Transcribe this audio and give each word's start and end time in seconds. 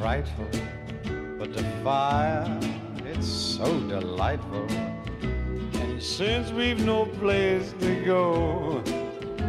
frightful, 0.00 0.48
but 1.38 1.52
the 1.52 1.62
fire, 1.84 2.58
it's 3.04 3.26
so 3.26 3.66
delightful. 3.86 4.66
And 5.74 6.02
since 6.02 6.50
we've 6.52 6.82
no 6.82 7.04
place 7.04 7.74
to 7.80 8.04
go, 8.06 8.82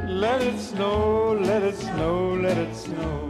let 0.07 0.41
it 0.41 0.59
snow, 0.59 1.39
let 1.39 1.63
it 1.63 1.77
snow, 1.77 2.35
let 2.35 2.57
it 2.57 2.75
snow. 2.75 3.29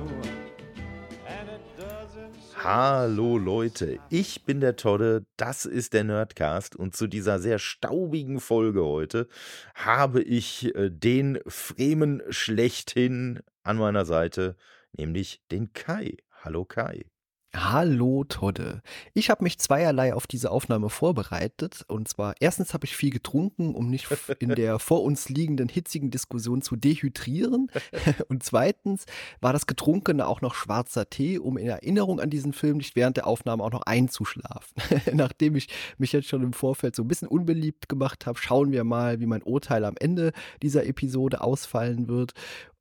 Hallo 2.55 3.37
Leute, 3.37 3.99
ich 4.09 4.45
bin 4.45 4.59
der 4.59 4.75
Todde, 4.75 5.25
das 5.37 5.65
ist 5.65 5.93
der 5.93 6.03
Nerdcast 6.03 6.75
und 6.75 6.95
zu 6.95 7.07
dieser 7.07 7.39
sehr 7.39 7.57
staubigen 7.57 8.39
Folge 8.39 8.83
heute 8.83 9.27
habe 9.73 10.21
ich 10.21 10.75
äh, 10.75 10.91
den 10.91 11.39
Fremen 11.47 12.21
schlechthin 12.29 13.39
an 13.63 13.77
meiner 13.77 14.05
Seite, 14.05 14.55
nämlich 14.95 15.41
den 15.51 15.73
Kai. 15.73 16.17
Hallo 16.43 16.65
Kai. 16.65 17.05
Hallo 17.53 18.23
Todde. 18.23 18.81
Ich 19.13 19.29
habe 19.29 19.43
mich 19.43 19.59
zweierlei 19.59 20.15
auf 20.15 20.25
diese 20.25 20.49
Aufnahme 20.49 20.89
vorbereitet. 20.89 21.85
Und 21.87 22.07
zwar, 22.07 22.33
erstens 22.39 22.73
habe 22.73 22.85
ich 22.85 22.95
viel 22.95 23.11
getrunken, 23.11 23.75
um 23.75 23.91
nicht 23.91 24.07
in 24.39 24.55
der 24.55 24.79
vor 24.79 25.03
uns 25.03 25.29
liegenden 25.29 25.69
hitzigen 25.69 26.09
Diskussion 26.09 26.63
zu 26.63 26.75
dehydrieren. 26.75 27.69
Und 28.27 28.41
zweitens 28.41 29.05
war 29.39 29.53
das 29.53 29.67
Getrunkene 29.67 30.25
auch 30.25 30.41
noch 30.41 30.55
schwarzer 30.55 31.11
Tee, 31.11 31.37
um 31.37 31.57
in 31.57 31.67
Erinnerung 31.67 32.19
an 32.19 32.31
diesen 32.31 32.53
Film 32.53 32.77
nicht 32.77 32.95
während 32.95 33.17
der 33.17 33.27
Aufnahme 33.27 33.63
auch 33.63 33.71
noch 33.71 33.83
einzuschlafen. 33.83 34.73
Nachdem 35.13 35.55
ich 35.55 35.67
mich 35.99 36.11
jetzt 36.11 36.27
schon 36.27 36.41
im 36.41 36.53
Vorfeld 36.53 36.95
so 36.95 37.03
ein 37.03 37.07
bisschen 37.07 37.27
unbeliebt 37.27 37.87
gemacht 37.87 38.25
habe, 38.25 38.39
schauen 38.39 38.71
wir 38.71 38.83
mal, 38.83 39.19
wie 39.19 39.27
mein 39.27 39.43
Urteil 39.43 39.85
am 39.85 39.95
Ende 39.99 40.31
dieser 40.63 40.87
Episode 40.87 41.41
ausfallen 41.41 42.07
wird. 42.07 42.31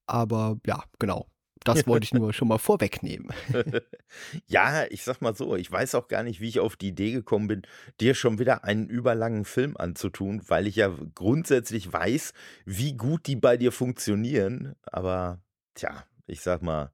Aber 0.06 0.56
ja, 0.64 0.82
genau. 0.98 1.26
Das 1.64 1.86
wollte 1.86 2.04
ich 2.04 2.14
nur 2.14 2.32
schon 2.32 2.48
mal 2.48 2.58
vorwegnehmen. 2.58 3.28
ja, 4.46 4.84
ich 4.90 5.02
sag 5.02 5.20
mal 5.20 5.34
so, 5.34 5.56
ich 5.56 5.70
weiß 5.70 5.94
auch 5.94 6.08
gar 6.08 6.22
nicht, 6.22 6.40
wie 6.40 6.48
ich 6.48 6.60
auf 6.60 6.76
die 6.76 6.88
Idee 6.88 7.12
gekommen 7.12 7.48
bin, 7.48 7.62
dir 8.00 8.14
schon 8.14 8.38
wieder 8.38 8.64
einen 8.64 8.88
überlangen 8.88 9.44
Film 9.44 9.76
anzutun, 9.76 10.42
weil 10.48 10.66
ich 10.66 10.76
ja 10.76 10.94
grundsätzlich 11.14 11.92
weiß, 11.92 12.32
wie 12.64 12.96
gut 12.96 13.26
die 13.26 13.36
bei 13.36 13.56
dir 13.56 13.72
funktionieren. 13.72 14.74
Aber 14.82 15.40
tja, 15.74 16.04
ich 16.26 16.40
sag 16.40 16.62
mal, 16.62 16.92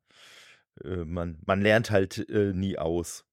äh, 0.85 1.05
man, 1.05 1.39
man 1.47 1.61
lernt 1.61 1.91
halt 1.91 2.29
äh, 2.29 2.53
nie 2.53 2.79
aus. 2.79 3.26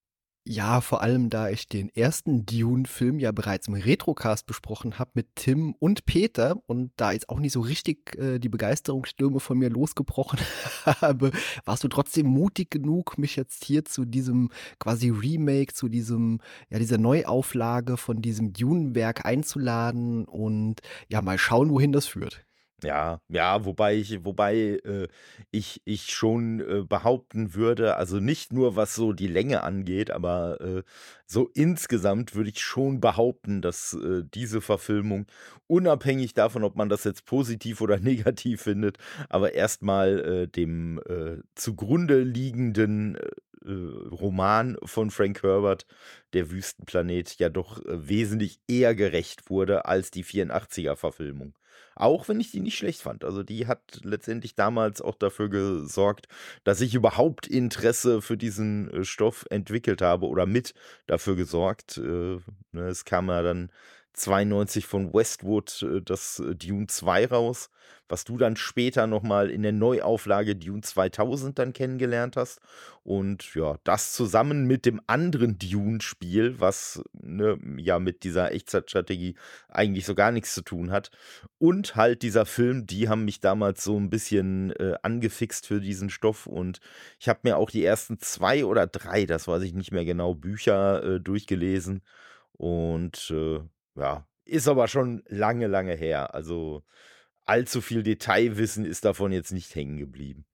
Ja, 0.45 0.81
vor 0.81 1.01
allem, 1.01 1.29
da 1.29 1.49
ich 1.49 1.69
den 1.69 1.87
ersten 1.87 2.45
Dune-Film 2.45 3.17
ja 3.17 3.31
bereits 3.31 3.69
im 3.69 3.75
Retrocast 3.75 4.45
besprochen 4.45 4.99
habe 4.99 5.11
mit 5.13 5.35
Tim 5.35 5.73
und 5.79 6.05
Peter 6.05 6.57
und 6.67 6.91
da 6.97 7.13
jetzt 7.13 7.29
auch 7.29 7.39
nicht 7.39 7.53
so 7.53 7.61
richtig 7.61 8.17
äh, 8.17 8.39
die 8.39 8.49
Begeisterungsstürme 8.49 9.39
von 9.39 9.57
mir 9.57 9.69
losgebrochen 9.69 10.39
habe, 10.85 11.31
warst 11.63 11.85
du 11.85 11.87
trotzdem 11.87 12.27
mutig 12.27 12.71
genug, 12.71 13.17
mich 13.17 13.37
jetzt 13.37 13.63
hier 13.63 13.85
zu 13.85 14.03
diesem 14.03 14.49
quasi 14.79 15.11
Remake, 15.11 15.73
zu 15.73 15.87
diesem, 15.87 16.41
ja, 16.69 16.77
dieser 16.77 16.97
Neuauflage 16.97 17.95
von 17.95 18.21
diesem 18.21 18.51
Dune-Werk 18.51 19.25
einzuladen 19.25 20.25
und 20.25 20.81
ja, 21.07 21.21
mal 21.21 21.37
schauen, 21.37 21.69
wohin 21.69 21.93
das 21.93 22.05
führt. 22.05 22.45
Ja, 22.83 23.21
ja, 23.29 23.63
wobei 23.63 23.95
ich, 23.95 24.25
wobei 24.25 24.55
äh, 24.83 25.07
ich, 25.51 25.81
ich 25.85 26.11
schon 26.11 26.59
äh, 26.59 26.83
behaupten 26.83 27.53
würde, 27.53 27.95
also 27.95 28.19
nicht 28.19 28.51
nur 28.51 28.75
was 28.75 28.93
so 28.93 29.13
die 29.13 29.27
Länge 29.27 29.63
angeht, 29.63 30.11
aber 30.11 30.59
äh, 30.59 30.83
so 31.25 31.49
insgesamt 31.53 32.35
würde 32.35 32.49
ich 32.49 32.59
schon 32.59 32.99
behaupten, 32.99 33.61
dass 33.61 33.93
äh, 33.93 34.23
diese 34.33 34.59
Verfilmung, 34.59 35.27
unabhängig 35.67 36.33
davon, 36.33 36.65
ob 36.65 36.75
man 36.75 36.89
das 36.89 37.05
jetzt 37.05 37.25
positiv 37.25 37.79
oder 37.79 37.99
negativ 38.01 38.63
findet, 38.63 38.97
aber 39.29 39.53
erstmal 39.53 40.19
äh, 40.19 40.47
dem 40.49 40.99
äh, 41.07 41.37
zugrunde 41.55 42.21
liegenden 42.21 43.17
Roman 43.65 44.75
von 44.83 45.09
Frank 45.09 45.41
Herbert, 45.41 45.85
Der 46.33 46.51
Wüstenplanet, 46.51 47.37
ja 47.39 47.47
doch 47.47 47.79
wesentlich 47.85 48.59
eher 48.67 48.93
gerecht 48.93 49.49
wurde 49.49 49.85
als 49.85 50.11
die 50.11 50.25
84er-Verfilmung. 50.25 51.53
Auch 51.95 52.27
wenn 52.27 52.39
ich 52.39 52.51
die 52.51 52.59
nicht 52.59 52.77
schlecht 52.77 53.01
fand. 53.01 53.23
Also 53.23 53.43
die 53.43 53.67
hat 53.67 53.99
letztendlich 54.03 54.55
damals 54.55 55.01
auch 55.01 55.15
dafür 55.15 55.49
gesorgt, 55.49 56.27
dass 56.63 56.81
ich 56.81 56.95
überhaupt 56.95 57.47
Interesse 57.47 58.21
für 58.21 58.37
diesen 58.37 58.89
äh, 58.91 59.03
Stoff 59.05 59.45
entwickelt 59.49 60.01
habe 60.01 60.27
oder 60.27 60.45
mit 60.45 60.73
dafür 61.07 61.35
gesorgt. 61.35 61.97
Äh, 61.97 62.01
ne, 62.71 62.87
es 62.87 63.05
kam 63.05 63.29
ja 63.29 63.41
dann 63.41 63.69
92 64.13 64.85
von 64.85 65.13
Westwood 65.13 65.83
äh, 65.83 66.01
das 66.01 66.39
äh, 66.39 66.55
Dune 66.55 66.87
2 66.87 67.27
raus, 67.27 67.69
was 68.07 68.25
du 68.25 68.37
dann 68.37 68.55
später 68.55 69.07
nochmal 69.07 69.49
in 69.49 69.63
der 69.63 69.71
Neuauflage 69.71 70.55
Dune 70.55 70.81
2000 70.81 71.57
dann 71.57 71.73
kennengelernt 71.73 72.37
hast. 72.37 72.59
Und 73.03 73.55
ja, 73.55 73.77
das 73.83 74.13
zusammen 74.13 74.65
mit 74.65 74.85
dem 74.85 75.01
anderen 75.07 75.57
Dune-Spiel, 75.57 76.59
was 76.59 77.03
ne, 77.13 77.57
ja 77.77 77.99
mit 77.99 78.23
dieser 78.23 78.51
Echtzeitstrategie 78.51 79.35
eigentlich 79.67 80.05
so 80.05 80.15
gar 80.15 80.31
nichts 80.31 80.53
zu 80.53 80.61
tun 80.61 80.91
hat. 80.91 81.09
Und 81.57 81.95
halt 81.95 82.21
dieser 82.21 82.45
Film, 82.45 82.85
die 82.85 83.09
haben 83.09 83.25
mich 83.25 83.39
damals 83.39 83.83
so 83.83 83.99
ein 83.99 84.09
bisschen 84.09 84.71
äh, 84.73 84.93
angefixt 85.01 85.65
für 85.65 85.81
diesen 85.81 86.09
Stoff. 86.09 86.45
Und 86.45 86.79
ich 87.19 87.29
habe 87.29 87.39
mir 87.43 87.57
auch 87.57 87.71
die 87.71 87.83
ersten 87.83 88.19
zwei 88.19 88.63
oder 88.63 88.85
drei, 88.87 89.25
das 89.25 89.47
weiß 89.47 89.63
ich 89.63 89.73
nicht 89.73 89.91
mehr 89.91 90.05
genau, 90.05 90.35
Bücher 90.35 91.03
äh, 91.03 91.19
durchgelesen. 91.19 92.03
Und 92.53 93.31
äh, 93.31 93.59
ja, 93.95 94.27
ist 94.45 94.67
aber 94.67 94.87
schon 94.87 95.23
lange, 95.27 95.67
lange 95.67 95.93
her. 95.93 96.33
Also 96.33 96.83
allzu 97.45 97.81
viel 97.81 98.03
Detailwissen 98.03 98.85
ist 98.85 99.05
davon 99.05 99.31
jetzt 99.31 99.51
nicht 99.51 99.73
hängen 99.75 99.97
geblieben. 99.97 100.45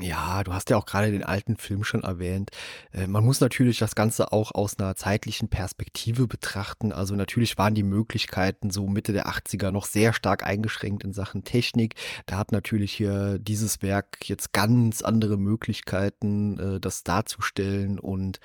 Ja, 0.00 0.42
du 0.42 0.52
hast 0.52 0.70
ja 0.70 0.76
auch 0.76 0.86
gerade 0.86 1.12
den 1.12 1.22
alten 1.22 1.56
Film 1.56 1.84
schon 1.84 2.02
erwähnt. 2.02 2.50
Äh, 2.92 3.06
man 3.06 3.24
muss 3.24 3.40
natürlich 3.40 3.78
das 3.78 3.94
Ganze 3.94 4.32
auch 4.32 4.50
aus 4.50 4.76
einer 4.76 4.96
zeitlichen 4.96 5.48
Perspektive 5.48 6.26
betrachten. 6.26 6.92
Also 6.92 7.14
natürlich 7.14 7.56
waren 7.58 7.76
die 7.76 7.84
Möglichkeiten 7.84 8.70
so 8.70 8.88
Mitte 8.88 9.12
der 9.12 9.28
80er 9.28 9.70
noch 9.70 9.86
sehr 9.86 10.12
stark 10.12 10.44
eingeschränkt 10.44 11.04
in 11.04 11.12
Sachen 11.12 11.44
Technik. 11.44 11.94
Da 12.26 12.38
hat 12.38 12.50
natürlich 12.50 12.92
hier 12.92 13.38
dieses 13.38 13.82
Werk 13.82 14.28
jetzt 14.28 14.52
ganz 14.52 15.00
andere 15.02 15.36
Möglichkeiten, 15.36 16.58
äh, 16.58 16.80
das 16.80 17.04
darzustellen. 17.04 18.00
Und 18.00 18.40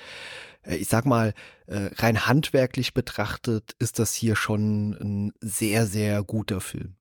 äh, 0.61 0.75
ich 0.75 0.87
sag 0.87 1.05
mal, 1.05 1.33
rein 1.71 2.25
handwerklich 2.25 2.95
betrachtet 2.95 3.75
ist 3.77 3.99
das 3.99 4.15
hier 4.15 4.35
schon 4.35 4.93
ein 4.93 5.33
sehr, 5.39 5.85
sehr 5.85 6.23
guter 6.23 6.61
Film. 6.61 6.95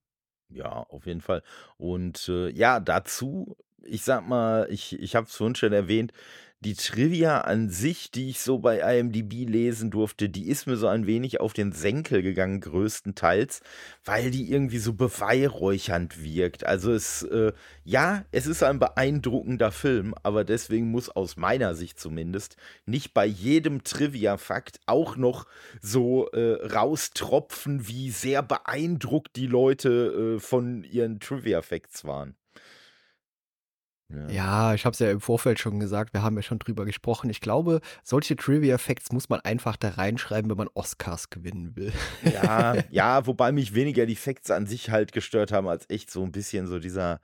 Ja, 0.49 0.83
auf 0.89 1.07
jeden 1.07 1.21
Fall. 1.21 1.41
Und 1.77 2.29
äh, 2.29 2.51
ja, 2.51 2.79
dazu 2.79 3.57
ich 3.85 4.03
sag 4.03 4.27
mal, 4.27 4.67
ich, 4.69 4.99
ich 4.99 5.15
habe 5.15 5.27
es 5.27 5.35
vorhin 5.35 5.55
schon 5.55 5.73
erwähnt, 5.73 6.13
die 6.61 6.73
Trivia 6.73 7.41
an 7.41 7.69
sich, 7.69 8.11
die 8.11 8.29
ich 8.29 8.41
so 8.41 8.59
bei 8.59 8.79
IMDb 8.79 9.47
lesen 9.47 9.91
durfte, 9.91 10.27
die 10.27 10.49
ist 10.49 10.67
mir 10.67 10.75
so 10.75 10.87
ein 10.87 11.07
wenig 11.07 11.39
auf 11.39 11.53
den 11.53 11.71
Senkel 11.71 12.21
gegangen, 12.21 12.59
größtenteils, 12.59 13.61
weil 14.03 14.29
die 14.29 14.51
irgendwie 14.51 14.79
so 14.79 14.91
beweihräuchernd 14.93 16.21
wirkt. 16.21 16.65
Also 16.65 16.91
es, 16.91 17.23
äh, 17.23 17.53
ja, 17.85 18.25
es 18.31 18.45
ist 18.45 18.61
ein 18.61 18.77
beeindruckender 18.77 19.71
Film, 19.71 20.13
aber 20.23 20.43
deswegen 20.43 20.91
muss 20.91 21.07
aus 21.07 21.37
meiner 21.37 21.75
Sicht 21.75 21.97
zumindest 21.97 22.57
nicht 22.85 23.13
bei 23.13 23.25
jedem 23.25 23.85
Trivia-Fakt 23.85 24.81
auch 24.85 25.15
noch 25.15 25.45
so 25.81 26.27
äh, 26.31 26.65
raustropfen, 26.67 27.87
wie 27.87 28.11
sehr 28.11 28.43
beeindruckt 28.43 29.37
die 29.37 29.47
Leute 29.47 30.35
äh, 30.35 30.39
von 30.41 30.83
ihren 30.83 31.21
Trivia-Facts 31.21 32.03
waren. 32.03 32.35
Ja. 34.11 34.29
Ja, 34.29 34.73
ich 34.73 34.85
habe 34.85 34.93
es 34.93 34.99
ja 34.99 35.11
im 35.11 35.21
Vorfeld 35.21 35.59
schon 35.59 35.79
gesagt, 35.79 36.13
wir 36.13 36.23
haben 36.23 36.35
ja 36.35 36.41
schon 36.41 36.57
drüber 36.57 36.85
gesprochen. 36.85 37.29
Ich 37.29 37.41
glaube, 37.41 37.79
solche 38.03 38.35
Trivia-Facts 38.35 39.11
muss 39.11 39.29
man 39.29 39.39
einfach 39.41 39.77
da 39.77 39.89
reinschreiben, 39.89 40.49
wenn 40.49 40.57
man 40.57 40.69
Oscars 40.73 41.29
gewinnen 41.29 41.75
will. 41.75 41.93
Ja, 42.23 42.75
ja, 42.89 43.27
wobei 43.27 43.51
mich 43.51 43.75
weniger 43.75 44.07
die 44.07 44.15
Facts 44.15 44.49
an 44.49 44.65
sich 44.65 44.89
halt 44.89 45.11
gestört 45.11 45.51
haben, 45.51 45.67
als 45.67 45.87
echt 45.89 46.09
so 46.09 46.23
ein 46.23 46.31
bisschen 46.31 46.65
so 46.65 46.79
dieser, 46.79 47.21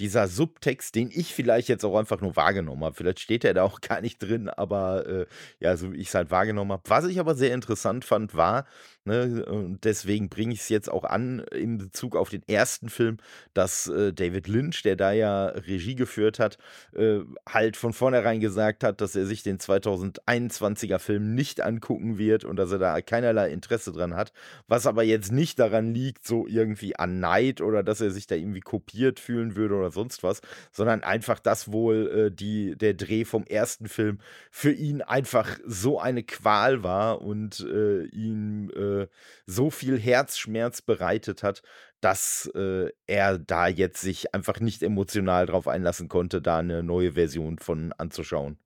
dieser 0.00 0.26
Subtext, 0.26 0.96
den 0.96 1.08
ich 1.12 1.32
vielleicht 1.32 1.68
jetzt 1.68 1.84
auch 1.84 1.96
einfach 1.96 2.20
nur 2.20 2.34
wahrgenommen 2.34 2.82
habe. 2.82 2.96
Vielleicht 2.96 3.20
steht 3.20 3.44
er 3.44 3.54
da 3.54 3.62
auch 3.62 3.80
gar 3.80 4.00
nicht 4.00 4.18
drin, 4.18 4.48
aber 4.48 5.06
äh, 5.06 5.26
ja, 5.60 5.76
so 5.76 5.92
wie 5.92 5.98
ich 5.98 6.08
es 6.08 6.14
halt 6.14 6.32
wahrgenommen 6.32 6.72
habe. 6.72 6.82
Was 6.88 7.04
ich 7.06 7.20
aber 7.20 7.36
sehr 7.36 7.54
interessant 7.54 8.04
fand, 8.04 8.34
war, 8.34 8.66
Ne? 9.06 9.44
Und 9.44 9.84
deswegen 9.84 10.30
bringe 10.30 10.54
ich 10.54 10.60
es 10.60 10.70
jetzt 10.70 10.90
auch 10.90 11.04
an 11.04 11.40
in 11.52 11.76
Bezug 11.76 12.16
auf 12.16 12.30
den 12.30 12.42
ersten 12.48 12.88
Film, 12.88 13.18
dass 13.52 13.86
äh, 13.86 14.14
David 14.14 14.48
Lynch, 14.48 14.82
der 14.82 14.96
da 14.96 15.12
ja 15.12 15.46
Regie 15.48 15.94
geführt 15.94 16.38
hat, 16.38 16.56
äh, 16.94 17.20
halt 17.46 17.76
von 17.76 17.92
vornherein 17.92 18.40
gesagt 18.40 18.82
hat, 18.82 19.02
dass 19.02 19.14
er 19.14 19.26
sich 19.26 19.42
den 19.42 19.58
2021er 19.58 20.98
Film 20.98 21.34
nicht 21.34 21.60
angucken 21.60 22.16
wird 22.16 22.44
und 22.44 22.56
dass 22.56 22.72
er 22.72 22.78
da 22.78 23.02
keinerlei 23.02 23.50
Interesse 23.50 23.92
dran 23.92 24.14
hat. 24.16 24.32
Was 24.68 24.86
aber 24.86 25.02
jetzt 25.02 25.30
nicht 25.30 25.58
daran 25.58 25.92
liegt, 25.92 26.26
so 26.26 26.46
irgendwie 26.46 26.96
an 26.96 27.20
Neid 27.20 27.60
oder 27.60 27.82
dass 27.82 28.00
er 28.00 28.10
sich 28.10 28.26
da 28.26 28.36
irgendwie 28.36 28.60
kopiert 28.60 29.20
fühlen 29.20 29.54
würde 29.54 29.74
oder 29.74 29.90
sonst 29.90 30.22
was, 30.22 30.40
sondern 30.72 31.02
einfach, 31.02 31.40
dass 31.40 31.70
wohl 31.70 32.30
äh, 32.30 32.34
die, 32.34 32.74
der 32.74 32.94
Dreh 32.94 33.26
vom 33.26 33.44
ersten 33.44 33.86
Film 33.86 34.18
für 34.50 34.72
ihn 34.72 35.02
einfach 35.02 35.58
so 35.66 36.00
eine 36.00 36.22
Qual 36.22 36.82
war 36.82 37.20
und 37.20 37.60
äh, 37.60 38.04
ihn 38.06 38.70
äh, 39.02 39.08
so 39.46 39.70
viel 39.70 39.98
Herzschmerz 39.98 40.82
bereitet 40.82 41.42
hat, 41.42 41.62
dass 42.00 42.50
äh, 42.54 42.90
er 43.06 43.38
da 43.38 43.68
jetzt 43.68 44.00
sich 44.00 44.34
einfach 44.34 44.60
nicht 44.60 44.82
emotional 44.82 45.46
drauf 45.46 45.68
einlassen 45.68 46.08
konnte, 46.08 46.42
da 46.42 46.58
eine 46.58 46.82
neue 46.82 47.12
Version 47.12 47.58
von 47.58 47.92
anzuschauen. 47.94 48.58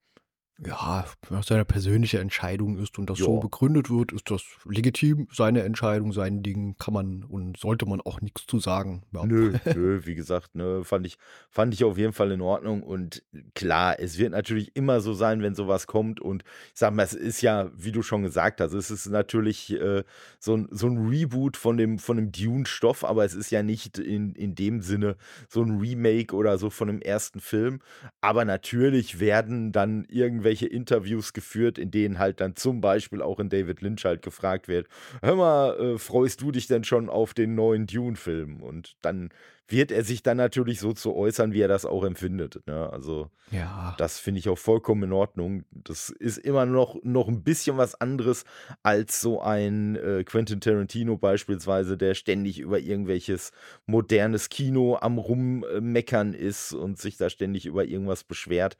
Ja, 0.67 1.05
wenn 1.31 1.41
seine 1.43 1.65
persönliche 1.65 2.19
Entscheidung 2.19 2.79
ist 2.79 2.99
und 2.99 3.09
das 3.09 3.19
so 3.19 3.35
Ja. 3.37 3.41
begründet 3.41 3.91
wird, 3.91 4.11
ist 4.11 4.29
das 4.29 4.43
legitim. 4.65 5.29
Seine 5.33 5.63
Entscheidung, 5.63 6.13
sein 6.13 6.43
Ding, 6.43 6.75
kann 6.79 6.95
man 6.95 7.23
und 7.23 7.57
sollte 7.57 7.87
man 7.87 8.01
auch 8.01 8.21
nichts 8.21 8.45
zu 8.49 8.59
sagen. 8.59 9.03
Ja. 9.13 9.25
Nö, 9.25 9.53
nö, 9.77 10.01
wie 10.05 10.17
gesagt, 10.17 10.57
ne, 10.57 10.83
fand 10.83 11.07
ich, 11.07 11.17
fand 11.49 11.75
ich 11.75 11.85
auf 11.85 11.97
jeden 11.97 12.13
Fall 12.13 12.33
in 12.33 12.41
Ordnung. 12.41 12.83
Und 12.83 13.23
klar, 13.55 14.01
es 14.01 14.19
wird 14.19 14.33
natürlich 14.33 14.75
immer 14.75 15.01
so 15.01 15.15
sein, 15.15 15.43
wenn 15.43 15.55
sowas 15.55 15.87
kommt. 15.87 16.21
Und 16.21 16.43
ich 16.75 16.81
sag 16.81 16.93
mal, 16.93 17.05
es 17.05 17.15
ist 17.15 17.41
ja, 17.41 17.71
wie 17.77 17.93
du 17.93 18.03
schon 18.03 18.23
gesagt 18.25 18.61
hast, 18.61 18.73
es 18.73 18.91
ist 18.91 19.07
natürlich 19.07 19.71
äh, 19.73 20.03
so, 20.41 20.57
ein, 20.57 20.67
so 20.73 20.89
ein 20.89 21.07
Reboot 21.09 21.57
von 21.57 21.77
dem, 21.77 22.01
von 22.01 22.17
dem 22.17 22.33
Dune-Stoff, 22.33 23.05
aber 23.05 23.25
es 23.25 23.35
ist 23.35 23.51
ja 23.51 23.63
nicht 23.63 23.99
in, 23.99 24.35
in 24.35 24.57
dem 24.57 24.83
Sinne 24.83 25.17
so 25.49 25.63
ein 25.63 25.79
Remake 25.79 26.35
oder 26.35 26.59
so 26.59 26.69
von 26.69 26.89
dem 26.89 27.01
ersten 27.01 27.39
Film. 27.39 27.79
Aber 28.21 28.45
natürlich 28.45 29.21
werden 29.21 29.71
dann 29.71 30.05
irgendwelche 30.09 30.48
Interviews 30.51 31.33
geführt, 31.33 31.79
in 31.79 31.91
denen 31.91 32.19
halt 32.19 32.41
dann 32.41 32.57
zum 32.57 32.81
Beispiel 32.81 33.23
auch 33.23 33.39
in 33.39 33.49
David 33.49 33.81
Lynch 33.81 34.05
halt 34.05 34.23
gefragt 34.23 34.69
wird, 34.69 34.89
hör 35.23 35.37
mal, 35.37 35.79
äh, 35.79 35.99
freust 35.99 36.41
du 36.41 36.53
dich 36.53 36.67
denn 36.67 36.85
schon 36.85 37.09
auf 37.09 37.35
den 37.35 37.55
neuen 37.55 37.87
Dune-Film? 37.87 38.63
Und 38.63 38.97
dann 39.03 39.31
wird 39.69 39.93
er 39.93 40.03
sich 40.03 40.23
dann 40.23 40.39
natürlich 40.39 40.81
so 40.81 40.93
zu 40.95 41.15
äußern, 41.15 41.53
wie 41.53 41.61
er 41.61 41.69
das 41.69 41.85
auch 41.85 42.05
empfindet. 42.05 42.67
Ne? 42.67 42.91
Also 42.91 43.31
Ja. 43.51 43.95
das 43.99 44.19
finde 44.19 44.41
ich 44.41 44.49
auch 44.49 44.59
vollkommen 44.59 45.05
in 45.05 45.13
Ordnung. 45.13 45.65
Das 45.71 46.09
ist 46.09 46.39
immer 46.39 46.65
noch, 46.67 46.97
noch 47.03 47.29
ein 47.29 47.43
bisschen 47.45 47.77
was 47.77 47.95
anderes 48.01 48.45
als 48.83 49.21
so 49.21 49.41
ein 49.43 49.97
äh, 49.97 50.25
Quentin 50.25 50.61
Tarantino 50.61 51.17
beispielsweise, 51.19 51.97
der 51.99 52.15
ständig 52.15 52.59
über 52.59 52.79
irgendwelches 52.79 53.53
modernes 53.87 54.49
Kino 54.49 54.97
am 55.01 55.19
Rummeckern 55.19 56.33
ist 56.33 56.73
und 56.73 56.99
sich 56.99 57.19
da 57.19 57.29
ständig 57.29 57.67
über 57.67 57.85
irgendwas 57.85 58.25
beschwert. 58.25 58.77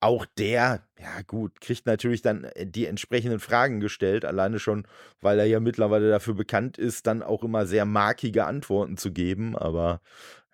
Auch 0.00 0.26
der, 0.38 0.82
ja 1.00 1.22
gut, 1.26 1.60
kriegt 1.62 1.86
natürlich 1.86 2.20
dann 2.20 2.44
äh, 2.44 2.66
die 2.66 2.84
entsprechenden 2.86 3.40
Fragen 3.40 3.80
gestellt, 3.80 4.26
alleine 4.26 4.58
schon, 4.58 4.86
weil 5.22 5.38
er 5.38 5.46
ja 5.46 5.60
mittlerweile 5.60 6.10
dafür 6.10 6.34
bekannt 6.34 6.76
ist, 6.76 7.06
dann 7.06 7.22
auch 7.22 7.42
immer 7.42 7.66
sehr 7.66 7.86
markige 7.86 8.44
Antworten 8.44 8.98
zu 8.98 9.12
geben. 9.12 9.56
Aber 9.56 10.02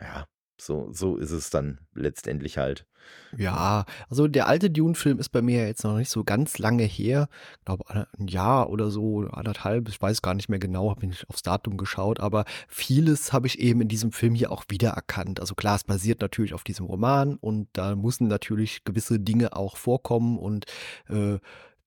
ja, 0.00 0.26
so, 0.60 0.88
so 0.92 1.16
ist 1.16 1.32
es 1.32 1.50
dann 1.50 1.80
letztendlich 1.94 2.58
halt. 2.58 2.86
Ja, 3.36 3.84
also 4.08 4.28
der 4.28 4.46
alte 4.46 4.70
Dune-Film 4.70 5.18
ist 5.18 5.30
bei 5.30 5.42
mir 5.42 5.66
jetzt 5.66 5.82
noch 5.84 5.96
nicht 5.96 6.10
so 6.10 6.22
ganz 6.22 6.58
lange 6.58 6.84
her. 6.84 7.28
Ich 7.58 7.64
glaube, 7.64 7.84
ein 7.90 8.28
Jahr 8.28 8.70
oder 8.70 8.90
so, 8.90 9.22
anderthalb, 9.22 9.88
ich 9.88 10.00
weiß 10.00 10.22
gar 10.22 10.34
nicht 10.34 10.48
mehr 10.48 10.58
genau, 10.58 10.90
habe 10.90 11.06
nicht 11.06 11.28
aufs 11.28 11.42
Datum 11.42 11.78
geschaut, 11.78 12.20
aber 12.20 12.44
vieles 12.68 13.32
habe 13.32 13.46
ich 13.46 13.58
eben 13.58 13.80
in 13.80 13.88
diesem 13.88 14.12
Film 14.12 14.34
hier 14.34 14.52
auch 14.52 14.64
wiedererkannt. 14.68 15.40
Also 15.40 15.54
klar, 15.54 15.76
es 15.76 15.84
basiert 15.84 16.20
natürlich 16.20 16.54
auf 16.54 16.62
diesem 16.62 16.86
Roman 16.86 17.36
und 17.36 17.68
da 17.72 17.96
müssen 17.96 18.28
natürlich 18.28 18.84
gewisse 18.84 19.18
Dinge 19.18 19.56
auch 19.56 19.76
vorkommen 19.76 20.38
und 20.38 20.66
äh, 21.08 21.38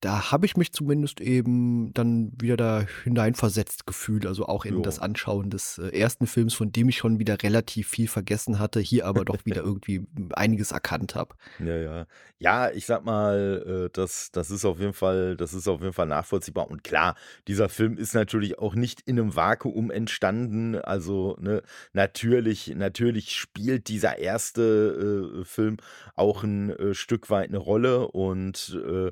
da 0.05 0.31
habe 0.31 0.45
ich 0.45 0.55
mich 0.55 0.71
zumindest 0.71 1.19
eben 1.19 1.91
dann 1.95 2.31
wieder 2.39 2.57
da 2.57 2.85
hineinversetzt 3.03 3.87
gefühlt, 3.87 4.27
also 4.27 4.45
auch 4.45 4.63
in 4.63 4.83
das 4.83 4.97
Ja. 4.97 5.01
Anschauen 5.01 5.49
des 5.49 5.79
äh, 5.79 5.97
ersten 5.97 6.27
Films, 6.27 6.53
von 6.53 6.71
dem 6.71 6.89
ich 6.89 6.97
schon 6.97 7.17
wieder 7.17 7.41
relativ 7.41 7.87
viel 7.89 8.07
vergessen 8.07 8.59
hatte, 8.59 8.79
hier 8.79 9.07
aber 9.07 9.25
doch 9.25 9.45
wieder 9.45 9.63
irgendwie 9.63 10.05
einiges 10.33 10.71
erkannt 10.71 11.15
habe. 11.15 11.33
Ja, 11.57 11.75
ja. 11.75 12.05
Ja, 12.37 12.69
ich 12.69 12.85
sag 12.85 13.03
mal, 13.03 13.87
äh, 13.87 13.89
das, 13.93 14.29
das 14.31 14.51
ist 14.51 14.63
auf 14.63 14.79
jeden 14.79 14.93
Fall, 14.93 15.35
das 15.37 15.55
ist 15.55 15.67
auf 15.67 15.81
jeden 15.81 15.93
Fall 15.93 16.05
nachvollziehbar. 16.05 16.69
Und 16.69 16.83
klar, 16.83 17.15
dieser 17.47 17.67
Film 17.67 17.97
ist 17.97 18.13
natürlich 18.13 18.59
auch 18.59 18.75
nicht 18.75 19.01
in 19.01 19.19
einem 19.19 19.35
Vakuum 19.35 19.89
entstanden. 19.89 20.75
Also, 20.75 21.35
ne, 21.39 21.63
natürlich, 21.93 22.67
natürlich 22.75 23.31
spielt 23.35 23.87
dieser 23.87 24.19
erste 24.19 25.31
äh, 25.41 25.45
Film 25.45 25.77
auch 26.13 26.43
ein 26.43 26.69
äh, 26.69 26.93
Stück 26.93 27.31
weit 27.31 27.49
eine 27.49 27.57
Rolle 27.57 28.07
und 28.09 28.79
äh, 28.87 29.11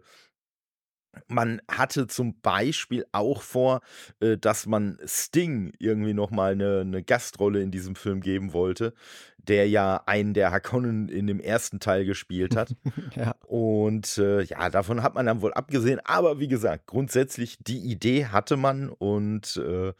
man 1.27 1.61
hatte 1.69 2.07
zum 2.07 2.39
Beispiel 2.41 3.05
auch 3.11 3.41
vor, 3.41 3.81
äh, 4.19 4.37
dass 4.37 4.65
man 4.67 4.97
Sting 5.05 5.73
irgendwie 5.79 6.13
noch 6.13 6.31
mal 6.31 6.55
'ne 6.55 6.83
'ne 6.85 7.03
Gastrolle 7.03 7.61
in 7.61 7.71
diesem 7.71 7.95
Film 7.95 8.21
geben 8.21 8.53
wollte, 8.53 8.93
der 9.37 9.67
ja 9.69 10.01
einen 10.05 10.33
der 10.33 10.51
Harkonnen 10.51 11.09
in 11.09 11.27
dem 11.27 11.39
ersten 11.39 11.79
Teil 11.79 12.05
gespielt 12.05 12.55
hat. 12.55 12.75
Ja. 13.15 13.35
Und, 13.47 14.17
äh, 14.17 14.41
ja, 14.43 14.69
davon 14.69 15.03
hat 15.03 15.13
man 15.15 15.25
dann 15.27 15.41
wohl 15.41 15.53
abgesehen. 15.53 15.99
Aber 16.05 16.39
wie 16.39 16.47
gesagt, 16.47 16.87
grundsätzlich 16.87 17.57
die 17.59 17.79
Idee 17.79 18.25
hatte 18.27 18.57
man 18.57 18.89
und, 18.89 19.57
äh, 19.57 19.93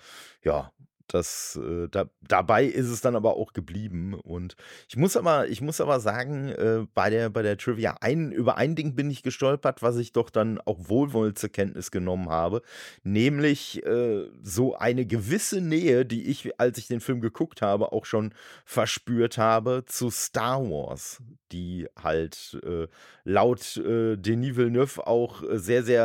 ja, 0.44 0.72
das, 1.08 1.60
äh, 1.62 1.88
da 1.90 2.10
dabei 2.22 2.66
ist 2.66 2.90
es 2.90 3.02
dann 3.02 3.16
aber 3.16 3.36
auch 3.36 3.54
geblieben. 3.54 4.14
Und 4.14 4.56
ich 4.88 4.98
muss 4.98 5.18
aber 5.18 5.48
ich 5.48 5.62
muss 5.62 5.82
aber 5.82 6.00
sagen, 6.00 6.50
äh, 6.50 6.86
bei 6.94 7.10
der 7.10 7.30
bei 7.30 7.42
der 7.42 7.58
Trivia, 7.58 7.98
ein 8.02 8.32
über 8.32 8.58
ein 8.58 8.76
Ding 8.76 8.96
bin 8.96 9.10
ich 9.10 9.24
gestolpert, 9.24 9.82
was 9.82 9.98
ich 9.98 10.12
doch 10.14 10.30
dann 10.30 10.60
auch 10.62 10.90
wohlwollend 10.90 11.38
zur 11.38 11.50
Kenntnis 11.50 11.92
genommen 11.92 12.30
habe, 12.30 12.62
nämlich, 13.04 13.86
äh, 13.86 14.28
so 14.42 14.76
eine 14.76 15.06
gewisse 15.06 15.62
Nähe, 15.62 16.06
die 16.06 16.24
ich, 16.30 16.60
als 16.60 16.78
ich 16.78 16.88
den 16.88 17.02
Film 17.02 17.22
geguckt 17.22 17.62
habe, 17.62 17.92
auch 17.92 18.06
schon 18.06 18.34
verspürt 18.66 19.38
habe 19.38 19.84
zu 19.86 20.10
Star 20.10 20.62
Wars, 20.62 21.22
die 21.52 21.88
halt, 22.02 22.60
äh, 22.64 22.88
laut, 23.24 23.78
äh, 23.78 24.18
Denis 24.18 24.56
Villeneuve 24.56 25.06
auch 25.08 25.44
äh, 25.44 25.58
sehr, 25.60 25.84
sehr, 25.84 26.04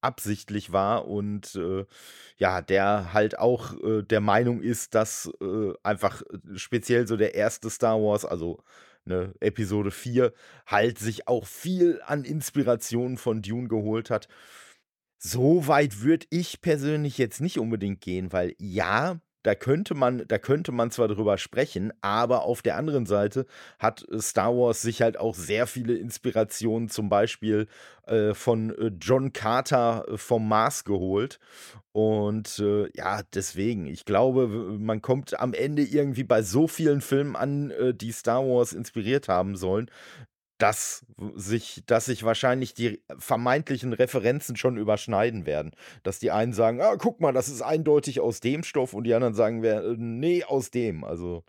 absichtlich 0.00 0.72
war 0.72 1.06
und, 1.08 1.58
ja, 2.38 2.62
der 2.62 3.12
halt 3.12 3.38
auch, 3.38 3.74
der 4.10 4.20
Meinung 4.20 4.62
ist, 4.62 4.94
dass, 4.94 5.30
äh, 5.40 5.72
einfach 5.82 6.22
äh, 6.22 6.56
speziell 6.58 7.06
so 7.06 7.16
der 7.16 7.34
erste 7.34 7.70
Star 7.70 8.00
Wars, 8.00 8.24
also, 8.24 8.62
ne, 9.04 9.34
Episode 9.40 9.90
4, 9.90 10.32
halt 10.66 10.98
sich 10.98 11.28
auch 11.28 11.46
viel 11.46 12.00
an 12.06 12.24
Inspirationen 12.24 13.16
von 13.18 13.42
Dune 13.42 13.68
geholt 13.68 14.10
hat. 14.10 14.28
So 15.18 15.66
weit 15.66 16.02
würde 16.02 16.26
ich 16.30 16.60
persönlich 16.60 17.18
jetzt 17.18 17.40
nicht 17.40 17.58
unbedingt 17.58 18.00
gehen, 18.00 18.32
weil 18.32 18.54
ja, 18.58 19.20
da 19.46 19.54
könnte 19.54 19.94
man 19.94 20.24
da 20.26 20.38
könnte 20.38 20.72
man 20.72 20.90
zwar 20.90 21.06
drüber 21.06 21.38
sprechen, 21.38 21.92
aber 22.00 22.42
auf 22.42 22.62
der 22.62 22.76
anderen 22.76 23.06
Seite 23.06 23.46
hat, 23.78 24.04
äh, 24.10 24.18
Star 24.18 24.56
Wars 24.56 24.82
sich 24.82 25.02
halt 25.02 25.18
auch 25.18 25.36
sehr 25.36 25.68
viele 25.68 25.94
Inspirationen 25.94 26.88
zum 26.88 27.08
Beispiel, 27.08 27.68
äh, 28.06 28.34
von, 28.34 28.70
äh, 28.70 28.90
John 29.00 29.32
Carter, 29.32 30.04
äh, 30.08 30.16
vom 30.16 30.48
Mars 30.48 30.82
geholt. 30.84 31.38
Und, 31.92 32.58
äh, 32.58 32.88
ja, 32.94 33.22
deswegen, 33.34 33.86
ich 33.86 34.04
glaube, 34.04 34.48
man 34.48 35.00
kommt 35.00 35.38
am 35.38 35.54
Ende 35.54 35.82
irgendwie 35.82 36.24
bei 36.24 36.42
so 36.42 36.66
vielen 36.66 37.00
Filmen 37.00 37.36
an, 37.36 37.70
äh, 37.70 37.94
die 37.94 38.12
Star 38.12 38.44
Wars 38.44 38.72
inspiriert 38.72 39.28
haben 39.28 39.54
sollen, 39.56 39.88
dass 40.58 41.04
sich 41.34 41.82
dass 41.86 42.06
sich 42.06 42.24
wahrscheinlich 42.24 42.74
die 42.74 43.02
vermeintlichen 43.18 43.92
Referenzen 43.92 44.56
schon 44.56 44.76
überschneiden 44.78 45.46
werden. 45.46 45.72
Dass 46.02 46.18
die 46.18 46.30
einen 46.30 46.52
sagen: 46.54 46.80
„Ah, 46.80 46.96
guck 46.96 47.20
mal, 47.20 47.32
das 47.32 47.48
ist 47.48 47.62
eindeutig 47.62 48.20
aus 48.20 48.40
dem 48.40 48.62
Stoff“ 48.64 48.94
und 48.94 49.04
die 49.04 49.14
anderen 49.14 49.34
sagen 49.34 49.62
äh, 49.64 49.94
„Ne, 49.98 50.44
aus 50.46 50.70
dem.“ 50.70 51.04
Also, 51.04 51.44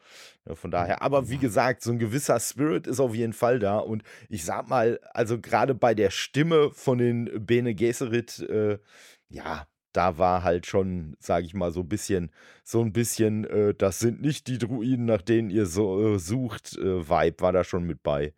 ja, 0.48 0.56
von 0.56 0.72
daher 0.72 1.02
aber 1.02 1.30
wie 1.30 1.40
gesagt, 1.40 1.84
so 1.84 1.92
'n 1.92 2.00
gewisser 2.00 2.40
Spirit 2.40 2.88
ist 2.88 3.00
auf 3.00 3.16
jeden 3.16 3.34
Fall 3.34 3.60
da 3.60 3.78
und 3.80 4.04
ich 4.30 4.44
sage 4.46 4.68
mal, 4.70 5.00
also 5.14 5.40
grade 5.40 5.76
bei 5.76 5.94
der 5.96 6.10
Stimme 6.12 6.72
von 6.74 6.98
den 6.98 7.46
Bene 7.46 7.76
Gesserit, 7.76 8.40
äh, 8.40 8.80
ja, 9.30 9.68
da 9.94 10.18
war 10.18 10.44
halt 10.44 10.66
schon, 10.68 11.16
sage 11.20 11.46
ich 11.46 11.54
mal, 11.54 11.72
so 11.72 11.82
'n 11.82 11.88
bisschen 11.90 12.32
so 12.64 12.82
'n 12.82 12.92
bisschen, 12.94 13.46
äh, 13.46 13.74
„Das 13.74 14.00
sind 14.00 14.22
nicht 14.22 14.48
die 14.48 14.58
Druiden, 14.58 15.06
nach 15.06 15.22
denen 15.22 15.50
ihr 15.50 15.66
so 15.66 16.16
äh, 16.16 16.20
sucht“, 16.20 16.78
äh, 16.78 17.10
Vibe 17.10 17.42
war 17.42 17.52
da 17.54 17.64
schon 17.64 17.84
mit 17.86 18.04
bei. 18.04 18.34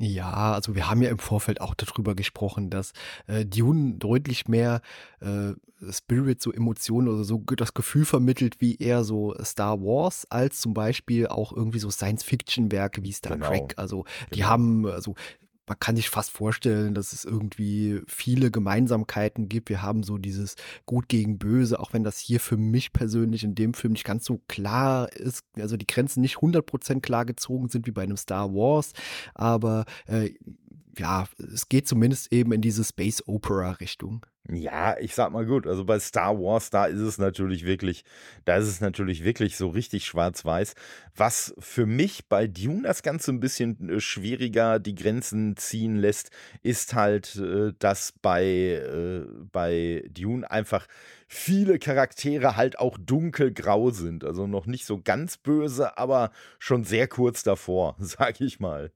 Ja, 0.00 0.52
also 0.52 0.76
wir 0.76 0.88
haben 0.88 1.02
ja 1.02 1.10
im 1.10 1.18
Vorfeld 1.18 1.60
auch 1.60 1.74
darüber 1.74 2.14
gesprochen, 2.14 2.70
dass, 2.70 2.92
äh, 3.26 3.44
Dune 3.44 3.94
deutlich 3.94 4.46
mehr, 4.46 4.80
äh, 5.20 5.54
Spirit, 5.90 6.40
so 6.40 6.52
Emotionen 6.52 7.08
oder 7.08 7.24
so 7.24 7.38
das 7.56 7.74
Gefühl 7.74 8.04
vermittelt 8.04 8.60
wie 8.60 8.76
eher 8.76 9.02
so 9.02 9.34
Star 9.42 9.80
Wars 9.80 10.26
als 10.30 10.60
zum 10.60 10.72
Beispiel 10.74 11.26
auch 11.26 11.52
irgendwie 11.52 11.78
so 11.78 11.90
Science-Fiction-Werke 11.90 13.02
wie 13.02 13.12
Star 13.12 13.34
Genau, 13.36 13.48
Trek. 13.48 13.74
Also, 13.76 14.04
die 14.32 14.38
genau. 14.38 14.48
haben 14.48 14.86
also, 14.86 15.14
man 15.68 15.78
kann 15.78 15.96
sich 15.96 16.08
fast 16.10 16.30
vorstellen, 16.30 16.94
dass 16.94 17.12
es 17.12 17.24
irgendwie 17.24 18.00
viele 18.06 18.50
Gemeinsamkeiten 18.50 19.48
gibt. 19.48 19.68
Wir 19.68 19.82
haben 19.82 20.02
so 20.02 20.18
dieses 20.18 20.56
Gut 20.86 21.08
gegen 21.08 21.38
Böse, 21.38 21.78
auch 21.80 21.92
wenn 21.92 22.04
das 22.04 22.18
hier 22.18 22.40
für 22.40 22.56
mich 22.56 22.92
persönlich 22.92 23.44
in 23.44 23.54
dem 23.54 23.74
Film 23.74 23.92
nicht 23.92 24.04
ganz 24.04 24.24
so 24.24 24.40
klar 24.48 25.12
ist, 25.12 25.44
also 25.58 25.76
die 25.76 25.86
Grenzen 25.86 26.20
nicht 26.20 26.36
100 26.36 27.02
klar 27.02 27.24
gezogen 27.24 27.68
sind 27.68 27.86
wie 27.86 27.92
bei 27.92 28.06
'nem 28.06 28.16
Star 28.16 28.52
Wars, 28.54 28.92
aber, 29.34 29.84
äh, 30.06 30.30
ja, 30.98 31.26
es 31.54 31.68
geht 31.68 31.86
zumindest 31.86 32.32
eben 32.32 32.52
in 32.52 32.60
diese 32.60 32.82
Space-Opera-Richtung. 32.84 34.26
Ja, 34.50 34.96
ich 34.98 35.14
sage 35.14 35.30
mal 35.34 35.44
gut, 35.44 35.66
also 35.66 35.84
bei 35.84 35.98
Star 36.00 36.38
Wars, 36.40 36.70
da 36.70 36.86
ist 36.86 37.00
es 37.00 37.18
natürlich 37.18 37.66
wirklich 37.66 38.02
da 38.46 38.56
ist 38.56 38.66
es 38.66 38.80
natürlich 38.80 39.22
wirklich 39.22 39.56
so 39.58 39.68
richtig 39.68 40.06
schwarz-weiß. 40.06 40.74
Was 41.14 41.54
für 41.58 41.84
mich 41.84 42.28
bei 42.28 42.46
Dune 42.46 42.82
das 42.84 43.02
Ganze 43.02 43.30
'n 43.32 43.40
bisschen, 43.40 43.90
äh, 43.90 44.00
schwieriger 44.00 44.78
die 44.78 44.94
Grenzen 44.94 45.54
ziehen 45.58 45.96
lässt, 45.96 46.30
ist 46.62 46.94
halt, 46.94 47.36
äh, 47.36 47.74
dass 47.78 48.12
bei 48.22 48.42
äh, 48.46 49.26
bei 49.52 50.02
Dune 50.10 50.50
einfach 50.50 50.86
viele 51.26 51.78
Charaktere 51.78 52.56
halt 52.56 52.78
auch 52.78 52.96
dunkelgrau 52.98 53.90
sind. 53.90 54.24
Also 54.24 54.46
noch 54.46 54.64
nicht 54.64 54.86
so 54.86 54.98
ganz 55.02 55.36
böse, 55.36 55.98
aber 55.98 56.30
schon 56.58 56.84
sehr 56.84 57.06
kurz 57.06 57.42
davor, 57.42 57.96
sag 58.00 58.40
ich 58.40 58.60
mal. 58.60 58.92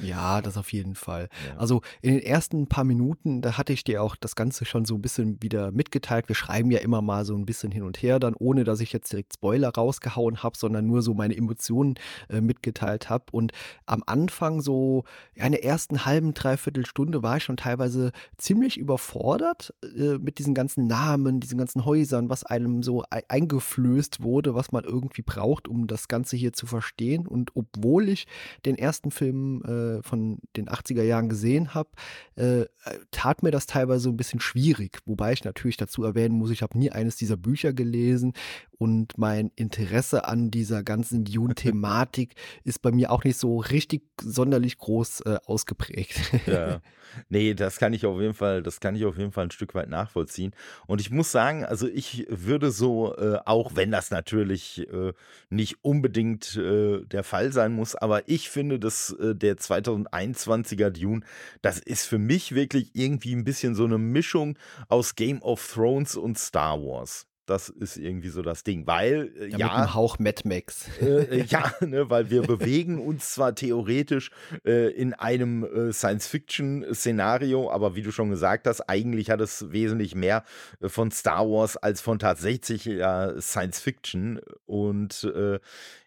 Ja, 0.00 0.40
das 0.40 0.56
auf 0.56 0.72
jeden 0.72 0.94
Fall. 0.94 1.28
Ja. 1.46 1.56
Also 1.56 1.82
in 2.02 2.14
den 2.14 2.22
ersten 2.22 2.68
paar 2.68 2.84
Minuten, 2.84 3.42
da 3.42 3.58
hatte 3.58 3.72
ich 3.72 3.84
dir 3.84 4.02
auch 4.02 4.16
das 4.16 4.36
Ganze 4.36 4.64
schon 4.64 4.84
so 4.84 4.94
ein 4.94 5.02
bisschen 5.02 5.42
wieder 5.42 5.72
mitgeteilt. 5.72 6.28
Wir 6.28 6.36
schreiben 6.36 6.70
ja 6.70 6.78
immer 6.78 7.02
mal 7.02 7.24
so 7.24 7.34
ein 7.34 7.46
bisschen 7.46 7.72
hin 7.72 7.82
und 7.82 8.02
her, 8.02 8.18
dann 8.18 8.34
ohne 8.34 8.64
dass 8.64 8.80
ich 8.80 8.92
jetzt 8.92 9.12
direkt 9.12 9.34
Spoiler 9.34 9.70
rausgehauen 9.70 10.42
habe, 10.42 10.56
sondern 10.56 10.86
nur 10.86 11.02
so 11.02 11.14
meine 11.14 11.36
Emotionen 11.36 11.94
äh, 12.28 12.40
mitgeteilt 12.40 13.10
habe. 13.10 13.24
Und 13.32 13.52
am 13.86 14.02
Anfang, 14.06 14.60
so 14.60 15.04
ja, 15.34 15.44
in 15.44 15.52
der 15.52 15.64
ersten 15.64 16.04
halben, 16.04 16.34
dreiviertel 16.34 16.86
Stunde, 16.86 17.22
war 17.22 17.38
ich 17.38 17.44
schon 17.44 17.56
teilweise 17.56 18.12
ziemlich 18.36 18.78
überfordert 18.78 19.74
äh, 19.82 20.18
mit 20.18 20.38
diesen 20.38 20.54
ganzen 20.54 20.86
Namen, 20.86 21.40
diesen 21.40 21.58
ganzen 21.58 21.84
Häusern, 21.84 22.28
was 22.28 22.44
einem 22.44 22.82
so 22.82 23.04
eingeflößt 23.10 24.22
wurde, 24.22 24.54
was 24.54 24.72
man 24.72 24.84
irgendwie 24.84 25.22
braucht, 25.22 25.68
um 25.68 25.86
das 25.86 26.08
Ganze 26.08 26.36
hier 26.36 26.52
zu 26.52 26.66
verstehen. 26.66 27.26
Und 27.26 27.56
obwohl 27.56 28.08
ich 28.08 28.26
den 28.64 28.76
ersten 28.76 29.10
Film 29.10 29.62
äh, 29.64 29.87
äh, 29.88 30.02
von 30.02 30.38
den 30.56 30.68
80er 30.68 31.02
Jahren 31.02 31.28
gesehen 31.28 31.74
habe, 31.74 31.90
äh, 32.36 32.66
tat 33.10 33.42
mir 33.42 33.50
das 33.50 33.66
teilweise 33.66 34.04
so 34.04 34.10
ein 34.10 34.16
bisschen 34.16 34.40
schwierig. 34.40 34.98
Wobei 35.06 35.32
ich 35.32 35.44
natürlich 35.44 35.76
dazu 35.76 36.04
erwähnen 36.04 36.34
muss, 36.34 36.50
ich 36.50 36.62
habe 36.62 36.78
nie 36.78 36.90
eines 36.90 37.16
dieser 37.16 37.36
Bücher 37.36 37.72
gelesen 37.72 38.32
und 38.78 39.18
mein 39.18 39.50
Interesse 39.56 40.26
an 40.26 40.50
dieser 40.50 40.82
ganzen 40.82 41.24
Dune-Thematik 41.24 42.34
ist 42.64 42.80
bei 42.80 42.92
mir 42.92 43.10
auch 43.10 43.24
nicht 43.24 43.38
so 43.38 43.58
richtig 43.58 44.02
sonderlich 44.20 44.78
groß 44.78 45.22
äh, 45.22 45.38
ausgeprägt. 45.44 46.20
Ja. 46.46 46.80
Nee, 47.28 47.54
das 47.54 47.78
kann 47.78 47.92
ich 47.94 48.06
auf 48.06 48.20
jeden 48.20 48.34
Fall, 48.34 48.62
das 48.62 48.80
kann 48.80 48.94
ich 48.94 49.04
auf 49.04 49.16
jeden 49.16 49.32
Fall 49.32 49.44
ein 49.44 49.50
Stück 49.50 49.74
weit 49.74 49.88
nachvollziehen. 49.88 50.52
Und 50.86 51.00
ich 51.00 51.10
muss 51.10 51.32
sagen, 51.32 51.64
also 51.64 51.88
ich 51.88 52.26
würde 52.28 52.70
so, 52.70 53.16
äh, 53.16 53.38
auch 53.44 53.72
wenn 53.74 53.90
das 53.90 54.10
natürlich 54.10 54.86
äh, 54.92 55.12
nicht 55.50 55.78
unbedingt 55.82 56.56
äh, 56.56 57.04
der 57.04 57.24
Fall 57.24 57.52
sein 57.52 57.72
muss, 57.72 57.94
aber 57.94 58.28
ich 58.28 58.50
finde, 58.50 58.78
dass 58.78 59.10
äh, 59.12 59.34
der 59.34 59.56
2021er 59.68 60.90
Dune, 60.90 61.22
das 61.62 61.78
ist 61.78 62.06
für 62.06 62.18
mich 62.18 62.54
wirklich 62.54 62.90
irgendwie 62.94 63.34
ein 63.34 63.44
bisschen 63.44 63.74
so 63.74 63.84
eine 63.84 63.98
Mischung 63.98 64.58
aus 64.88 65.14
Game 65.14 65.42
of 65.42 65.72
Thrones 65.72 66.16
und 66.16 66.38
Star 66.38 66.80
Wars. 66.80 67.28
Das 67.48 67.70
ist 67.70 67.96
irgendwie 67.96 68.28
so 68.28 68.42
das 68.42 68.62
Ding, 68.62 68.86
weil 68.86 69.32
äh, 69.38 69.48
ja, 69.48 69.58
ja 69.58 69.66
mit 69.66 69.74
einem 69.74 69.94
Hauch 69.94 70.18
Mad 70.18 70.42
Max. 70.44 70.86
Äh, 71.00 71.40
äh 71.40 71.44
ja, 71.48 71.72
ne, 71.80 72.10
weil 72.10 72.28
wir 72.30 72.42
bewegen 72.42 72.98
uns 72.98 73.32
zwar 73.32 73.54
theoretisch 73.54 74.30
äh, 74.66 74.90
in 74.92 75.14
einem 75.14 75.64
äh, 75.64 75.92
Science-Fiction-Szenario, 75.92 77.70
aber 77.70 77.96
wie 77.96 78.02
du 78.02 78.12
schon 78.12 78.28
gesagt 78.28 78.66
hast, 78.66 78.82
eigentlich 78.82 79.30
hat 79.30 79.40
es 79.40 79.72
wesentlich 79.72 80.14
mehr 80.14 80.44
von 80.82 81.10
Star 81.10 81.48
Wars 81.48 81.78
als 81.78 82.02
von 82.02 82.18
tatsächlich 82.18 82.82
Science-Fiction 82.82 84.40
und 84.66 85.26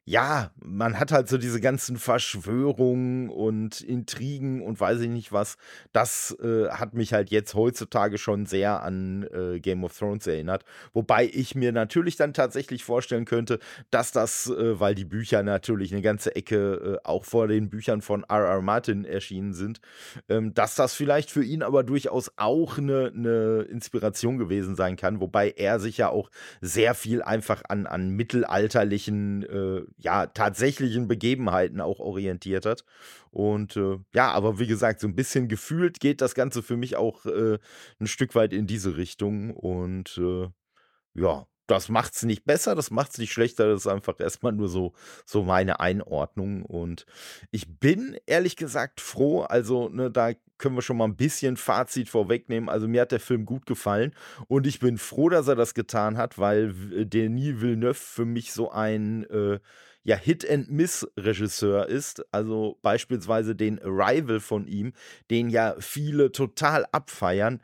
ja, 0.05 0.49
man 0.63 0.99
hat 0.99 1.11
halt 1.11 1.29
so 1.29 1.37
diese 1.37 1.61
ganzen 1.61 1.97
Verschwörungen 1.97 3.29
und 3.29 3.81
Intrigen 3.81 4.63
und 4.63 4.79
weiß 4.79 4.99
ich 5.01 5.09
nicht 5.09 5.31
was. 5.31 5.57
Das 5.93 6.35
äh, 6.41 6.69
hat 6.69 6.95
mich 6.95 7.13
halt 7.13 7.29
jetzt 7.29 7.53
heutzutage 7.53 8.17
schon 8.17 8.47
sehr 8.47 8.81
an 8.81 9.27
äh, 9.31 9.59
Game 9.59 9.83
of 9.83 9.95
Thrones 9.95 10.25
erinnert. 10.25 10.65
Wobei 10.93 11.29
ich 11.31 11.53
mir 11.53 11.71
natürlich 11.71 12.15
dann 12.15 12.33
tatsächlich 12.33 12.83
vorstellen 12.83 13.25
könnte, 13.25 13.59
dass 13.91 14.11
das, 14.11 14.47
äh, 14.47 14.79
weil 14.79 14.95
die 14.95 15.05
Bücher 15.05 15.43
natürlich 15.43 15.91
eine 15.91 16.01
ganze 16.01 16.35
Ecke 16.35 16.99
äh, 17.03 17.07
auch 17.07 17.23
vor 17.23 17.47
den 17.47 17.69
Büchern 17.69 18.01
von 18.01 18.23
R.R. 18.23 18.61
Martin 18.61 19.05
erschienen 19.05 19.53
sind, 19.53 19.81
ähm, 20.29 20.55
dass 20.55 20.73
das 20.73 20.95
vielleicht 20.95 21.29
für 21.29 21.43
ihn 21.43 21.61
aber 21.61 21.83
durchaus 21.83 22.31
auch 22.37 22.79
eine, 22.79 23.11
eine 23.15 23.67
Inspiration 23.69 24.39
gewesen 24.39 24.75
sein 24.75 24.95
kann. 24.95 25.21
Wobei 25.21 25.51
er 25.51 25.79
sich 25.79 25.97
ja 25.97 26.09
auch 26.09 26.31
sehr 26.59 26.95
viel 26.95 27.21
einfach 27.21 27.61
an, 27.69 27.85
an 27.85 28.09
mittelalterlichen 28.09 29.43
äh, 29.43 29.90
ja, 29.97 30.27
tatsächlichen 30.27 31.07
Begebenheiten 31.07 31.81
auch 31.81 31.99
orientiert 31.99 32.65
hat. 32.65 32.83
Und 33.31 33.75
äh, 33.77 33.97
ja, 34.13 34.31
aber 34.31 34.59
wie 34.59 34.67
gesagt, 34.67 34.99
so 34.99 35.07
ein 35.07 35.15
bisschen 35.15 35.47
gefühlt 35.47 35.99
geht 35.99 36.21
das 36.21 36.35
Ganze 36.35 36.63
für 36.63 36.77
mich 36.77 36.95
auch 36.95 37.25
äh, 37.25 37.59
ein 37.99 38.07
Stück 38.07 38.35
weit 38.35 38.53
in 38.53 38.67
diese 38.67 38.97
Richtung. 38.97 39.51
Und 39.51 40.17
äh, 40.17 40.49
ja, 41.13 41.47
das 41.71 41.89
macht 41.89 42.15
es 42.15 42.23
nicht 42.23 42.43
besser, 42.45 42.75
das 42.75 42.91
macht 42.91 43.11
es 43.11 43.17
nicht 43.17 43.31
schlechter, 43.31 43.67
das 43.67 43.81
ist 43.81 43.87
einfach 43.87 44.19
erstmal 44.19 44.51
nur 44.51 44.67
so, 44.67 44.93
so 45.25 45.43
meine 45.43 45.79
Einordnung. 45.79 46.63
Und 46.63 47.05
ich 47.51 47.79
bin 47.79 48.17
ehrlich 48.25 48.55
gesagt 48.57 48.99
froh, 48.99 49.41
also 49.41 49.89
ne, 49.89 50.11
da 50.11 50.33
können 50.57 50.75
wir 50.75 50.81
schon 50.81 50.97
mal 50.97 51.05
ein 51.05 51.15
bisschen 51.15 51.57
Fazit 51.57 52.09
vorwegnehmen. 52.09 52.69
Also 52.69 52.87
mir 52.87 53.01
hat 53.01 53.11
der 53.11 53.19
Film 53.19 53.45
gut 53.45 53.65
gefallen 53.65 54.13
und 54.47 54.67
ich 54.67 54.79
bin 54.79 54.97
froh, 54.97 55.29
dass 55.29 55.47
er 55.47 55.55
das 55.55 55.73
getan 55.73 56.17
hat, 56.17 56.37
weil 56.37 56.73
Denis 57.05 57.61
Villeneuve 57.61 57.95
für 57.95 58.25
mich 58.25 58.53
so 58.53 58.69
ein 58.69 59.23
äh, 59.29 59.59
ja 60.03 60.15
Hit-and-Miss-Regisseur 60.15 61.87
ist, 61.87 62.25
also 62.33 62.77
beispielsweise 62.81 63.55
den 63.55 63.81
Arrival 63.81 64.39
von 64.39 64.67
ihm, 64.67 64.93
den 65.29 65.49
ja 65.49 65.75
viele 65.79 66.31
total 66.31 66.85
abfeiern, 66.91 67.61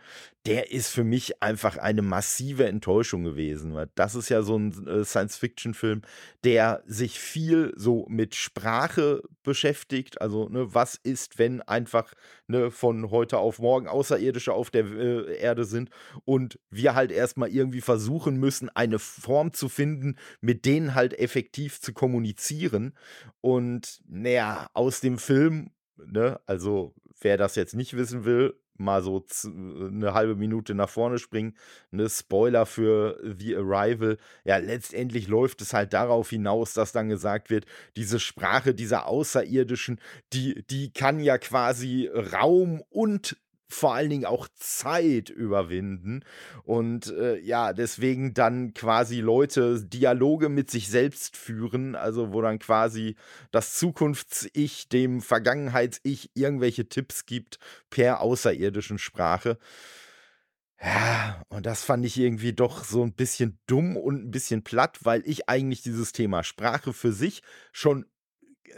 der 0.47 0.71
ist 0.71 0.87
für 0.87 1.03
mich 1.03 1.43
einfach 1.43 1.77
eine 1.77 2.01
massive 2.01 2.67
Enttäuschung 2.67 3.25
gewesen. 3.25 3.77
Das 3.95 4.15
ist 4.15 4.29
ja 4.29 4.41
so 4.43 4.57
ein 4.57 4.87
äh, 4.87 5.03
Science-Fiction-Film, 5.03 6.03
der 6.45 6.83
sich 6.85 7.19
viel 7.19 7.73
so 7.75 8.05
mit 8.07 8.33
Sprache 8.33 9.23
beschäftigt. 9.43 10.21
Also, 10.21 10.47
ne, 10.47 10.73
was 10.73 10.95
ist, 10.95 11.37
wenn 11.37 11.61
einfach 11.63 12.13
ne, 12.47 12.71
von 12.71 13.11
heute 13.11 13.39
auf 13.39 13.59
morgen 13.59 13.89
Außerirdische 13.89 14.53
auf 14.53 14.71
der 14.71 14.85
äh, 14.85 15.37
Erde 15.37 15.65
sind 15.65 15.89
und 16.23 16.57
wir 16.69 16.95
halt 16.95 17.11
erstmal 17.11 17.49
irgendwie 17.49 17.81
versuchen 17.81 18.37
müssen, 18.37 18.69
eine 18.69 18.99
Form 18.99 19.51
zu 19.51 19.67
finden, 19.67 20.15
mit 20.39 20.63
denen 20.63 20.95
halt 20.95 21.19
effektiv 21.19 21.81
zu 21.81 21.91
kommunizieren. 21.91 22.93
Und 23.41 23.99
naja, 24.07 24.69
aus 24.73 25.01
dem 25.01 25.17
Film, 25.17 25.71
ne, 25.97 26.39
also 26.45 26.93
wer 27.19 27.35
das 27.35 27.55
jetzt 27.55 27.75
nicht 27.75 27.97
wissen 27.97 28.23
will, 28.23 28.57
mal 28.79 29.01
so 29.03 29.25
eine 29.43 30.13
halbe 30.13 30.35
Minute 30.35 30.73
nach 30.75 30.89
vorne 30.89 31.19
springen. 31.19 31.55
Ne, 31.91 32.09
Spoiler 32.09 32.65
für 32.65 33.19
The 33.39 33.55
Arrival. 33.55 34.17
Ja, 34.43 34.57
letztendlich 34.57 35.27
läuft 35.27 35.61
es 35.61 35.73
halt 35.73 35.93
darauf 35.93 36.29
hinaus, 36.29 36.73
dass 36.73 36.91
dann 36.91 37.09
gesagt 37.09 37.49
wird, 37.49 37.65
diese 37.95 38.19
Sprache 38.19 38.73
dieser 38.73 39.07
Außerirdischen, 39.07 39.99
die, 40.33 40.63
die 40.69 40.91
kann 40.91 41.19
ja 41.19 41.37
quasi 41.37 42.09
Raum 42.13 42.83
und 42.89 43.37
vor 43.69 43.93
allen 43.93 44.09
Dingen 44.09 44.25
auch 44.25 44.47
Zeit 44.55 45.29
überwinden 45.29 46.23
und 46.63 47.07
äh, 47.07 47.37
ja, 47.39 47.73
deswegen 47.73 48.33
dann 48.33 48.73
quasi 48.73 49.19
Leute 49.19 49.83
Dialoge 49.83 50.49
mit 50.49 50.71
sich 50.71 50.87
selbst 50.87 51.35
führen, 51.35 51.95
also 51.95 52.33
wo 52.33 52.41
dann 52.41 52.59
quasi 52.59 53.15
das 53.51 53.75
Zukunfts-Ich 53.75 54.89
dem 54.89 55.21
Vergangenheits-Ich 55.21 56.31
irgendwelche 56.33 56.87
Tipps 56.87 57.25
gibt 57.25 57.59
per 57.89 58.21
außerirdischen 58.21 58.97
Sprache. 58.97 59.57
Ja, 60.79 61.41
und 61.49 61.65
das 61.65 61.83
fand 61.83 62.05
ich 62.05 62.17
irgendwie 62.17 62.53
doch 62.53 62.83
so 62.83 63.01
ein 63.03 63.13
bisschen 63.13 63.59
dumm 63.65 63.97
und 63.97 64.25
ein 64.25 64.31
bisschen 64.31 64.63
platt, 64.63 64.99
weil 65.01 65.23
ich 65.25 65.49
eigentlich 65.49 65.81
dieses 65.81 66.11
Thema 66.11 66.43
Sprache 66.43 66.93
für 66.93 67.11
sich 67.11 67.41
schon 67.71 68.05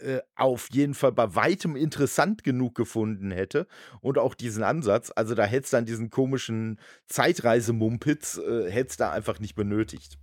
äh, 0.01 0.21
auf 0.35 0.69
jeden 0.71 0.93
Fall 0.93 1.11
bei 1.11 1.35
weitem 1.35 1.75
interessant 1.75 2.43
genug 2.43 2.75
gefunden 2.75 3.31
hätte 3.31 3.67
und 4.01 4.17
auch 4.17 4.35
diesen 4.35 4.63
Ansatz. 4.63 5.11
Also 5.15 5.35
da 5.35 5.45
hätte 5.45 5.65
es 5.65 5.69
dann 5.71 5.85
diesen 5.85 6.09
komischen 6.09 6.79
Zeitreisemumpitz, 7.07 8.37
äh, 8.37 8.69
hätte 8.69 8.89
es 8.89 8.97
da 8.97 9.11
einfach 9.11 9.39
nicht 9.39 9.55
benötigt. 9.55 10.17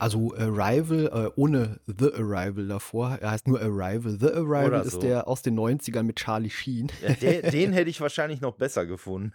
Also 0.00 0.34
Arrival, 0.34 1.10
äh, 1.12 1.30
ohne 1.36 1.78
The 1.86 2.12
Arrival 2.14 2.66
davor, 2.68 3.18
er 3.20 3.32
heißt 3.32 3.46
nur 3.46 3.60
Arrival. 3.60 4.16
The 4.18 4.32
Arrival 4.32 4.82
so. 4.84 4.96
ist 4.96 5.02
der 5.02 5.28
aus 5.28 5.42
den 5.42 5.58
90ern 5.58 6.04
mit 6.04 6.16
Charlie 6.16 6.48
Sheen. 6.48 6.90
Ja, 7.02 7.12
den, 7.12 7.42
den 7.52 7.72
hätte 7.74 7.90
ich 7.90 8.00
wahrscheinlich 8.00 8.40
noch 8.40 8.54
besser 8.54 8.86
gefunden. 8.86 9.34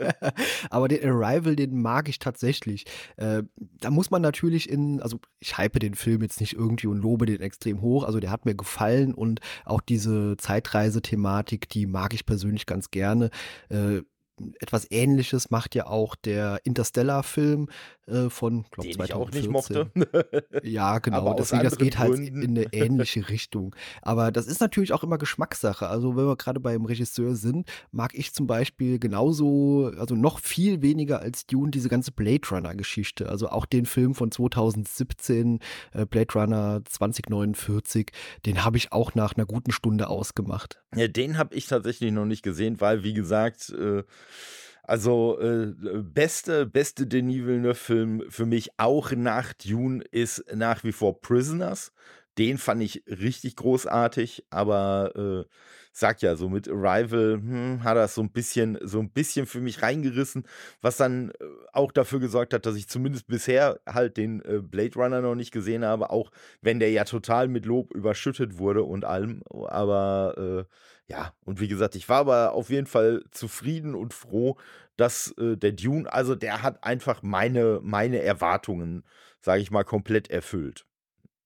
Aber 0.70 0.86
den 0.86 1.04
Arrival, 1.04 1.56
den 1.56 1.82
mag 1.82 2.08
ich 2.08 2.20
tatsächlich. 2.20 2.84
Äh, 3.16 3.42
da 3.80 3.90
muss 3.90 4.12
man 4.12 4.22
natürlich 4.22 4.70
in, 4.70 5.02
also 5.02 5.18
ich 5.40 5.58
hype 5.58 5.80
den 5.80 5.94
Film 5.94 6.22
jetzt 6.22 6.40
nicht 6.40 6.54
irgendwie 6.54 6.86
und 6.86 6.98
lobe 6.98 7.26
den 7.26 7.40
extrem 7.40 7.80
hoch. 7.80 8.04
Also 8.04 8.20
der 8.20 8.30
hat 8.30 8.44
mir 8.44 8.54
gefallen 8.54 9.14
und 9.14 9.40
auch 9.64 9.80
diese 9.80 10.36
Zeitreisethematik, 10.36 11.68
die 11.68 11.86
mag 11.86 12.14
ich 12.14 12.24
persönlich 12.24 12.66
ganz 12.66 12.92
gerne. 12.92 13.30
Äh, 13.68 14.02
etwas 14.60 14.86
Ähnliches 14.90 15.50
macht 15.50 15.74
ja 15.74 15.86
auch 15.86 16.14
der 16.16 16.60
Interstellar-Film 16.64 17.68
äh, 18.06 18.30
von, 18.30 18.64
glaube 18.70 18.90
2014. 18.90 19.04
Ich 19.04 19.14
auch 19.14 19.30
nicht 19.30 19.50
mochte. 19.50 19.90
ja, 20.62 20.98
genau. 20.98 21.34
Deswegen, 21.34 21.62
das 21.62 21.76
geht 21.76 21.98
halt 21.98 22.18
in 22.18 22.36
eine 22.36 22.64
ähnliche 22.72 23.28
Richtung. 23.28 23.74
Aber 24.02 24.32
das 24.32 24.46
ist 24.46 24.60
natürlich 24.60 24.92
auch 24.92 25.02
immer 25.02 25.18
Geschmackssache. 25.18 25.88
Also, 25.88 26.16
wenn 26.16 26.26
wir 26.26 26.36
gerade 26.36 26.60
beim 26.60 26.84
Regisseur 26.84 27.36
sind, 27.36 27.70
mag 27.92 28.14
ich 28.14 28.32
zum 28.32 28.46
Beispiel 28.46 28.98
genauso, 28.98 29.92
also 29.98 30.14
noch 30.14 30.38
viel 30.38 30.82
weniger 30.82 31.20
als 31.20 31.46
Dune, 31.46 31.70
diese 31.70 31.88
ganze 31.88 32.12
Blade 32.12 32.48
Runner-Geschichte. 32.50 33.28
Also 33.28 33.48
auch 33.48 33.66
den 33.66 33.86
Film 33.86 34.14
von 34.14 34.30
2017, 34.30 35.60
äh, 35.92 36.06
Blade 36.06 36.32
Runner 36.34 36.82
2049, 36.84 38.10
den 38.46 38.64
habe 38.64 38.76
ich 38.76 38.92
auch 38.92 39.14
nach 39.14 39.34
einer 39.34 39.46
guten 39.46 39.72
Stunde 39.72 40.08
ausgemacht. 40.08 40.80
Ja, 40.94 41.08
den 41.08 41.36
habe 41.36 41.54
ich 41.54 41.66
tatsächlich 41.66 42.12
noch 42.12 42.24
nicht 42.24 42.42
gesehen, 42.42 42.80
weil, 42.80 43.02
wie 43.04 43.12
gesagt, 43.12 43.70
äh, 43.70 44.04
Also 44.82 45.38
äh, 45.38 45.74
beste, 46.02 46.64
beste 46.64 47.06
Denis 47.06 47.44
Villeneuve-Film 47.44 48.24
für 48.30 48.46
mich 48.46 48.70
auch 48.78 49.12
nach 49.12 49.52
Dune 49.52 50.02
ist 50.10 50.44
nach 50.54 50.82
wie 50.82 50.92
vor 50.92 51.20
Prisoners. 51.20 51.92
Den 52.38 52.56
fand 52.56 52.82
ich 52.82 53.02
richtig 53.06 53.56
großartig, 53.56 54.46
aber 54.48 55.44
äh, 55.44 55.48
sag 55.92 56.22
ja, 56.22 56.36
so 56.36 56.48
mit 56.48 56.68
Arrival 56.68 57.34
hm, 57.34 57.84
hat 57.84 57.96
das 57.96 58.14
so 58.14 58.22
ein 58.22 58.30
bisschen, 58.30 58.78
so 58.80 59.00
ein 59.00 59.10
bisschen 59.10 59.44
für 59.46 59.60
mich 59.60 59.82
reingerissen, 59.82 60.44
was 60.80 60.96
dann 60.96 61.30
äh, 61.30 61.44
auch 61.72 61.92
dafür 61.92 62.20
gesorgt 62.20 62.54
hat, 62.54 62.64
dass 62.64 62.76
ich 62.76 62.88
zumindest 62.88 63.26
bisher 63.26 63.80
halt 63.86 64.16
den 64.16 64.40
äh, 64.44 64.60
Blade 64.62 64.94
Runner 64.94 65.20
noch 65.20 65.34
nicht 65.34 65.50
gesehen 65.50 65.84
habe, 65.84 66.10
auch 66.10 66.30
wenn 66.62 66.78
der 66.78 66.92
ja 66.92 67.04
total 67.04 67.48
mit 67.48 67.66
Lob 67.66 67.92
überschüttet 67.92 68.58
wurde 68.58 68.84
und 68.84 69.04
allem. 69.04 69.42
Aber 69.50 70.66
äh, 70.66 70.72
ja, 71.08 71.32
und 71.44 71.60
wie 71.60 71.68
gesagt, 71.68 71.94
ich 71.94 72.08
war 72.08 72.18
aber 72.18 72.52
auf 72.52 72.70
jeden 72.70 72.86
Fall 72.86 73.24
zufrieden 73.30 73.94
und 73.94 74.12
froh, 74.14 74.58
dass 74.96 75.32
äh, 75.38 75.56
der 75.56 75.72
Dune, 75.72 76.12
also 76.12 76.34
der 76.34 76.62
hat 76.62 76.84
einfach 76.84 77.22
meine, 77.22 77.80
meine 77.82 78.20
Erwartungen, 78.20 79.04
sage 79.40 79.62
ich 79.62 79.70
mal, 79.70 79.84
komplett 79.84 80.28
erfüllt. 80.30 80.86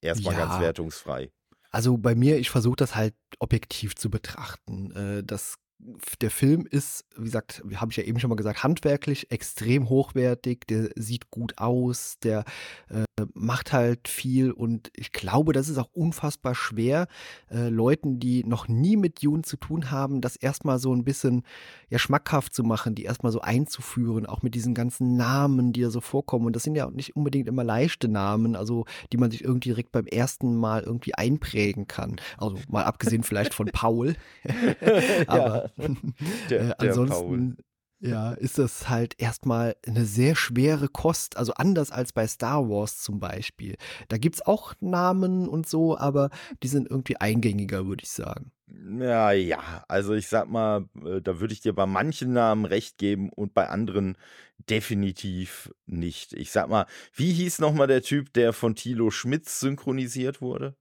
Erstmal 0.02 0.34
ganz 0.34 0.58
Ja, 0.58 0.60
wertungsfrei. 0.60 1.32
Also 1.70 1.96
bei 1.96 2.14
mir, 2.14 2.38
ich 2.38 2.50
versuche 2.50 2.76
das 2.76 2.94
halt 2.94 3.14
objektiv 3.38 3.96
zu 3.96 4.10
betrachten. 4.10 4.92
Äh, 4.92 5.24
das, 5.24 5.56
der 6.20 6.30
Film 6.30 6.66
ist, 6.70 7.04
wie 7.16 7.24
gesagt, 7.24 7.62
habe 7.74 7.90
ich 7.90 7.96
ja 7.96 8.04
eben 8.04 8.20
schon 8.20 8.30
mal 8.30 8.36
gesagt, 8.36 8.62
handwerklich 8.62 9.30
extrem 9.30 9.88
hochwertig. 9.88 10.66
Der 10.68 10.90
sieht 10.94 11.30
gut 11.30 11.58
aus, 11.58 12.18
der 12.22 12.44
äh, 12.88 13.04
macht 13.34 13.72
halt 13.72 14.08
viel 14.08 14.52
und 14.52 14.90
ich 14.94 15.12
glaube, 15.12 15.52
das 15.52 15.68
ist 15.68 15.78
auch 15.78 15.90
unfassbar 15.92 16.54
schwer, 16.54 17.08
äh, 17.50 17.68
Leuten, 17.68 18.20
die 18.20 18.44
noch 18.44 18.68
nie 18.68 18.96
mit 18.96 19.22
Dune 19.22 19.42
zu 19.42 19.56
tun 19.56 19.90
haben, 19.90 20.20
das 20.20 20.36
erstmal 20.36 20.78
so 20.78 20.94
ein 20.94 21.04
bisschen 21.04 21.42
ja, 21.88 21.98
schmackhaft 21.98 22.54
zu 22.54 22.62
machen, 22.62 22.94
die 22.94 23.04
erstmal 23.04 23.32
so 23.32 23.40
einzuführen, 23.40 24.26
auch 24.26 24.42
mit 24.42 24.54
diesen 24.54 24.74
ganzen 24.74 25.16
Namen, 25.16 25.72
die 25.72 25.82
da 25.82 25.90
so 25.90 26.00
vorkommen. 26.00 26.46
Und 26.46 26.56
das 26.56 26.62
sind 26.62 26.76
ja 26.76 26.86
auch 26.86 26.92
nicht 26.92 27.16
unbedingt 27.16 27.48
immer 27.48 27.64
leichte 27.64 28.08
Namen, 28.08 28.56
also 28.56 28.84
die 29.12 29.16
man 29.16 29.30
sich 29.30 29.42
irgendwie 29.42 29.70
direkt 29.70 29.92
beim 29.92 30.06
ersten 30.06 30.56
Mal 30.56 30.82
irgendwie 30.82 31.14
einprägen 31.14 31.88
kann. 31.88 32.16
Also 32.38 32.58
mal 32.68 32.84
abgesehen 32.84 33.22
vielleicht 33.24 33.54
von 33.54 33.66
Paul. 33.66 34.14
Aber 35.26 35.71
der, 36.50 36.60
äh, 36.60 36.74
ansonsten 36.78 37.56
ja, 38.04 38.32
ist 38.32 38.58
das 38.58 38.88
halt 38.88 39.14
erstmal 39.18 39.76
eine 39.86 40.04
sehr 40.04 40.34
schwere 40.34 40.88
Kost, 40.88 41.36
also 41.36 41.54
anders 41.54 41.92
als 41.92 42.12
bei 42.12 42.26
Star 42.26 42.68
Wars 42.68 42.98
zum 42.98 43.20
Beispiel. 43.20 43.76
Da 44.08 44.18
gibt 44.18 44.34
es 44.34 44.42
auch 44.44 44.74
Namen 44.80 45.48
und 45.48 45.68
so, 45.68 45.96
aber 45.96 46.30
die 46.64 46.68
sind 46.68 46.90
irgendwie 46.90 47.16
eingängiger, 47.18 47.86
würde 47.86 48.02
ich 48.02 48.10
sagen. 48.10 48.50
Ja, 48.98 49.30
ja, 49.30 49.84
also 49.86 50.14
ich 50.14 50.26
sag 50.26 50.48
mal, 50.48 50.88
äh, 51.04 51.20
da 51.20 51.38
würde 51.38 51.54
ich 51.54 51.60
dir 51.60 51.74
bei 51.74 51.86
manchen 51.86 52.32
Namen 52.32 52.64
recht 52.64 52.98
geben 52.98 53.28
und 53.28 53.54
bei 53.54 53.68
anderen 53.68 54.16
definitiv 54.68 55.72
nicht. 55.86 56.32
Ich 56.32 56.50
sag 56.50 56.68
mal, 56.68 56.86
wie 57.14 57.32
hieß 57.32 57.60
nochmal 57.60 57.86
der 57.86 58.02
Typ, 58.02 58.32
der 58.32 58.52
von 58.52 58.74
Thilo 58.74 59.10
Schmitz 59.10 59.60
synchronisiert 59.60 60.40
wurde? 60.40 60.74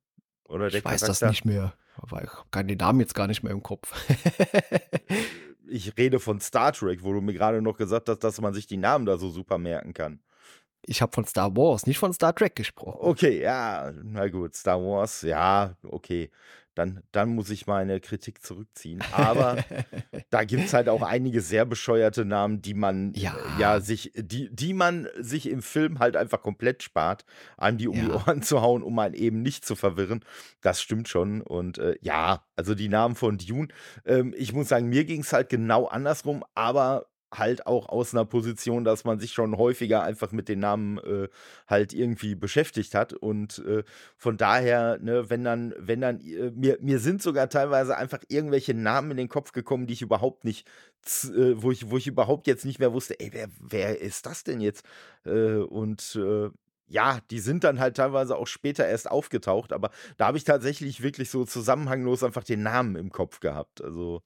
Oder 0.45 0.69
der 0.69 0.79
Ich 0.79 0.85
weiß 0.85 1.01
das 1.01 1.21
nicht 1.21 1.45
mehr, 1.45 1.73
aber 2.01 2.23
ich 2.23 2.29
habe 2.29 2.65
den 2.65 2.77
Namen 2.77 2.99
jetzt 2.99 3.15
gar 3.15 3.27
nicht 3.27 3.43
mehr 3.43 3.51
im 3.51 3.63
Kopf. 3.63 3.93
Ich 5.73 5.97
rede 5.97 6.19
von 6.19 6.41
Star 6.41 6.73
Trek, 6.73 7.01
wo 7.01 7.13
du 7.13 7.21
mir 7.21 7.31
gerade 7.31 7.61
noch 7.61 7.77
gesagt 7.77 8.09
hast, 8.09 8.19
dass 8.25 8.41
man 8.41 8.53
sich 8.53 8.67
die 8.67 8.75
Namen 8.75 9.05
da 9.05 9.17
so 9.17 9.29
super 9.29 9.57
merken 9.57 9.93
kann. 9.93 10.19
Ich 10.81 11.01
habe 11.01 11.13
von 11.13 11.25
Star 11.25 11.55
Wars, 11.55 11.87
nicht 11.87 11.97
von 11.97 12.11
Star 12.11 12.35
Trek 12.35 12.57
gesprochen. 12.57 12.97
Okay, 12.99 13.41
ja, 13.41 13.93
na 14.03 14.27
gut, 14.27 14.53
Star 14.53 14.81
Wars, 14.81 15.21
ja, 15.21 15.77
okay. 15.83 16.29
Dann, 16.75 17.01
dann 17.11 17.35
muss 17.35 17.49
ich 17.49 17.67
meine 17.67 17.99
Kritik 17.99 18.41
zurückziehen. 18.43 19.03
Aber 19.11 19.57
da 20.29 20.43
gibt 20.45 20.65
es 20.65 20.73
halt 20.73 20.87
auch 20.89 21.01
einige 21.01 21.41
sehr 21.41 21.65
bescheuerte 21.65 22.23
Namen, 22.25 22.61
die 22.61 22.73
man 22.73 23.13
Ja. 23.13 23.33
äh, 23.57 23.61
ja 23.61 23.79
sich, 23.81 24.11
die, 24.15 24.49
die 24.53 24.73
man 24.73 25.07
sich 25.19 25.49
im 25.49 25.61
Film 25.61 25.99
halt 25.99 26.15
einfach 26.15 26.41
komplett 26.41 26.81
spart, 26.83 27.25
einem 27.57 27.77
die 27.77 27.87
um 27.87 27.95
die 27.95 28.07
Ja. 28.07 28.15
Ohren 28.15 28.41
zu 28.41 28.61
hauen, 28.61 28.83
um 28.83 28.97
einen 28.99 29.15
eben 29.15 29.41
nicht 29.41 29.65
zu 29.65 29.75
verwirren. 29.75 30.23
Das 30.61 30.81
stimmt 30.81 31.07
schon. 31.09 31.41
Und 31.41 31.77
äh, 31.77 31.95
ja, 32.01 32.45
also 32.55 32.73
die 32.75 32.89
Namen 32.89 33.15
von 33.15 33.37
Dune, 33.37 33.67
ähm, 34.05 34.33
ich 34.37 34.53
muss 34.53 34.69
sagen, 34.69 34.87
mir 34.87 35.03
ging 35.05 35.21
es 35.21 35.33
halt 35.33 35.49
genau 35.49 35.85
andersrum, 35.87 36.43
aber 36.55 37.07
halt 37.33 37.65
auch 37.67 37.89
aus 37.89 38.13
einer 38.13 38.25
Position, 38.25 38.83
dass 38.83 39.03
man 39.03 39.19
sich 39.19 39.31
schon 39.33 39.57
häufiger 39.57 40.03
einfach 40.03 40.31
mit 40.31 40.49
den 40.49 40.59
Namen 40.59 40.97
äh, 40.99 41.29
halt 41.67 41.93
irgendwie 41.93 42.35
beschäftigt 42.35 42.93
hat 42.95 43.13
und 43.13 43.59
äh, 43.59 43.83
von 44.17 44.37
daher, 44.37 44.99
ne, 45.01 45.29
wenn 45.29 45.43
dann, 45.43 45.73
wenn 45.77 46.01
dann, 46.01 46.19
äh, 46.21 46.51
mir, 46.51 46.77
mir 46.81 46.99
sind 46.99 47.21
sogar 47.21 47.49
teilweise 47.49 47.97
einfach 47.97 48.19
irgendwelche 48.27 48.73
Namen 48.73 49.11
in 49.11 49.17
den 49.17 49.29
Kopf 49.29 49.51
gekommen, 49.51 49.87
die 49.87 49.93
ich 49.93 50.01
überhaupt 50.01 50.43
nicht, 50.43 50.67
äh, 51.23 51.53
wo 51.55 51.71
ich, 51.71 51.89
wo 51.89 51.97
ich 51.97 52.07
überhaupt 52.07 52.47
jetzt 52.47 52.65
nicht 52.65 52.79
mehr 52.79 52.93
wusste, 52.93 53.19
ey, 53.19 53.29
wer, 53.33 53.47
wer 53.59 54.01
ist 54.01 54.25
das 54.25 54.43
denn 54.43 54.59
jetzt? 54.59 54.85
Äh, 55.25 55.55
und 55.55 56.15
äh, 56.15 56.49
ja, 56.91 57.19
die 57.31 57.39
sind 57.39 57.63
dann 57.63 57.79
halt 57.79 57.95
teilweise 57.97 58.35
auch 58.37 58.47
später 58.47 58.85
erst 58.87 59.09
aufgetaucht, 59.09 59.71
aber 59.71 59.91
da 60.17 60.27
habe 60.27 60.37
ich 60.37 60.43
tatsächlich 60.43 61.01
wirklich 61.01 61.29
so 61.29 61.45
zusammenhanglos 61.45 62.21
einfach 62.23 62.43
den 62.43 62.63
Namen 62.63 62.95
im 62.97 63.11
Kopf 63.11 63.39
gehabt. 63.39 63.81
Also 63.81 64.21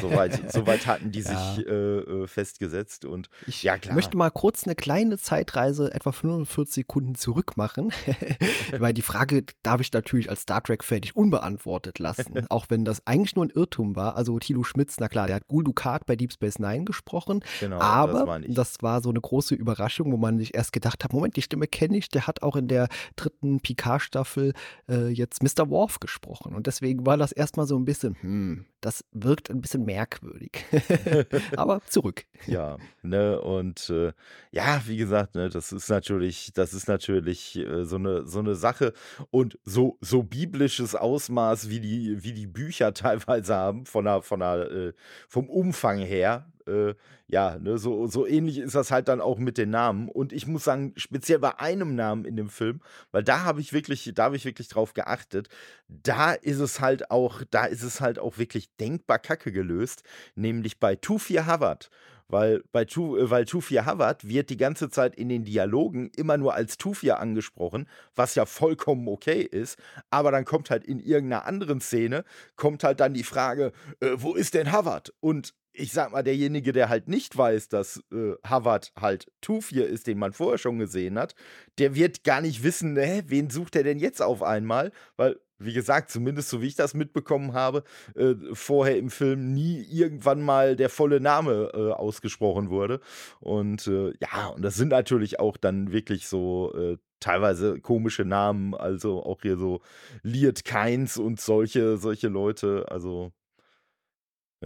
soweit, 0.00 0.40
soweit 0.52 0.86
hatten 0.86 1.10
die 1.12 1.20
Ja. 1.20 1.54
sich 1.54 1.66
äh, 1.66 1.70
äh, 1.98 2.26
festgesetzt 2.26 3.04
und 3.04 3.28
Ich 3.46 3.62
ja 3.62 3.76
klar. 3.78 3.94
möchte 3.94 4.16
mal 4.16 4.30
kurz 4.30 4.64
eine 4.64 4.74
kleine 4.74 5.18
Zeitreise, 5.18 5.92
etwa 5.94 6.12
45 6.12 6.74
Sekunden 6.74 7.14
zurück 7.16 7.56
machen, 7.56 7.92
weil 8.78 8.94
die 8.94 9.02
Frage 9.02 9.44
darf 9.62 9.80
ich 9.80 9.92
natürlich 9.92 10.30
als 10.30 10.42
Star 10.42 10.62
Trek-Fan 10.62 11.00
nicht 11.00 11.16
unbeantwortet 11.16 11.98
lassen, 11.98 12.46
auch 12.50 12.66
wenn 12.68 12.84
das 12.84 13.06
eigentlich 13.06 13.36
nur 13.36 13.44
ein 13.44 13.50
Irrtum 13.50 13.94
war. 13.96 14.16
Also 14.16 14.38
Thilo 14.38 14.62
Schmitz, 14.64 14.96
na 15.00 15.08
klar, 15.08 15.26
der 15.26 15.36
hat 15.36 15.48
Gul 15.48 15.64
Dukat 15.64 16.06
bei 16.06 16.16
Deep 16.16 16.32
Space 16.32 16.58
Nine 16.58 16.84
gesprochen, 16.84 17.44
Genau, 17.60 17.78
das 17.78 17.86
aber 17.86 18.26
meine 18.26 18.46
ich. 18.46 18.54
das 18.54 18.76
war 18.80 19.00
so 19.02 19.10
eine 19.10 19.20
große 19.20 19.54
Überraschung, 19.54 20.12
wo 20.12 20.16
man 20.16 20.38
sich 20.38 20.54
erst 20.54 20.72
gedacht 20.72 21.04
hat, 21.04 21.12
Moment, 21.12 21.36
die 21.36 21.42
Stimme 21.42 21.66
kenne 21.66 21.96
ich, 21.98 22.05
der 22.14 22.26
hat 22.26 22.42
auch 22.42 22.56
in 22.56 22.68
der 22.68 22.88
dritten 23.16 23.60
Picard-Staffel 23.60 24.52
äh, 24.88 25.08
jetzt 25.08 25.42
Mr. 25.42 25.70
Worf 25.70 26.00
gesprochen 26.00 26.54
und 26.54 26.66
deswegen 26.66 27.06
war 27.06 27.16
das 27.16 27.32
erstmal 27.32 27.66
so 27.66 27.76
ein 27.78 27.84
bisschen, 27.84 28.16
hm, 28.20 28.66
das 28.80 29.04
wirkt 29.12 29.50
ein 29.50 29.60
bisschen 29.60 29.84
merkwürdig. 29.84 30.64
aber 31.56 31.80
zurück. 31.86 32.24
Ja, 32.46 32.76
ne, 33.02 33.40
und 33.40 33.90
äh, 33.90 34.12
ja, 34.52 34.82
wie 34.86 34.96
gesagt, 34.96 35.34
ne, 35.34 35.48
das 35.48 35.72
ist 35.72 35.88
natürlich, 35.88 36.52
das 36.54 36.74
ist 36.74 36.86
natürlich 36.86 37.56
äh, 37.56 37.84
so 37.84 37.96
eine, 37.96 38.26
so 38.26 38.38
eine 38.38 38.54
Sache 38.54 38.92
und 39.30 39.58
so, 39.64 39.98
so 40.00 40.22
biblisches 40.22 40.94
Ausmaß, 40.94 41.68
wie 41.68 41.80
die, 41.80 42.22
wie 42.22 42.32
die 42.32 42.46
Bücher 42.46 42.94
teilweise 42.94 43.56
haben, 43.56 43.86
von 43.86 44.04
der, 44.04 44.22
von 44.22 44.40
der, 44.40 44.70
äh, 44.70 44.92
vom 45.28 45.48
Umfang 45.48 45.98
her. 45.98 46.46
Äh, 46.66 46.94
ja, 47.28 47.58
ne, 47.58 47.78
so, 47.78 48.06
so 48.06 48.26
ähnlich 48.26 48.58
ist 48.58 48.74
das 48.74 48.90
halt 48.90 49.08
dann 49.08 49.20
auch 49.20 49.38
mit 49.38 49.58
den 49.58 49.70
Namen. 49.70 50.08
Und 50.08 50.32
ich 50.32 50.46
muss 50.46 50.64
sagen, 50.64 50.92
speziell 50.96 51.38
bei 51.38 51.58
einem 51.58 51.94
Namen 51.94 52.24
in 52.24 52.36
dem 52.36 52.48
Film, 52.48 52.80
weil 53.12 53.22
da 53.24 53.44
habe 53.44 53.60
ich 53.60 53.72
wirklich, 53.72 54.10
da 54.14 54.24
habe 54.24 54.36
ich 54.36 54.44
wirklich 54.44 54.68
drauf 54.68 54.94
geachtet, 54.94 55.48
da 55.88 56.32
ist 56.32 56.60
es 56.60 56.80
halt 56.80 57.10
auch, 57.10 57.42
da 57.50 57.64
ist 57.64 57.82
es 57.82 58.00
halt 58.00 58.18
auch 58.18 58.38
wirklich 58.38 58.74
denkbar 58.76 59.18
kacke 59.18 59.52
gelöst, 59.52 60.02
nämlich 60.34 60.78
bei 60.78 60.96
Tufir 60.96 61.46
Havard. 61.46 61.90
Weil 62.28 62.64
bei 62.72 62.84
tu, 62.84 63.16
äh, 63.16 63.30
weil 63.30 63.44
Tufir 63.44 63.86
Havard 63.86 64.26
wird 64.26 64.50
die 64.50 64.56
ganze 64.56 64.90
Zeit 64.90 65.14
in 65.14 65.28
den 65.28 65.44
Dialogen 65.44 66.10
immer 66.16 66.36
nur 66.36 66.54
als 66.54 66.76
Tufir 66.76 67.20
angesprochen, 67.20 67.88
was 68.16 68.34
ja 68.34 68.46
vollkommen 68.46 69.06
okay 69.08 69.42
ist. 69.42 69.78
Aber 70.10 70.32
dann 70.32 70.44
kommt 70.44 70.70
halt 70.70 70.84
in 70.84 70.98
irgendeiner 70.98 71.46
anderen 71.46 71.80
Szene, 71.80 72.24
kommt 72.56 72.82
halt 72.82 73.00
dann 73.00 73.14
die 73.14 73.22
Frage, 73.22 73.72
äh, 74.00 74.10
wo 74.16 74.34
ist 74.34 74.54
denn 74.54 74.72
Havard? 74.72 75.12
Und 75.20 75.54
ich 75.76 75.92
sag 75.92 76.12
mal, 76.12 76.22
derjenige, 76.22 76.72
der 76.72 76.88
halt 76.88 77.08
nicht 77.08 77.36
weiß, 77.36 77.68
dass 77.68 78.02
äh, 78.12 78.34
Havard 78.44 78.92
halt 78.98 79.30
Tufir 79.40 79.86
ist, 79.86 80.06
den 80.06 80.18
man 80.18 80.32
vorher 80.32 80.58
schon 80.58 80.78
gesehen 80.78 81.18
hat, 81.18 81.34
der 81.78 81.94
wird 81.94 82.24
gar 82.24 82.40
nicht 82.40 82.62
wissen, 82.62 82.96
hä, 82.96 83.22
wen 83.26 83.50
sucht 83.50 83.76
er 83.76 83.84
denn 83.84 83.98
jetzt 83.98 84.22
auf 84.22 84.42
einmal? 84.42 84.92
Weil, 85.16 85.38
wie 85.58 85.72
gesagt, 85.72 86.10
zumindest 86.10 86.48
so 86.48 86.62
wie 86.62 86.66
ich 86.66 86.74
das 86.74 86.94
mitbekommen 86.94 87.52
habe, 87.52 87.84
äh, 88.14 88.34
vorher 88.52 88.98
im 88.98 89.10
Film 89.10 89.52
nie 89.52 89.82
irgendwann 89.82 90.42
mal 90.42 90.76
der 90.76 90.88
volle 90.90 91.20
Name 91.20 91.70
äh, 91.74 91.92
ausgesprochen 91.92 92.70
wurde. 92.70 93.00
Und 93.40 93.86
äh, 93.86 94.12
ja, 94.20 94.48
und 94.48 94.62
das 94.62 94.76
sind 94.76 94.88
natürlich 94.88 95.40
auch 95.40 95.56
dann 95.56 95.92
wirklich 95.92 96.26
so 96.28 96.74
äh, 96.74 96.98
teilweise 97.20 97.80
komische 97.80 98.24
Namen, 98.24 98.74
also 98.74 99.22
auch 99.24 99.42
hier 99.42 99.56
so 99.56 99.80
Liet 100.22 100.64
Keins 100.64 101.18
und 101.18 101.40
solche, 101.40 101.98
solche 101.98 102.28
Leute, 102.28 102.86
also. 102.88 103.32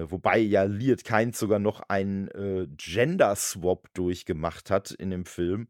Äh, 0.01 0.11
Wobei 0.11 0.39
ja 0.39 0.65
Liet 0.65 1.05
Keins 1.05 1.39
sogar 1.39 1.59
noch 1.59 1.81
einen 1.89 2.29
äh, 2.29 2.67
Gender-Swap 2.77 3.89
durchgemacht 3.95 4.71
hat 4.71 4.91
in 4.91 5.11
dem 5.11 5.25
Film. 5.25 5.69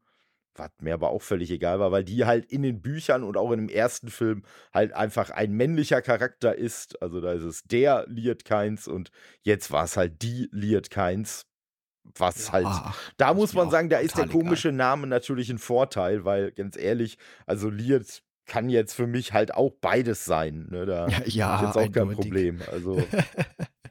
Was 0.55 0.71
mir 0.81 0.95
aber 0.95 1.11
auch 1.11 1.23
völlig 1.23 1.51
egal 1.51 1.79
war, 1.79 1.93
weil 1.93 2.05
die 2.05 2.25
halt 2.25 2.45
in 2.47 2.63
den 2.63 2.83
Büchern 2.83 3.23
und 3.23 3.37
auch 3.37 3.53
in 3.53 3.61
dem 3.61 3.69
ersten 3.69 4.09
Film 4.09 4.43
halt 4.75 4.93
einfach 4.93 5.31
ein 5.31 5.53
männlicher 5.53 6.03
Charakter 6.03 6.55
ist. 6.55 7.01
Also 7.01 7.21
da 7.21 7.33
ist 7.33 7.45
es 7.45 7.63
der 7.63 8.05
Liet 8.09 8.45
Keins 8.45 8.89
und 8.89 9.11
jetzt 9.43 9.71
war 9.71 9.85
es 9.85 9.97
halt 9.97 10.23
die 10.23 10.49
Liet 10.53 10.91
Keins. 10.91 11.47
Was 12.17 12.51
halt, 12.51 12.67
ach, 12.67 12.99
da 13.19 13.35
muss 13.35 13.55
man 13.55 13.71
sagen, 13.71 13.91
da 13.91 13.99
ist 13.99 14.17
der 14.17 14.25
total 14.25 14.31
egal. 14.31 14.43
komische 14.43 14.73
Name 14.73 15.07
natürlich 15.07 15.51
ein 15.51 15.59
Vorteil, 15.59 16.25
weil 16.25 16.51
ganz 16.51 16.77
ehrlich, 16.77 17.19
also 17.47 17.69
Liet 17.69 18.23
kann 18.47 18.69
jetzt 18.69 18.95
für 18.95 19.07
mich 19.07 19.33
halt 19.33 19.55
auch 19.55 19.71
beides 19.81 20.25
sein. 20.25 20.67
Ne? 20.71 20.87
Da 20.87 21.09
Ja, 21.09 21.23
ja, 21.27 21.65
jetzt 21.67 21.77
auch 21.77 21.93
kein. 21.93 22.11
Problem. 22.11 22.61
Also, 22.71 23.03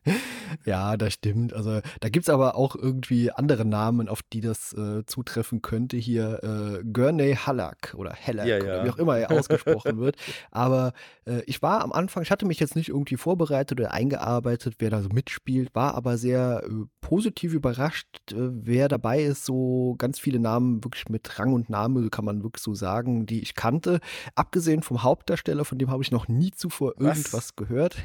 Ja, 0.65 0.97
das 0.97 1.13
stimmt. 1.13 1.53
Also 1.53 1.81
da 1.99 2.09
gibt 2.09 2.27
es 2.27 2.29
aber 2.29 2.55
auch 2.55 2.75
irgendwie 2.75 3.31
andere 3.31 3.65
Namen, 3.65 4.09
auf 4.09 4.21
die 4.21 4.41
das 4.41 4.73
äh, 4.73 5.05
zutreffen 5.05 5.61
könnte. 5.61 5.97
Hier 5.97 6.43
äh, 6.43 6.83
Gurney 6.83 7.35
Hallack 7.35 7.93
oder 7.97 8.13
Hallack 8.13 8.47
Ja, 8.47 8.57
oder 8.57 8.77
ja. 8.77 8.85
wie 8.85 8.89
auch 8.89 8.97
immer 8.97 9.17
er 9.17 9.31
ausgesprochen 9.31 9.99
wird. 9.99 10.15
Aber 10.51 10.93
äh, 11.25 11.41
ich 11.45 11.61
war 11.61 11.81
am 11.83 11.91
Anfang, 11.91 12.23
ich 12.23 12.31
hatte 12.31 12.45
mich 12.45 12.59
jetzt 12.59 12.75
nicht 12.75 12.89
irgendwie 12.89 13.17
vorbereitet 13.17 13.79
oder 13.79 13.91
eingearbeitet, 13.91 14.75
wer 14.79 14.89
da 14.89 15.01
so 15.01 15.09
mitspielt, 15.09 15.73
war 15.73 15.95
aber 15.95 16.17
sehr 16.17 16.63
äh, 16.65 16.85
positiv 17.01 17.53
überrascht, 17.53 18.07
äh, 18.31 18.35
wer 18.37 18.87
dabei 18.87 19.21
ist. 19.21 19.45
So 19.45 19.95
ganz 19.97 20.19
viele 20.19 20.39
Namen 20.39 20.83
wirklich 20.83 21.09
mit 21.09 21.39
Rang 21.39 21.53
und 21.53 21.69
Name, 21.69 22.09
kann 22.09 22.25
man 22.25 22.43
wirklich 22.43 22.63
so 22.63 22.73
sagen, 22.73 23.25
die 23.25 23.41
ich 23.41 23.55
kannte. 23.55 23.99
Abgesehen 24.35 24.83
vom 24.83 25.03
Hauptdarsteller, 25.03 25.65
von 25.65 25.77
dem 25.77 25.89
habe 25.89 26.03
ich 26.03 26.11
noch 26.11 26.27
nie 26.27 26.51
zuvor 26.51 26.93
Was? 26.97 27.17
irgendwas 27.17 27.55
gehört. 27.55 27.97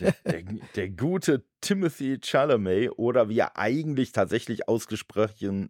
Der, 0.00 0.14
der, 0.24 0.42
der 0.76 0.88
gute 0.90 1.44
Timothy 1.60 2.18
Chalamet 2.22 2.90
oder 2.96 3.28
wie 3.28 3.38
er 3.38 3.56
eigentlich 3.56 4.12
tatsächlich 4.12 4.68
ausgesprochen, 4.68 5.68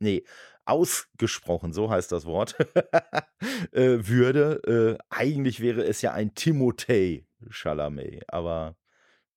nee, 0.00 0.24
ausgesprochen, 0.64 1.72
so 1.72 1.90
heißt 1.90 2.12
das 2.12 2.24
Wort, 2.24 2.56
äh, 3.72 4.06
würde. 4.06 4.98
Äh, 4.98 5.04
eigentlich 5.10 5.60
wäre 5.60 5.84
es 5.84 6.02
ja 6.02 6.12
ein 6.12 6.32
Timothée 6.34 7.24
Chalamet, 7.50 8.22
aber 8.28 8.76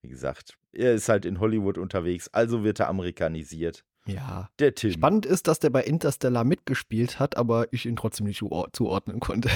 wie 0.02 0.10
gesagt, 0.10 0.58
er 0.72 0.94
ist 0.94 1.10
halt 1.10 1.26
in 1.26 1.40
Hollywood 1.40 1.78
unterwegs, 1.78 2.28
also 2.32 2.64
wird 2.64 2.80
er 2.80 2.90
amerikanisiert. 2.90 3.84
Ja, 4.08 4.50
Der 4.60 4.76
Tim. 4.76 4.92
Spannend 4.92 5.26
ist, 5.26 5.48
dass 5.48 5.58
der 5.58 5.72
bei 5.72 5.84
Interstellar 5.84 6.44
mitgespielt 6.44 7.18
hat, 7.20 7.38
aber 7.38 7.66
ich 7.74 7.88
ihn 7.88 7.96
trotzdem 7.96 8.28
nicht 8.28 8.40
zuor- 8.40 8.72
zuordnen 8.72 9.20
konnte. 9.20 9.50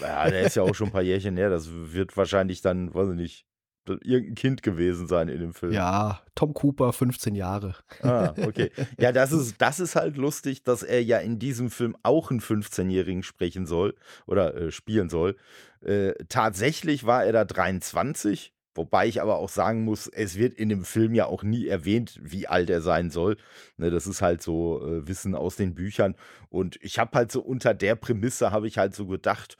Ja, 0.00 0.30
der 0.30 0.42
ist 0.42 0.54
ja 0.54 0.62
auch 0.62 0.74
schon 0.76 0.88
ein 0.88 0.92
paar 0.92 1.02
Jährchen 1.02 1.36
her. 1.36 1.50
Das 1.50 1.68
wird 1.72 2.16
wahrscheinlich 2.16 2.60
dann, 2.62 2.94
weiß 2.94 3.08
ich 3.10 3.16
nicht, 3.16 3.46
irgendein 3.88 4.34
Kind 4.34 4.62
gewesen 4.62 5.06
sein 5.06 5.28
in 5.28 5.40
dem 5.40 5.54
Film. 5.54 5.72
Ja, 5.72 6.20
Tom 6.34 6.54
Cooper, 6.54 6.92
15 6.92 7.34
Jahre. 7.34 7.74
Ah, 8.02 8.34
okay. 8.44 8.70
Ja, 8.98 9.12
das 9.12 9.32
ist, 9.32 9.56
das 9.58 9.80
ist 9.80 9.96
halt 9.96 10.16
lustig, 10.16 10.62
dass 10.62 10.82
er 10.82 11.02
ja 11.02 11.18
in 11.18 11.38
diesem 11.38 11.70
Film 11.70 11.96
auch 12.02 12.30
einen 12.30 12.40
15-Jährigen 12.40 13.22
sprechen 13.22 13.66
soll 13.66 13.94
oder 14.26 14.54
äh, 14.54 14.70
spielen 14.70 15.08
soll. 15.08 15.36
Äh, 15.84 16.12
tatsächlich 16.28 17.04
war 17.06 17.24
er 17.24 17.32
da 17.32 17.44
23, 17.44 18.52
wobei 18.74 19.06
ich 19.06 19.20
aber 19.22 19.36
auch 19.36 19.48
sagen 19.48 19.84
muss, 19.84 20.08
es 20.08 20.36
wird 20.36 20.54
in 20.54 20.68
dem 20.68 20.84
Film 20.84 21.14
ja 21.14 21.26
auch 21.26 21.42
nie 21.42 21.66
erwähnt, 21.66 22.18
wie 22.22 22.46
alt 22.46 22.70
er 22.70 22.80
sein 22.80 23.10
soll. 23.10 23.36
Ne, 23.76 23.90
das 23.90 24.06
ist 24.06 24.22
halt 24.22 24.42
so 24.42 24.82
äh, 24.86 25.06
Wissen 25.06 25.34
aus 25.34 25.56
den 25.56 25.74
Büchern. 25.74 26.14
Und 26.48 26.78
ich 26.82 26.98
habe 26.98 27.16
halt 27.16 27.32
so 27.32 27.40
unter 27.40 27.74
der 27.74 27.96
Prämisse, 27.96 28.50
habe 28.50 28.68
ich 28.68 28.78
halt 28.78 28.94
so 28.94 29.06
gedacht, 29.06 29.56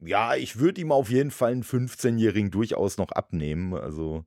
ja, 0.00 0.34
ich 0.36 0.58
würde 0.58 0.80
ihm 0.80 0.92
auf 0.92 1.10
jeden 1.10 1.30
Fall 1.30 1.52
einen 1.52 1.64
15-Jährigen 1.64 2.50
durchaus 2.50 2.98
noch 2.98 3.12
abnehmen. 3.12 3.74
Also. 3.74 4.24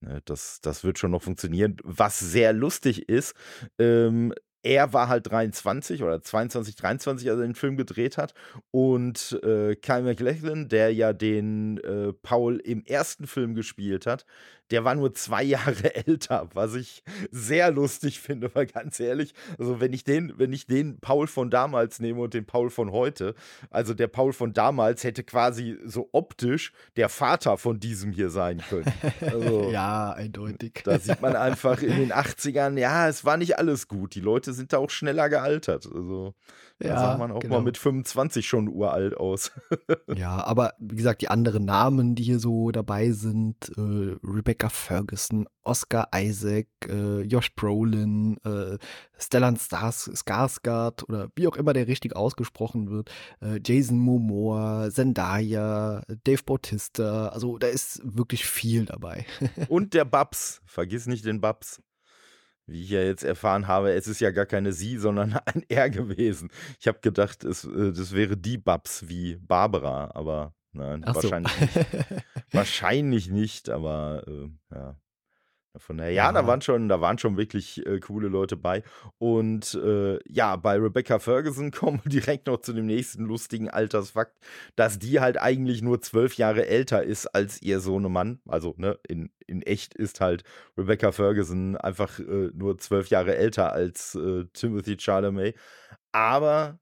Ne, 0.00 0.22
das, 0.26 0.60
das 0.60 0.84
wird 0.84 0.98
schon 0.98 1.10
noch 1.10 1.22
funktionieren. 1.22 1.76
Was 1.82 2.20
sehr 2.20 2.52
lustig 2.52 3.08
ist, 3.08 3.34
ähm, 3.80 4.32
er 4.62 4.92
war 4.92 5.08
halt 5.08 5.30
23 5.30 6.02
oder 6.02 6.20
22, 6.20 6.76
23, 6.76 7.30
als 7.30 7.38
er 7.38 7.46
den 7.46 7.54
Film 7.54 7.76
gedreht 7.76 8.18
hat. 8.18 8.34
Und 8.70 9.38
äh, 9.42 9.76
Kyle 9.76 10.02
MacLachlan, 10.02 10.68
der 10.68 10.92
ja 10.92 11.12
den 11.12 11.78
äh, 11.78 12.12
Paul 12.12 12.56
im 12.58 12.84
ersten 12.84 13.26
Film 13.26 13.54
gespielt 13.54 14.06
hat, 14.06 14.26
der 14.70 14.84
war 14.84 14.94
nur 14.94 15.14
zwei 15.14 15.42
Jahre 15.48 15.94
älter, 16.06 16.48
was 16.54 16.74
ich 16.74 17.02
sehr 17.30 17.70
lustig 17.70 18.20
finde, 18.20 18.50
weil 18.54 18.66
ganz 18.66 19.00
ehrlich, 19.00 19.34
also 19.58 19.80
wenn 19.80 19.92
ich 19.92 20.04
den, 20.04 20.32
wenn 20.36 20.52
ich 20.52 20.66
den 20.66 20.98
Paul 21.00 21.26
von 21.26 21.50
damals 21.50 22.00
nehme 22.00 22.20
und 22.20 22.34
den 22.34 22.44
Paul 22.46 22.70
von 22.70 22.92
heute, 22.92 23.34
also 23.70 23.94
der 23.94 24.08
Paul 24.08 24.32
von 24.32 24.52
damals 24.52 25.04
hätte 25.04 25.22
quasi 25.24 25.76
so 25.84 26.08
optisch 26.12 26.72
der 26.96 27.08
Vater 27.08 27.56
von 27.58 27.80
diesem 27.80 28.12
hier 28.12 28.30
sein 28.30 28.62
können. 28.68 28.92
Also, 29.20 29.70
Ja, 29.70 30.12
eindeutig. 30.12 30.80
da 30.84 30.98
sieht 30.98 31.20
man 31.20 31.36
einfach 31.36 31.82
in 31.82 31.96
den 31.96 32.12
80ern, 32.12 32.78
ja, 32.78 33.08
es 33.08 33.24
war 33.24 33.36
nicht 33.36 33.58
alles 33.58 33.88
gut. 33.88 34.14
Die 34.14 34.20
Leute 34.20 34.52
sind 34.52 34.72
da 34.72 34.78
auch 34.78 34.90
schneller 34.90 35.28
gealtert. 35.28 35.86
Also, 35.86 36.34
da 36.78 36.88
Ja, 36.88 36.98
sah 36.98 37.16
man 37.18 37.32
auch 37.32 37.40
genau. 37.40 37.56
mal 37.56 37.62
mit 37.62 37.76
25 37.78 38.46
schon 38.46 38.68
uralt 38.68 39.16
aus. 39.16 39.52
Ja, 40.16 40.42
aber 40.44 40.72
wie 40.78 40.96
gesagt, 40.96 41.20
die 41.22 41.28
anderen 41.28 41.64
Namen, 41.64 42.14
die 42.14 42.22
hier 42.24 42.38
so 42.38 42.70
dabei 42.70 43.10
sind, 43.12 43.56
äh, 43.76 44.16
Rebecca 44.26 44.57
Ferguson, 44.68 45.46
Oscar 45.62 46.08
Isaac, 46.14 46.66
äh, 46.88 47.22
Josh 47.22 47.54
Brolin, 47.54 48.36
äh, 48.44 48.78
Stellan 49.18 49.56
Stars, 49.56 50.10
Skarsgård 50.12 51.04
oder 51.08 51.28
wie 51.36 51.46
auch 51.46 51.56
immer 51.56 51.72
der 51.72 51.86
richtig 51.86 52.16
ausgesprochen 52.16 52.90
wird, 52.90 53.10
äh, 53.40 53.60
Jason 53.64 53.98
Momoa, 53.98 54.90
Zendaya, 54.90 56.02
Dave 56.24 56.42
Bautista, 56.44 57.28
also 57.28 57.58
da 57.58 57.68
ist 57.68 58.00
wirklich 58.04 58.44
viel 58.44 58.84
dabei. 58.86 59.24
Und 59.68 59.94
der 59.94 60.04
Babs. 60.04 60.60
Vergiss 60.66 61.06
nicht 61.06 61.24
den 61.24 61.40
Babs. 61.40 61.80
Wie 62.66 62.82
ich 62.82 62.90
ja 62.90 63.00
jetzt 63.00 63.24
erfahren 63.24 63.66
habe, 63.66 63.92
es 63.92 64.06
ist 64.08 64.20
ja 64.20 64.30
gar 64.30 64.44
keine 64.44 64.74
sie, 64.74 64.98
sondern 64.98 65.32
ein 65.46 65.64
er 65.68 65.88
gewesen. 65.88 66.50
Ich 66.78 66.86
habe 66.86 66.98
gedacht, 67.00 67.42
es, 67.44 67.64
äh, 67.64 67.92
das 67.92 68.12
wäre 68.12 68.36
die 68.36 68.58
Babs 68.58 69.08
wie 69.08 69.36
Barbara, 69.36 70.10
aber 70.14 70.54
nein, 70.72 71.02
Ach 71.06 71.14
so. 71.14 71.22
wahrscheinlich 71.30 71.60
nicht. 71.60 72.24
Wahrscheinlich 72.52 73.30
nicht, 73.30 73.68
aber 73.70 74.24
äh, 74.26 74.48
ja. 74.74 74.96
Von 75.76 75.98
daher, 75.98 76.10
ja, 76.12 76.24
Ja. 76.26 76.32
da 76.32 76.46
waren 76.46 76.60
schon, 76.60 76.88
da 76.88 77.00
waren 77.00 77.18
schon 77.18 77.36
wirklich 77.36 77.86
äh, 77.86 78.00
coole 78.00 78.26
Leute 78.28 78.56
bei. 78.56 78.82
Und 79.18 79.74
äh, 79.74 80.18
ja, 80.28 80.56
bei 80.56 80.76
Rebecca 80.76 81.18
Ferguson 81.20 81.70
kommen 81.72 82.00
wir 82.02 82.10
direkt 82.10 82.46
noch 82.48 82.56
zu 82.62 82.72
dem 82.72 82.86
nächsten 82.86 83.24
lustigen 83.26 83.68
Altersfakt, 83.70 84.36
dass 84.74 84.98
die 84.98 85.20
halt 85.20 85.38
eigentlich 85.40 85.82
nur 85.82 86.00
zwölf 86.00 86.34
Jahre 86.34 86.66
älter 86.66 87.04
ist 87.04 87.26
als 87.28 87.62
ihr 87.62 87.78
Sohnemann. 87.80 88.40
Also, 88.48 88.74
ne, 88.78 88.98
in, 89.06 89.30
in 89.46 89.62
echt 89.62 89.94
ist 89.94 90.20
halt 90.20 90.42
Rebecca 90.76 91.12
Ferguson 91.12 91.76
einfach 91.76 92.18
äh, 92.18 92.50
nur 92.54 92.78
zwölf 92.78 93.08
Jahre 93.08 93.36
älter 93.36 93.70
als 93.72 94.16
äh, 94.16 94.46
Timothy 94.54 94.96
Chalamet. 94.98 95.54
Aber 96.12 96.80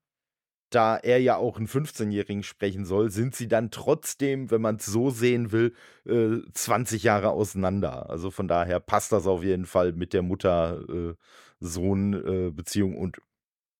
da 0.71 0.97
er 0.97 1.21
ja 1.21 1.37
auch 1.37 1.57
einen 1.57 1.69
15-Jährigen 1.69 2.43
sprechen 2.43 2.85
soll, 2.85 3.11
sind 3.11 3.35
sie 3.37 3.49
dann 3.49 3.71
trotzdem, 3.71 4.51
wenn 4.51 4.61
man 4.61 4.77
es 4.77 4.85
so 4.87 5.11
sehen 5.11 5.53
will, 5.53 5.73
äh, 6.07 6.39
20 6.53 7.03
Jahre 7.05 7.31
auseinander. 7.31 8.11
Also 8.11 8.31
von 8.31 8.49
daher 8.49 8.81
passt 8.81 9.13
das 9.13 9.27
auf 9.27 9.43
jeden 9.45 9.67
Fall 9.67 9.93
mit 9.93 10.13
der 10.13 10.23
Mutter-Sohn-Beziehung. 10.23 12.97
und 12.97 13.19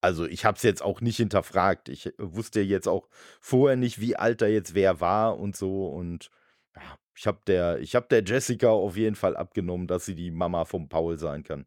also 0.01 0.27
ich 0.27 0.45
habe 0.45 0.57
es 0.57 0.63
jetzt 0.63 0.83
auch 0.83 1.01
nicht 1.01 1.17
hinterfragt. 1.17 1.89
Ich 1.89 2.13
wusste 2.19 2.61
jetzt 2.61 2.87
auch 2.87 3.09
vorher 3.41 3.77
nicht, 3.77 4.01
wie 4.01 4.17
alt 4.17 4.43
da 4.43 4.47
jetzt 4.47 4.75
wer 4.75 5.01
war 5.01 5.39
und 5.39 5.57
so. 5.57 5.89
Und 5.89 6.31
ja, 6.77 6.83
ich 7.17 7.27
habe 7.27 7.41
der, 7.47 7.81
hab 7.83 8.09
der 8.09 8.23
Jessica 8.25 8.69
auf 8.69 8.97
jeden 8.97 9.17
Fall 9.17 9.37
abgenommen, 9.37 9.89
dass 9.89 10.05
sie 10.05 10.15
die 10.15 10.31
Mama 10.31 10.65
vom 10.65 10.89
Paul 10.89 11.19
sein 11.19 11.43
kann. 11.43 11.67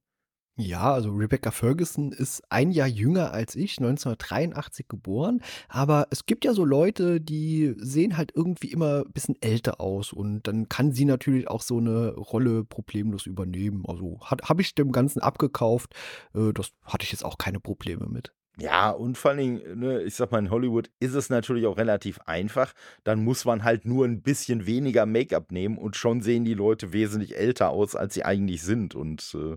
Ja, 0.62 0.91
also 0.91 1.12
Rebecca 1.12 1.52
Ferguson 1.52 2.12
ist 2.12 2.43
ein 2.50 2.72
Jahr 2.72 2.88
jünger 2.89 3.32
als 3.32 3.56
ich, 3.56 3.78
1983 3.78 4.89
geboren. 4.89 5.41
Aber 5.69 6.08
es 6.10 6.26
gibt 6.26 6.43
ja 6.43 6.54
so 6.54 6.65
Leute, 6.65 7.22
die 7.22 7.74
sehen 7.78 8.17
halt 8.17 8.34
irgendwie 8.36 8.74
immer 8.74 9.06
ein 9.06 9.12
bisschen 9.13 9.38
älter 9.39 9.80
aus. 9.80 10.12
Und 10.12 10.48
dann 10.48 10.67
kann 10.67 10.91
sie 10.91 11.06
natürlich 11.06 11.48
auch 11.48 11.62
so 11.62 11.78
eine 11.78 12.10
Rolle 12.13 12.65
problemlos 12.65 13.26
übernehmen. 13.26 13.86
Also 13.88 14.19
habe 14.22 14.62
ich 14.62 14.76
dem 14.76 14.91
Ganzen 14.91 15.22
abgekauft. 15.22 15.95
Äh, 16.36 16.52
das 16.52 16.72
hatte 16.84 17.06
ich 17.06 17.13
jetzt 17.13 17.24
auch 17.24 17.38
keine 17.38 17.62
Probleme 17.62 18.08
mit. 18.08 18.34
Ja, 18.62 18.89
und 18.89 19.17
vor 19.17 19.32
allen 19.32 19.39
Dingen, 19.39 19.80
ne, 19.80 20.02
ich 20.04 20.15
sag 20.15 20.32
mal, 20.32 20.39
in 20.39 20.50
Hollywood 20.50 20.89
ist 21.00 21.13
es 21.13 21.30
natürlich 21.30 21.65
auch 21.65 21.78
relativ 21.78 22.19
einfach. 22.26 22.74
Dann 23.06 23.24
muss 23.24 23.45
man 23.45 23.63
halt 23.63 23.86
nur 23.86 24.06
ein 24.06 24.22
bisschen 24.22 24.65
weniger 24.65 25.06
Make-up 25.06 25.52
nehmen 25.52 25.78
und 25.78 25.95
schon 25.95 26.22
sehen 26.22 26.43
die 26.43 26.56
Leute 26.56 26.91
wesentlich 26.91 27.38
älter 27.38 27.69
aus, 27.69 27.95
als 27.95 28.15
sie 28.15 28.26
eigentlich 28.26 28.62
sind 28.62 28.95
und 28.95 29.34
äh, 29.34 29.56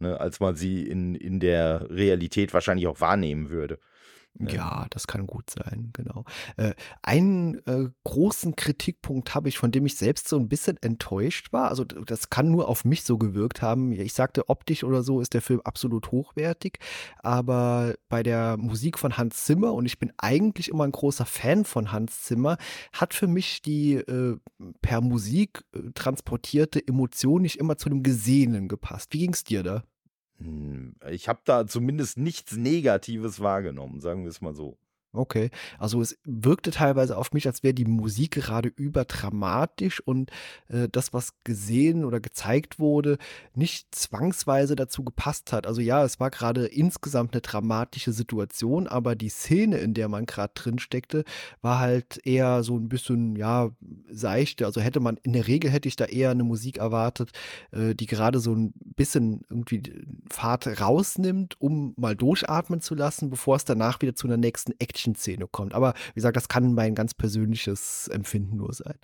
ne, 0.00 0.20
als 0.20 0.38
man 0.40 0.54
sie 0.54 0.82
in, 0.86 1.14
in 1.14 1.40
der 1.40 1.88
Realität 1.88 2.52
wahrscheinlich 2.52 2.88
auch 2.88 3.00
wahrnehmen 3.00 3.48
würde. 3.48 3.78
Ja, 4.38 4.86
das 4.90 5.06
kann 5.06 5.26
gut 5.26 5.50
sein, 5.50 5.90
genau. 5.92 6.24
Äh, 6.56 6.72
einen 7.02 7.64
äh, 7.66 7.90
großen 8.04 8.56
Kritikpunkt 8.56 9.34
habe 9.34 9.48
ich, 9.48 9.58
von 9.58 9.70
dem 9.70 9.84
ich 9.84 9.96
selbst 9.96 10.26
so 10.26 10.38
ein 10.38 10.48
bisschen 10.48 10.78
enttäuscht 10.82 11.52
war. 11.52 11.68
Also 11.68 11.84
das 11.84 12.30
kann 12.30 12.50
nur 12.50 12.68
auf 12.68 12.84
mich 12.84 13.04
so 13.04 13.18
gewirkt 13.18 13.62
haben. 13.62 13.92
Ich 13.92 14.14
sagte, 14.14 14.48
optisch 14.48 14.84
oder 14.84 15.02
so 15.02 15.20
ist 15.20 15.34
der 15.34 15.42
Film 15.42 15.60
absolut 15.60 16.10
hochwertig, 16.10 16.78
aber 17.18 17.94
bei 18.08 18.22
der 18.22 18.56
Musik 18.56 18.98
von 18.98 19.16
Hans 19.18 19.44
Zimmer, 19.44 19.74
und 19.74 19.86
ich 19.86 19.98
bin 19.98 20.12
eigentlich 20.16 20.70
immer 20.70 20.84
ein 20.84 20.92
großer 20.92 21.26
Fan 21.26 21.64
von 21.64 21.92
Hans 21.92 22.22
Zimmer, 22.22 22.56
hat 22.92 23.14
für 23.14 23.26
mich 23.26 23.62
die 23.62 23.94
äh, 23.94 24.38
per 24.80 25.02
Musik 25.02 25.62
äh, 25.74 25.90
transportierte 25.94 26.84
Emotion 26.86 27.42
nicht 27.42 27.56
immer 27.56 27.76
zu 27.76 27.90
dem 27.90 28.02
Gesehenen 28.02 28.68
gepasst. 28.68 29.12
Wie 29.12 29.18
ging 29.18 29.34
es 29.34 29.44
dir 29.44 29.62
da? 29.62 29.84
Hm, 30.42 30.94
Ich 31.10 31.28
habe 31.28 31.40
da 31.44 31.66
zumindest 31.66 32.18
nichts 32.18 32.56
Negatives 32.56 33.40
wahrgenommen, 33.40 34.00
sagen 34.00 34.22
wir 34.24 34.30
es 34.30 34.40
mal 34.40 34.54
so. 34.54 34.76
Okay. 35.14 35.50
Also, 35.78 36.00
es 36.00 36.16
wirkte 36.24 36.70
teilweise 36.70 37.18
auf 37.18 37.32
mich, 37.32 37.46
als 37.46 37.62
wäre 37.62 37.74
die 37.74 37.84
Musik 37.84 38.30
gerade 38.32 38.68
überdramatisch 38.70 40.00
und, 40.00 40.30
äh, 40.68 40.88
das, 40.90 41.12
was 41.12 41.34
gesehen 41.44 42.06
oder 42.06 42.18
gezeigt 42.18 42.78
wurde, 42.78 43.18
nicht 43.54 43.94
zwangsweise 43.94 44.74
dazu 44.74 45.04
gepasst 45.04 45.52
hat. 45.52 45.66
Also, 45.66 45.82
ja, 45.82 46.02
es 46.02 46.18
war 46.18 46.30
gerade 46.30 46.64
insgesamt 46.66 47.34
'ne 47.34 47.42
dramatische 47.42 48.12
Situation, 48.12 48.86
aber 48.86 49.14
die 49.14 49.28
Szene, 49.28 49.78
in 49.78 49.92
der 49.92 50.08
man 50.08 50.24
grad 50.24 50.52
drin 50.54 50.78
steckte, 50.78 51.24
war 51.60 51.78
halt 51.78 52.18
eher 52.24 52.62
so 52.62 52.76
'n 52.78 52.88
bisschen, 52.88 53.36
ja, 53.36 53.68
seichte. 54.10 54.64
Also, 54.64 54.80
hätte 54.80 55.00
man 55.00 55.18
in 55.22 55.34
der 55.34 55.46
Regel 55.46 55.70
hätte 55.70 55.88
ich 55.88 55.96
da 55.96 56.06
eher 56.06 56.34
'ne 56.34 56.42
Musik 56.44 56.78
erwartet, 56.78 57.32
äh, 57.72 57.94
die 57.94 58.06
gerade 58.06 58.40
so 58.40 58.54
'n 58.54 58.72
bisschen 58.96 59.42
irgendwie 59.50 59.82
Fahrt 60.30 60.80
rausnimmt, 60.80 61.60
um 61.60 61.92
mal 61.98 62.16
durchatmen 62.16 62.80
zu 62.80 62.94
lassen, 62.94 63.28
bevor 63.28 63.56
es 63.56 63.66
danach 63.66 64.00
wieder 64.00 64.14
zu 64.14 64.26
'ner 64.26 64.38
nächsten 64.38 64.72
Action 64.80 65.01
Action-Szene 65.02 65.46
kommt. 65.50 65.74
Aber 65.74 65.94
wie 66.08 66.14
gesagt, 66.14 66.36
das 66.36 66.48
kann 66.48 66.74
mein 66.74 66.94
ganz 66.94 67.14
persönliches 67.14 68.08
Empfinden 68.08 68.56
nur 68.56 68.72
sein. 68.72 68.98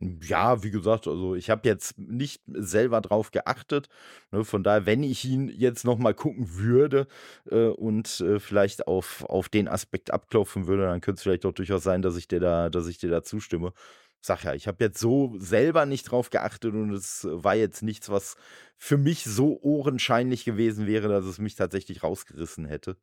Ja, 0.00 0.62
wie 0.62 0.70
gesagt, 0.70 1.06
also 1.06 1.34
ich 1.34 1.50
habe 1.50 1.68
jetzt 1.68 1.98
nicht 1.98 2.42
selber 2.46 3.02
drauf 3.02 3.30
geachtet. 3.30 3.88
Ne, 4.30 4.42
von 4.42 4.64
daher, 4.64 4.86
wenn 4.86 5.02
ich 5.02 5.24
ihn 5.24 5.48
jetzt 5.48 5.84
noch 5.84 5.98
mal 5.98 6.14
gucken 6.14 6.54
würde 6.54 7.06
äh, 7.50 7.66
und 7.66 8.20
äh, 8.20 8.40
vielleicht 8.40 8.86
auf, 8.86 9.24
auf 9.26 9.50
den 9.50 9.68
Aspekt 9.68 10.10
abklopfen 10.10 10.66
würde, 10.66 10.84
dann 10.84 11.02
könnte 11.02 11.18
es 11.18 11.22
vielleicht 11.22 11.44
auch 11.44 11.52
durchaus 11.52 11.82
sein, 11.82 12.00
dass 12.00 12.16
ich 12.16 12.26
dir 12.26 12.40
da, 12.40 12.70
dass 12.70 12.88
ich 12.88 12.98
dir 12.98 13.10
da 13.10 13.22
zustimme. 13.22 13.74
Sag 14.22 14.44
ja, 14.44 14.54
ich 14.54 14.66
habe 14.66 14.82
jetzt 14.82 14.98
so 14.98 15.34
selber 15.38 15.84
nicht 15.84 16.04
drauf 16.04 16.30
geachtet 16.30 16.74
und 16.74 16.92
es 16.94 17.26
war 17.30 17.54
jetzt 17.54 17.82
nichts, 17.82 18.08
was 18.08 18.36
für 18.78 18.96
mich 18.96 19.24
so 19.24 19.58
ohrenscheinlich 19.60 20.44
gewesen 20.44 20.86
wäre, 20.86 21.08
dass 21.08 21.26
es 21.26 21.38
mich 21.38 21.54
tatsächlich 21.54 22.02
rausgerissen 22.02 22.64
hätte. 22.64 22.96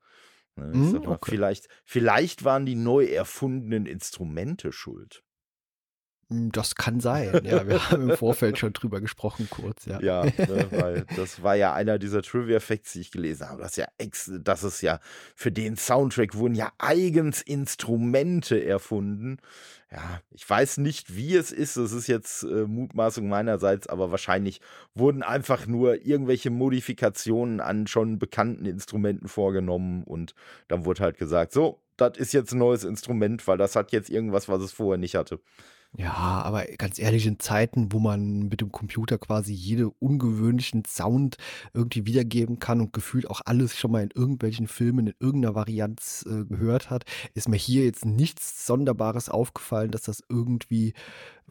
Ne, 0.60 1.02
Mhm, 1.02 1.08
okay. 1.08 1.32
vielleicht 1.32 1.68
vielleicht 1.86 2.44
waren 2.44 2.66
die 2.66 2.76
neu 2.76 3.06
erfundenen 3.06 3.86
Instrumente 3.86 4.72
schuld. 4.72 5.24
Hm, 6.30 6.52
das 6.52 6.76
kann 6.76 7.00
sein. 7.00 7.44
Ja, 7.44 7.68
wir 7.68 7.80
haben 7.92 8.02
im 8.02 8.14
Vorfeld 8.14 8.58
schon 8.58 8.74
drüber 8.74 9.02
gesprochen 9.02 9.50
kurz, 9.50 9.86
ja. 9.86 10.02
Ja, 10.02 10.32
ne, 10.46 10.70
weil 10.74 11.08
das 11.12 11.42
war 11.42 11.56
ja 11.56 11.74
einer 11.74 12.00
dieser 12.00 12.22
Trivia-Facts, 12.22 12.94
die 12.94 13.02
ich 13.02 13.12
gelesen 13.12 13.50
habe, 13.50 13.62
dass 13.62 13.76
ja 13.76 13.86
ex 13.98 14.32
dass 14.42 14.64
es 14.64 14.80
ja 14.82 15.00
für 15.36 15.52
den 15.52 15.76
Soundtrack 15.76 16.36
wurden 16.36 16.56
ja 16.56 16.72
eigens 16.78 17.42
Instrumente 17.42 18.64
erfunden. 18.64 19.38
Ja, 19.92 20.22
ich 20.32 20.48
weiß 20.50 20.78
nicht, 20.78 21.16
wie 21.18 21.36
es 21.36 21.52
ist. 21.52 21.76
Das 21.76 21.92
ist 21.92 22.08
jetzt, 22.08 22.44
äh, 22.44 22.66
Mutmaßung 22.68 23.28
meinerseits, 23.28 23.88
aber 23.88 24.12
wahrscheinlich 24.12 24.62
wurden 24.94 25.24
einfach 25.24 25.66
nur 25.68 26.06
irgendwelche 26.06 26.50
Modifikationen 26.52 27.60
an 27.60 27.88
schon 27.88 28.20
bekannten 28.20 28.66
Instrumenten 28.66 29.28
vorgenommen 29.28 30.04
und 30.06 30.34
dann 30.70 30.86
wurde 30.86 31.04
halt 31.04 31.18
gesagt: 31.18 31.52
„So, 31.52 31.82
das 31.98 32.18
ist 32.18 32.32
jetzt 32.34 32.54
'n 32.54 32.60
neues 32.60 32.86
Instrument, 32.86 33.46
weil 33.48 33.58
das 33.58 33.76
hat 33.76 33.92
jetzt 33.92 34.10
irgendwas, 34.10 34.48
was 34.48 34.62
es 34.62 34.72
vorher 34.72 34.98
nicht 35.00 35.16
hatte.“ 35.16 35.42
Ja, 35.98 36.14
aber 36.44 36.66
ganz 36.78 37.00
ehrlich, 37.00 37.26
in 37.26 37.40
Zeiten, 37.40 37.92
wo 37.92 38.00
man 38.00 38.48
mit 38.48 38.62
dem 38.62 38.72
Computer 38.72 39.18
quasi 39.18 39.54
jede 39.54 39.90
ungewöhnlichen 39.90 40.86
Sound 40.86 41.38
irgendwie 41.74 42.06
wiedergeben 42.06 42.60
kann 42.60 42.80
und 42.80 42.94
gefühlt 42.94 43.28
auch 43.30 43.42
alles 43.46 43.76
schon 43.76 43.92
mal 43.92 44.04
in 44.04 44.12
irgendwelchen 44.14 44.68
Filmen 44.68 45.08
in 45.08 45.14
irgendeiner 45.20 45.56
Varianz, 45.56 46.26
äh, 46.30 46.46
gehört 46.46 46.92
hat, 46.92 47.06
ist 47.34 47.50
mir 47.50 47.58
hier 47.58 47.86
jetzt 47.86 48.06
nichts 48.06 48.68
Sonderbares 48.68 49.30
aufgefallen, 49.30 49.90
dass 49.90 50.04
das 50.04 50.24
irgendwie, 50.30 50.94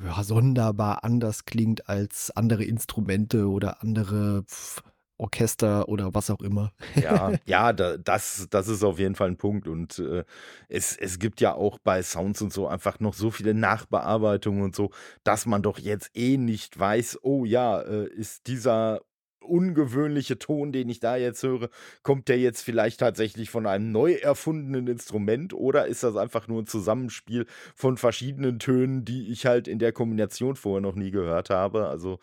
ja, 0.02 0.22
sonderbar 0.22 1.02
anders 1.04 1.44
klingt 1.44 1.88
als 1.88 2.30
andere 2.30 2.64
Instrumente 2.64 3.48
oder 3.48 3.82
andere 3.82 4.44
pf 4.44 4.82
Orchester 5.18 5.88
oder 5.88 6.14
was 6.14 6.30
auch 6.30 6.40
immer. 6.42 6.72
Ja, 6.94 7.34
ja, 7.44 7.72
da 7.72 7.96
das 7.96 8.46
das 8.50 8.66
ist 8.68 8.82
auf 8.82 8.98
jeden 8.98 9.14
Fall 9.14 9.28
'n 9.28 9.36
Punkt 9.36 9.68
und, 9.68 9.98
äh, 9.98 10.24
es 10.68 10.96
es 10.96 11.18
gibt 11.18 11.40
ja 11.40 11.54
auch 11.54 11.78
bei 11.78 12.02
Sounds 12.02 12.42
und 12.42 12.52
so 12.52 12.66
einfach 12.66 12.98
noch 13.00 13.14
so 13.14 13.30
viele 13.30 13.54
Nachbearbeitungen 13.54 14.62
und 14.62 14.74
so, 14.74 14.90
dass 15.24 15.46
man 15.46 15.62
doch 15.62 15.78
jetzt 15.78 16.10
eh 16.16 16.36
nicht 16.38 16.78
weiß: 16.78 17.18
„Oh 17.22 17.44
ja, 17.44 17.80
äh, 17.82 18.06
ist 18.08 18.46
dieser 18.48 19.00
ungewöhnliche 19.40 20.38
Ton, 20.38 20.72
den 20.72 20.88
ich 20.88 21.00
da 21.00 21.16
jetzt 21.16 21.42
höre, 21.42 21.70
kommt 22.02 22.28
der 22.28 22.38
jetzt 22.38 22.62
vielleicht 22.62 23.00
tatsächlich 23.00 23.50
von 23.50 23.66
einem 23.66 23.92
neu 23.92 24.12
erfundenen 24.14 24.86
Instrument 24.88 25.54
oder 25.54 25.86
ist 25.86 26.02
das 26.02 26.16
einfach 26.16 26.48
nur 26.48 26.60
'n 26.62 26.66
Zusammenspiel 26.66 27.46
von 27.74 27.96
verschiedenen 27.96 28.58
Tönen, 28.58 29.04
die 29.04 29.30
ich 29.32 29.46
halt 29.46 29.68
in 29.68 29.78
der 29.78 29.92
Kombination 29.92 30.56
vorher 30.56 30.80
noch 30.82 30.94
nie 30.96 31.10
gehört 31.10 31.50
habe?“ 31.50 31.86
Also, 31.88 32.18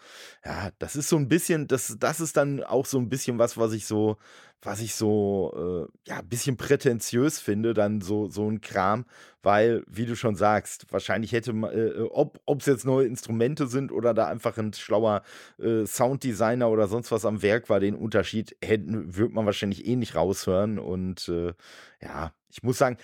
ja, 0.46 0.70
das 0.80 0.96
ist 0.96 1.10
so 1.10 1.18
'n 1.18 1.28
bisschen 1.28 1.68
das 1.68 1.98
das 2.00 2.20
ist 2.20 2.38
dann 2.38 2.64
auch 2.64 2.86
so 2.86 2.98
'n 3.00 3.10
bisschen 3.10 3.40
was, 3.40 3.58
was 3.58 3.74
ich 3.74 3.86
so 3.86 4.18
was 4.62 4.82
ich 4.82 4.96
so, 4.96 5.88
äh, 6.08 6.10
ja, 6.10 6.22
bisschen 6.22 6.58
prätentiös 6.58 7.40
finde, 7.40 7.74
dann 7.74 8.02
so 8.02 8.30
so 8.30 8.48
'n 8.50 8.62
Kram, 8.62 9.06
weil, 9.44 9.84
wie 9.88 10.06
du 10.06 10.16
schon 10.16 10.36
sagst, 10.36 10.86
wahrscheinlich 10.92 11.32
hätte 11.34 11.54
ma 11.54 11.70
äh, 11.70 11.80
äh, 11.90 12.10
ob 12.12 12.40
ob's 12.46 12.66
jetzt 12.66 12.86
neue 12.86 13.06
Instrumente 13.08 13.68
sind 13.68 13.92
oder 13.92 14.14
da 14.14 14.28
einfach 14.28 14.58
'n 14.58 14.74
schlauer, 14.74 15.22
äh, 15.60 15.86
Sounddesigner 15.86 16.70
oder 16.70 16.88
sonst 16.88 17.12
was 17.12 17.26
am 17.26 17.42
Werk 17.44 17.70
war, 17.70 17.80
den 17.80 17.96
Unterschied 17.96 18.56
hätten 18.64 19.16
würde 19.16 19.34
man 19.36 19.46
wahrscheinlich 19.46 19.86
eh 19.88 19.96
nicht 19.96 20.16
raushören. 20.16 20.80
Und, 20.80 21.30
äh, 21.30 21.54
ja, 22.02 22.34
ich 22.50 22.64
muss 22.64 22.78
sagen, 22.78 22.98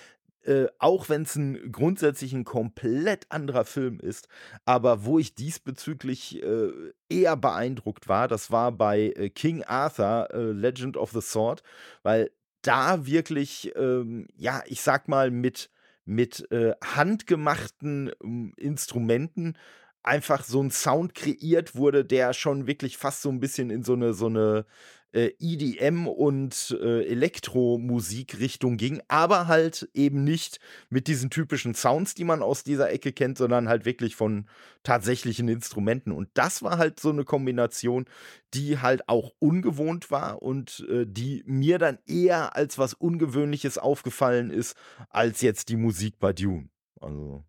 äh, 0.46 0.68
auch 0.80 1.10
wenn's 1.10 1.36
'n 1.36 1.72
grundsätzlich 1.72 2.34
'n 2.34 2.44
komplett 2.46 3.26
anderer 3.32 3.66
Film 3.66 4.00
ist, 4.00 4.28
aber 4.66 5.06
wo 5.06 5.20
ich 5.20 5.36
diesbezüglich, 5.36 6.42
äh, 6.44 6.72
eher 7.10 7.36
beeindruckt 7.38 8.08
war, 8.08 8.28
das 8.28 8.52
war 8.52 8.72
bei, 8.72 9.14
äh, 9.16 9.30
King 9.30 9.64
Arthur, 9.64 10.30
äh, 10.34 10.52
Legend 10.52 10.98
of 10.98 11.12
the 11.12 11.22
Sword, 11.22 11.64
weil 12.04 12.32
da 12.64 13.06
wirklich, 13.06 13.72
ähm, 13.76 14.28
ja, 14.36 14.64
ich 14.68 14.82
sage 14.82 15.06
mal, 15.08 15.32
mit 15.32 15.70
mit, 16.06 16.52
äh, 16.52 16.74
handgemachten, 16.84 18.12
hm, 18.22 18.54
Instrumenten 18.58 19.56
einfach 20.04 20.44
so 20.44 20.60
'n 20.62 20.72
Sound 20.72 21.14
kreiert 21.16 21.76
wurde, 21.76 22.04
der 22.04 22.34
schon 22.34 22.66
wirklich 22.68 22.98
fast 22.98 23.22
so 23.22 23.30
'n 23.30 23.40
bisschen 23.40 23.70
in 23.70 23.84
so 23.84 23.96
'ne 23.96 24.14
so 24.14 24.28
'ne, 24.30 24.66
äh, 25.13 25.32
EDM 25.39 26.08
und, 26.08 26.78
äh, 26.82 27.06
Elektromusikrichtung 27.06 28.78
ging, 28.78 29.02
aber 29.08 29.47
halt 29.47 29.89
eben 29.93 30.24
nicht 30.24 30.60
mit 30.89 31.08
diesen 31.08 31.30
typischen 31.30 31.74
Sounds, 31.76 32.13
die 32.15 32.24
man 32.24 32.41
aus 32.41 32.63
dieser 32.63 32.91
Ecke 32.91 33.12
kennt, 33.13 33.38
sondern 33.38 33.67
halt 33.69 33.86
wirklich 33.86 34.15
von 34.15 34.47
tatsächlichen 34.84 35.47
Instrumenten. 35.47 36.12
Und 36.12 36.30
das 36.34 36.63
war 36.63 36.78
halt 36.78 37.00
so 37.00 37.12
'ne 37.12 37.24
Kombination, 37.26 38.06
die 38.54 38.80
halt 38.80 39.08
auch 39.10 39.32
ungewohnt 39.39 40.12
war 40.12 40.41
und, 40.41 40.86
äh, 40.89 41.06
die 41.08 41.43
mir 41.45 41.78
dann 41.80 41.97
eher 42.08 42.56
als 42.56 42.78
was 42.78 42.93
Ungewöhnliches 42.93 43.78
aufgefallen 43.78 44.50
ist, 44.52 44.76
als 45.10 45.41
jetzt 45.41 45.69
die 45.69 45.78
Musik 45.78 46.19
bei 46.19 46.34
Dune. 46.34 46.69
Also 47.00 47.43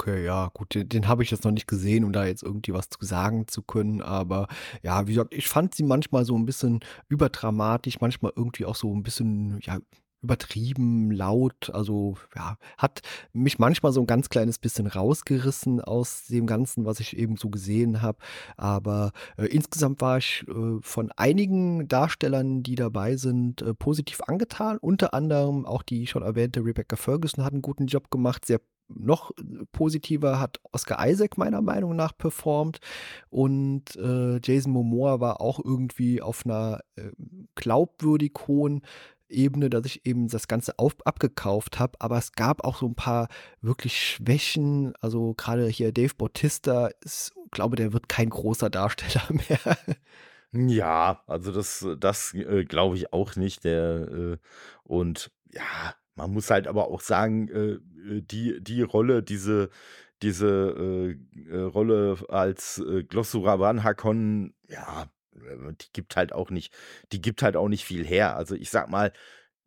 Okay, 0.00 0.24
ja, 0.26 0.50
gut, 0.52 0.74
den 0.74 0.88
den 0.90 1.08
habe 1.08 1.22
ich 1.22 1.30
jetzt 1.30 1.44
noch 1.44 1.50
nicht 1.52 1.66
gesehen, 1.66 2.04
um 2.04 2.12
da 2.12 2.26
jetzt 2.26 2.42
irgendwie 2.42 2.74
was 2.74 2.90
zu 2.90 2.98
sagen 3.04 3.48
zu 3.48 3.62
können. 3.62 4.02
Aber 4.02 4.46
ja, 4.82 5.06
wie 5.06 5.14
gesagt, 5.14 5.32
ich 5.34 5.48
fand 5.48 5.74
sie 5.74 5.84
manchmal 5.84 6.24
so 6.26 6.36
'n 6.36 6.44
bisschen 6.44 6.80
überdramatisch, 7.08 7.98
manchmal 8.00 8.32
irgendwie 8.36 8.66
auch 8.66 8.76
so 8.76 8.92
'n 8.92 9.02
bisschen, 9.02 9.58
ja, 9.62 9.78
übertrieben 10.22 11.10
laut. 11.12 11.70
Also, 11.72 12.16
ja, 12.34 12.56
hat 12.76 13.00
mich 13.32 13.58
manchmal 13.58 13.92
so 13.92 14.00
'n 14.02 14.06
ganz 14.06 14.28
kleines 14.28 14.58
bisschen 14.58 14.86
rausgerissen 14.86 15.80
aus 15.80 16.26
dem 16.26 16.46
Ganzen, 16.46 16.84
was 16.84 17.00
ich 17.00 17.16
eben 17.16 17.36
so 17.38 17.48
gesehen 17.48 18.02
habe. 18.02 18.18
Aber, 18.58 19.12
äh, 19.38 19.46
insgesamt 19.46 20.00
war 20.02 20.18
ich, 20.18 20.44
äh, 20.48 20.78
von 20.82 21.10
einigen 21.16 21.88
Darstellern, 21.88 22.62
die 22.62 22.74
dabei 22.74 23.16
sind, 23.16 23.62
äh, 23.62 23.72
positiv 23.74 24.20
angetan. 24.26 24.76
Unter 24.78 25.14
anderem 25.14 25.64
auch 25.64 25.82
die 25.82 26.06
schon 26.06 26.22
erwähnte 26.22 26.62
Rebecca 26.64 26.96
Ferguson 26.96 27.44
hat 27.44 27.54
'n 27.54 27.62
guten 27.62 27.86
Job 27.86 28.10
gemacht. 28.10 28.44
Sehr 28.44 28.60
noch 28.88 29.32
positiver 29.72 30.40
hat 30.40 30.58
Oscar 30.72 31.06
Isaac 31.08 31.38
meiner 31.38 31.62
Meinung 31.62 31.96
nach 31.96 32.16
performt 32.16 32.78
und, 33.30 33.96
äh, 33.96 34.38
Jason 34.44 34.72
Momoa 34.72 35.20
war 35.20 35.40
auch 35.40 35.60
irgendwie 35.64 36.22
auf 36.22 36.44
'ner, 36.44 36.80
ähm, 36.96 37.48
glaubwürdig 37.56 38.32
hohen 38.46 38.82
Ebene, 39.28 39.70
dass 39.70 39.86
ich 39.86 40.06
eben 40.06 40.28
das 40.28 40.46
Ganze 40.48 40.78
auf 40.78 40.94
abgekauft 41.04 41.78
habe. 41.80 41.94
Aber 42.00 42.18
es 42.18 42.32
gab 42.32 42.64
auch 42.64 42.76
so 42.78 42.86
'n 42.86 42.94
paar 42.94 43.28
wirklich 43.60 43.98
Schwächen. 44.00 44.94
Also, 45.00 45.34
grade 45.36 45.66
hier 45.68 45.92
Dave 45.92 46.14
Bautista 46.16 46.90
ist 47.02 47.32
glaube, 47.52 47.76
der 47.76 47.92
wird 47.92 48.08
kein 48.08 48.30
großer 48.30 48.70
Darsteller 48.70 49.22
mehr. 49.30 49.76
Ja, 50.52 51.22
also 51.26 51.52
das 51.52 51.84
das, 51.98 52.32
äh, 52.34 52.64
glaube 52.64 52.96
ich 52.96 53.12
auch 53.12 53.36
nicht, 53.36 53.64
der, 53.64 54.08
äh 54.08 54.38
und 54.84 55.30
ja, 55.52 55.94
man 56.16 56.32
muss 56.32 56.50
halt 56.50 56.66
aber 56.66 56.88
auch 56.88 57.00
sagen, 57.00 57.48
äh, 57.48 57.72
äh, 58.16 58.22
die 58.22 58.58
die 58.62 58.82
Rolle, 58.82 59.22
diese 59.22 59.70
diese, 60.22 61.16
äh, 61.36 61.50
äh, 61.50 61.60
Rolle 61.62 62.16
als, 62.30 62.78
äh, 62.78 63.04
Glossoraban 63.04 63.84
Hakon, 63.84 64.54
ja, 64.68 65.04
äh, 65.34 65.72
die 65.80 65.88
gibt 65.92 66.16
halt 66.16 66.32
auch 66.32 66.50
nicht 66.50 66.74
die 67.12 67.20
gibt 67.20 67.42
halt 67.42 67.56
auch 67.56 67.68
nicht 67.68 67.84
viel 67.84 68.04
her. 68.06 68.36
Also, 68.36 68.54
ich 68.54 68.70
sage 68.70 68.90
mal, 68.90 69.12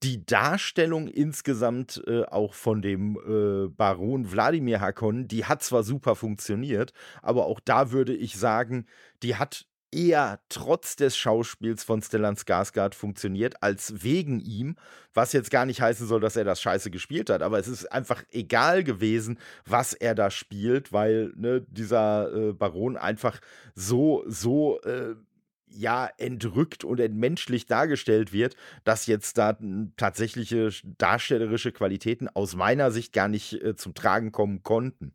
die 0.04 0.26
Darstellung 0.26 1.08
insgesamt, 1.10 2.02
äh, 2.08 2.24
auch 2.26 2.54
von 2.54 2.82
dem, 2.82 3.18
äh, 3.18 3.70
Baron 3.70 4.32
Wladimir 4.32 4.80
Hakon, 4.82 5.28
die 5.28 5.46
hat 5.46 5.62
zwar 5.64 5.84
super 5.84 6.16
funktioniert, 6.16 6.94
aber 7.22 7.46
auch 7.48 7.60
da 7.60 7.92
würde 7.92 8.16
ich 8.16 8.38
sagen, 8.38 8.86
die 9.24 9.36
hat 9.36 9.66
eher 9.92 10.40
trotz 10.50 10.96
des 10.96 11.18
Schauspiels 11.18 11.84
von 11.84 12.02
Stellan 12.02 12.36
Skarsgård 12.36 12.94
funktioniert, 12.94 13.62
als 13.64 14.04
wegen 14.04 14.40
ihm, 14.40 14.76
was 15.14 15.34
jetzt 15.34 15.52
gar 15.52 15.66
nicht 15.66 15.82
heißen 15.82 16.08
soll, 16.08 16.20
dass 16.20 16.36
er 16.36 16.44
das 16.44 16.62
scheiße 16.62 16.92
gespielt 16.92 17.30
hat, 17.30 17.42
aber 17.42 17.60
es 17.60 17.68
ist 17.68 17.92
einfach 17.92 18.24
egal 18.32 18.84
gewesen, 18.84 19.40
was 19.66 19.94
er 19.94 20.16
da 20.16 20.32
spielt, 20.32 20.94
weil 20.94 21.34
ne, 21.36 21.66
dieser 21.70 22.34
äh, 22.34 22.54
Baron 22.54 22.98
einfach 22.98 23.40
so, 23.76 24.24
so 24.28 24.80
äh, 24.82 25.16
ja, 25.72 26.10
entrückt 26.18 26.84
und 26.84 27.00
entmenschlich 27.00 27.66
dargestellt 27.66 28.34
wird, 28.34 28.56
dass 28.84 29.06
jetzt 29.06 29.38
da 29.38 29.58
tatsächliche 29.98 30.70
darstellerische 30.98 31.72
Qualitäten 31.72 32.28
aus 32.28 32.56
meiner 32.56 32.92
Sicht 32.92 33.14
gar 33.14 33.28
nicht 33.28 33.54
äh, 33.54 33.76
zum 33.76 33.94
Tragen 33.94 34.32
kommen 34.32 34.64
konnten. 34.64 35.14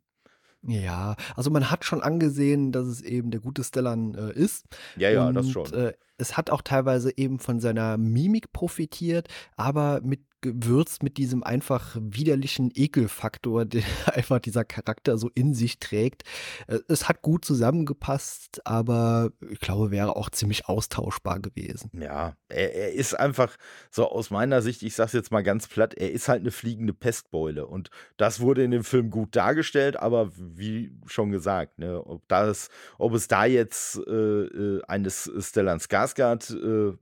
Ja, 0.67 1.15
also 1.35 1.51
man 1.51 1.69
hat 1.69 1.85
schon 1.85 2.01
angesehen, 2.01 2.71
dass 2.71 2.87
es 2.87 3.01
eben 3.01 3.31
der 3.31 3.39
gute 3.39 3.63
Stellan 3.63 4.15
äh, 4.15 4.33
ist. 4.33 4.65
Ja, 4.95 5.09
ja, 5.09 5.31
das 5.31 5.49
schon. 5.49 5.71
Äh, 5.73 5.93
es 6.17 6.37
hat 6.37 6.49
auch 6.49 6.61
teilweise 6.61 7.11
eben 7.17 7.39
von 7.39 7.59
seiner 7.59 7.97
Mimik 7.97 8.51
profitiert, 8.53 9.27
aber 9.57 10.01
mit 10.01 10.21
gewürzt 10.45 11.01
mit 11.01 11.17
diesem 11.17 11.43
einfach 11.43 11.97
widerlichen 11.99 12.71
Ekelfaktor, 12.73 13.65
den 13.65 13.83
einfach 14.05 14.39
dieser 14.39 14.63
Charakter 14.63 15.17
so 15.17 15.29
in 15.33 15.53
sich 15.53 15.79
trägt. 15.79 16.23
Äh, 16.67 16.79
es 16.87 17.09
hat 17.09 17.21
gut 17.21 17.43
zusammengepasst, 17.45 18.61
aber 18.65 19.31
ich 19.49 19.59
glaube, 19.59 19.91
wäre 19.91 20.15
auch 20.15 20.29
ziemlich 20.29 20.67
austauschbar 20.67 21.39
gewesen. 21.39 21.89
Ja, 21.93 22.35
er, 22.49 22.75
er 22.75 22.93
ist 22.93 23.15
einfach 23.15 23.55
so 23.89 24.07
aus 24.07 24.29
meiner 24.29 24.61
Sicht, 24.61 24.83
ich 24.83 24.95
sag's 24.95 25.13
jetzt 25.13 25.31
mal 25.31 25.43
ganz 25.43 25.67
platt, 25.67 25.95
er 25.95 26.11
ist 26.11 26.27
halt 26.27 26.41
eine 26.41 26.51
fliegende 26.51 26.93
Pestbeule 26.93 27.65
und 27.65 27.89
das 28.17 28.39
wurde 28.39 28.63
in 28.63 28.71
dem 28.71 28.83
Film 28.83 29.09
gut 29.09 29.35
dargestellt, 29.35 29.97
aber 29.97 30.31
wie 30.35 30.91
schon 31.07 31.31
gesagt, 31.31 31.79
ne, 31.79 32.05
ob 32.05 32.27
das, 32.27 32.69
ob 32.99 33.13
es 33.13 33.27
da 33.27 33.45
jetzt 33.45 33.97
äh, 34.07 34.11
äh 34.11 34.81
eines 34.87 35.31
Stellan 35.39 35.79
Skarsgård 35.79 36.53
äh, 36.53 36.97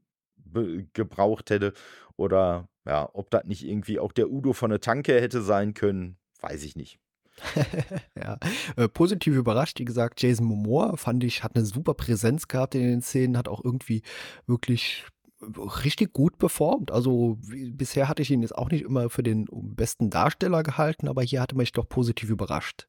gebraucht 0.93 1.49
hätte 1.49 1.73
oder 2.15 2.69
ja, 2.85 3.09
ob 3.13 3.29
das 3.29 3.45
nicht 3.45 3.65
irgendwie 3.65 3.99
auch 3.99 4.11
der 4.11 4.29
Udo 4.29 4.53
von 4.53 4.69
der 4.69 4.81
Tanke 4.81 5.19
hätte 5.19 5.41
sein 5.41 5.73
können, 5.73 6.17
weiß 6.41 6.63
ich 6.63 6.75
nicht. 6.75 6.99
ja, 8.15 8.37
äh, 8.75 8.87
positiv 8.87 9.35
überrascht, 9.35 9.79
wie 9.79 9.85
gesagt, 9.85 10.21
Jason 10.21 10.45
Momoa 10.45 10.97
fand 10.97 11.23
ich, 11.23 11.43
hat 11.43 11.55
eine 11.55 11.65
super 11.65 11.95
Präsenz 11.95 12.47
gehabt 12.47 12.75
in 12.75 12.81
den 12.81 13.01
Szenen, 13.01 13.37
hat 13.37 13.47
auch 13.47 13.63
irgendwie 13.63 14.03
wirklich 14.45 15.05
richtig 15.83 16.13
gut 16.13 16.37
performt. 16.37 16.91
Also 16.91 17.37
wie, 17.41 17.71
bisher 17.71 18.07
hatte 18.07 18.21
ich 18.21 18.31
ihn 18.31 18.43
jetzt 18.43 18.55
auch 18.55 18.69
nicht 18.69 18.83
immer 18.83 19.09
für 19.09 19.23
den 19.23 19.47
besten 19.51 20.09
Darsteller 20.09 20.63
gehalten, 20.63 21.07
aber 21.07 21.23
hier 21.23 21.41
hatte 21.41 21.57
mich 21.57 21.71
doch 21.71 21.89
positiv 21.89 22.29
überrascht. 22.29 22.87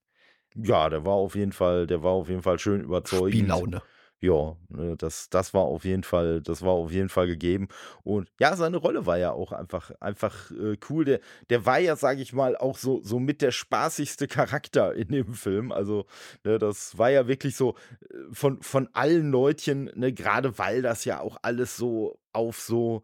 Ja, 0.54 0.88
der 0.88 1.04
war 1.04 1.14
auf 1.14 1.34
jeden 1.34 1.52
Fall, 1.52 1.86
der 1.86 2.02
war 2.02 2.12
auf 2.12 2.28
jeden 2.28 2.42
Fall 2.42 2.58
schön 2.58 2.80
überzeugend. 2.80 3.34
Spiellaune 3.34 3.82
ja, 4.24 4.56
ne, 4.68 4.96
das, 4.96 5.28
das 5.28 5.52
war 5.52 5.62
auf 5.62 5.84
jeden 5.84 6.02
Fall, 6.02 6.40
das 6.40 6.62
war 6.62 6.72
auf 6.72 6.90
jeden 6.90 7.10
Fall 7.10 7.26
gegeben. 7.26 7.68
Und 8.02 8.30
ja, 8.40 8.56
seine 8.56 8.78
Rolle 8.78 9.04
war 9.04 9.18
ja 9.18 9.32
auch 9.32 9.52
einfach, 9.52 9.90
einfach 10.00 10.50
äh, 10.50 10.76
cool. 10.88 11.04
Der, 11.04 11.20
der 11.50 11.66
war 11.66 11.78
ja, 11.78 11.94
sage 11.96 12.22
ich 12.22 12.32
mal, 12.32 12.56
auch 12.56 12.78
so, 12.78 13.02
so 13.02 13.18
mit 13.18 13.42
der 13.42 13.50
spaßigste 13.50 14.26
Charakter 14.26 14.94
in 14.94 15.08
dem 15.08 15.34
Film. 15.34 15.72
Also, 15.72 16.06
ne, 16.42 16.58
das 16.58 16.96
war 16.96 17.10
ja 17.10 17.28
wirklich 17.28 17.54
so 17.56 17.74
äh, 18.00 18.16
von, 18.32 18.62
von 18.62 18.88
allen 18.94 19.30
Leutchen, 19.30 19.90
ne, 19.94 20.12
gerade 20.12 20.58
weil 20.58 20.80
das 20.80 21.04
ja 21.04 21.20
auch 21.20 21.36
alles 21.42 21.76
so 21.76 22.18
auf 22.32 22.60
so 22.60 23.02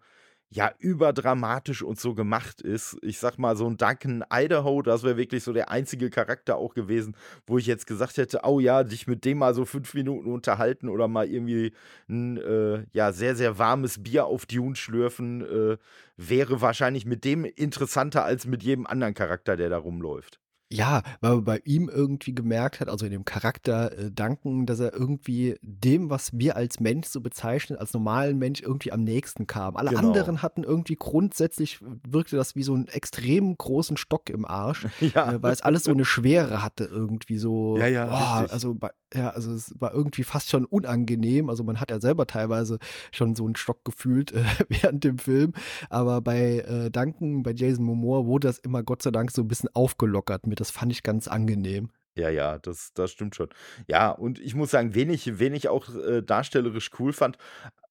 ja, 0.53 0.73
überdramatisch 0.81 1.83
und 1.83 2.01
so 2.01 2.15
gemacht 2.15 2.61
ist. 2.61 2.97
Ich 3.03 3.21
sag 3.21 3.39
mal, 3.39 3.57
so 3.57 3.69
ein 3.69 3.77
Duncan 3.77 4.25
Idaho, 4.33 4.83
das 4.83 5.05
wäre 5.05 5.17
wirklich 5.17 5.45
so 5.45 5.53
der 5.53 5.71
einzige 5.71 6.11
Charakter 6.11 6.57
auch 6.57 6.75
gewesen, 6.75 7.15
wo 7.47 7.59
ich 7.59 7.67
jetzt 7.67 7.87
gesagt 7.87 8.17
hätte, 8.17 8.41
oh 8.43 8.59
ja, 8.59 8.83
dich 8.83 9.07
mit 9.07 9.25
dem 9.25 9.39
mal 9.39 9.55
so 9.55 9.65
fünf 9.65 9.95
Minuten 9.95 10.31
unterhalten 10.33 10.89
oder 10.89 11.07
mal 11.07 11.29
irgendwie 11.29 11.73
ein 12.09 12.37
äh, 12.39 12.85
ja, 12.93 13.13
sehr, 13.13 13.37
sehr 13.37 13.59
warmes 13.59 14.03
Bier 14.03 14.27
auf 14.27 14.45
Dune 14.47 14.75
schlürfen, 14.75 15.43
äh, 15.43 15.79
wäre 16.17 16.61
wahrscheinlich 16.61 17.07
mit 17.07 17.25
dem 17.25 17.45
interessanter 17.45 18.25
als 18.25 18.45
mit 18.45 18.65
jedem 18.65 18.87
anderen 18.87 19.15
Charakter, 19.15 19.57
der 19.57 19.71
da 19.71 19.79
rumläuft. 19.79 20.41
Ja, 20.73 21.03
weil 21.21 21.35
man 21.37 21.45
bei 21.45 21.61
ihm 21.65 21.89
irgendwie 21.89 22.33
gemerkt 22.33 22.79
hat, 22.79 22.89
also 22.89 23.05
in 23.05 23.11
dem 23.11 23.25
Charakter 23.25 23.97
äh, 23.99 24.11
Duncan, 24.13 24.67
dass 24.67 24.79
er 24.79 24.93
irgendwie 24.93 25.57
dem, 25.63 26.11
was 26.11 26.31
wir 26.39 26.55
als 26.55 26.79
Mensch 26.79 27.09
so 27.09 27.21
bezeichnen, 27.21 27.77
als 27.79 27.93
normalen 27.93 28.39
Mensch 28.39 28.61
irgendwie 28.63 28.93
am 28.93 29.03
nächsten 29.03 29.49
kam. 29.49 29.77
Alle 29.77 29.91
Genau. 29.91 30.01
anderen 30.03 30.43
hatten 30.43 30.63
irgendwie 30.63 30.95
grundsätzlich, 30.97 31.81
wirkte 32.09 32.37
das 32.37 32.55
wie 32.55 32.63
so 32.63 32.75
einen 32.75 32.87
extrem 32.87 33.57
großen 33.59 33.97
Stock 33.97 34.31
im 34.31 34.45
Arsch, 34.45 34.87
Ja. 35.01 35.33
äh, 35.33 35.43
weil 35.43 35.53
es 35.53 35.63
alles 35.63 35.85
so 35.85 35.91
eine 35.91 36.05
Schwere 36.05 36.63
hatte 36.63 36.85
irgendwie 36.85 37.39
so. 37.39 37.77
Ja, 37.77 37.87
ja, 37.89 38.07
boah, 38.07 38.47
also 38.51 38.75
bei, 38.75 38.91
ja, 39.15 39.31
also 39.31 39.53
es 39.53 39.75
war 39.81 39.93
irgendwie 39.93 40.25
fast 40.25 40.51
schon 40.51 40.65
unangenehm. 40.65 41.51
Also 41.51 41.65
man 41.65 41.81
hat 41.81 41.91
ja 41.91 42.01
selber 42.01 42.27
teilweise 42.27 42.79
schon 43.13 43.35
so 43.35 43.45
einen 43.45 43.57
Stock 43.57 43.85
gefühlt 43.85 44.33
äh, 44.33 44.45
während 44.69 45.05
dem 45.05 45.19
Film. 45.19 45.53
Aber 45.89 46.21
bei 46.21 46.59
äh, 46.61 46.91
Duncan, 46.91 47.43
bei 47.43 47.53
Jason 47.53 47.85
Momoa 47.85 48.27
wurde 48.27 48.49
das 48.49 48.59
immer 48.59 48.83
Gott 48.83 49.03
sei 49.03 49.11
Dank 49.11 49.31
so 49.31 49.43
ein 49.43 49.49
bisschen 49.49 49.71
aufgelockert 49.75 50.47
mit. 50.47 50.61
Das 50.61 50.71
fand 50.71 50.93
ich 50.93 51.03
ganz 51.03 51.29
angenehm. 51.29 51.91
Ja, 52.17 52.29
ja, 52.29 52.59
das, 52.59 52.93
das 52.95 53.13
stimmt 53.13 53.37
schon. 53.37 53.49
Ja, 53.87 54.11
und 54.11 54.41
ich 54.41 54.55
muss 54.55 54.71
sagen, 54.71 54.95
wen 54.95 55.11
ich, 55.11 55.39
wen 55.39 55.55
ich 55.55 55.69
auch 55.69 55.95
äh, 55.95 56.23
darstellerisch 56.23 56.91
cool 56.99 57.13
fand, 57.13 57.39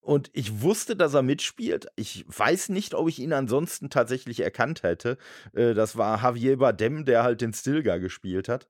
und 0.01 0.31
ich 0.33 0.61
wusste, 0.61 0.95
dass 0.95 1.13
er 1.13 1.21
mitspielt. 1.21 1.87
Ich 1.95 2.25
weiß 2.27 2.69
nicht, 2.69 2.95
ob 2.95 3.09
ich 3.09 3.19
ihn 3.19 3.33
ansonsten 3.33 3.89
tatsächlich 3.89 4.39
erkannt 4.39 4.81
hätte. 4.81 5.17
Äh, 5.53 5.73
das 5.73 5.97
war 5.97 6.23
Javier 6.23 6.57
Bardem, 6.57 7.05
der 7.05 7.23
halt 7.23 7.41
den 7.41 7.53
Stilgar 7.53 7.99
gespielt 7.99 8.49
hat. 8.49 8.67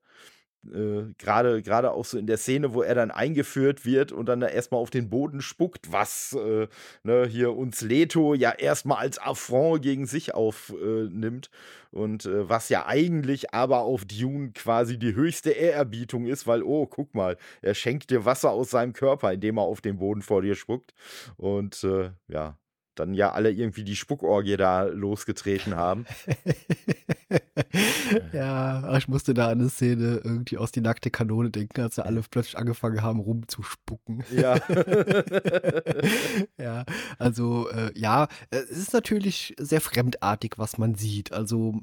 Äh, 0.66 1.14
gerade 1.16 1.62
gerade 1.62 1.92
auch 1.92 2.04
so 2.04 2.18
in 2.18 2.26
der 2.26 2.36
Szene, 2.36 2.74
wo 2.74 2.82
er 2.82 2.94
dann 2.94 3.10
eingeführt 3.10 3.86
wird 3.86 4.12
und 4.12 4.26
dann 4.26 4.40
da 4.40 4.46
erstmal 4.46 4.80
auf 4.80 4.90
den 4.90 5.08
Boden 5.08 5.40
spuckt, 5.40 5.90
was 5.90 6.36
äh, 6.38 6.68
ne, 7.02 7.26
hier 7.26 7.56
uns 7.56 7.80
Leto 7.80 8.34
ja 8.34 8.50
erstmal 8.50 8.98
als 8.98 9.18
Affront 9.18 9.82
gegen 9.82 10.06
sich 10.06 10.34
aufnimmt 10.34 11.50
und 11.90 12.26
äh, 12.26 12.48
was 12.48 12.68
ja 12.68 12.86
eigentlich 12.86 13.54
aber 13.54 13.80
auf 13.80 14.04
Dune 14.04 14.52
quasi 14.52 14.98
die 14.98 15.14
höchste 15.14 15.50
Ehrerbietung 15.50 16.26
ist, 16.26 16.46
weil, 16.46 16.62
oh, 16.62 16.86
guck 16.86 17.14
mal, 17.14 17.36
er 17.62 17.74
schenkt 17.74 18.10
dir 18.10 18.24
Wasser 18.24 18.50
aus 18.50 18.70
seinem 18.70 18.92
Körper, 18.92 19.32
indem 19.32 19.58
er 19.58 19.62
auf 19.62 19.80
den 19.80 19.98
Boden 19.98 20.22
vor 20.22 20.42
dir 20.42 20.54
spuckt. 20.54 20.94
Und 21.36 21.82
äh, 21.84 22.10
ja, 22.28 22.58
dann 22.94 23.14
ja 23.14 23.32
alle 23.32 23.50
irgendwie 23.50 23.84
die 23.84 23.96
Spuckorgie 23.96 24.56
da 24.56 24.84
losgetreten 24.84 25.76
haben. 25.76 26.06
ja, 28.32 28.80
aber 28.84 28.98
ich 28.98 29.08
musste 29.08 29.34
da 29.34 29.46
an 29.48 29.60
eine 29.60 29.68
Szene 29.68 30.20
irgendwie 30.24 30.58
aus 30.58 30.72
die 30.72 30.80
nackte 30.80 31.10
Kanone 31.10 31.50
denken, 31.50 31.80
als 31.80 31.96
sie 31.96 32.04
alle 32.04 32.22
plötzlich 32.28 32.58
angefangen 32.58 33.02
haben 33.02 33.20
rumzuspucken. 33.20 34.24
Ja. 34.34 34.56
ja, 36.58 36.84
also 37.18 37.68
äh, 37.70 37.90
ja, 37.98 38.28
es 38.50 38.70
ist 38.70 38.92
natürlich 38.92 39.54
sehr 39.58 39.80
fremdartig, 39.80 40.54
was 40.58 40.78
man 40.78 40.94
sieht. 40.94 41.32
Also 41.32 41.74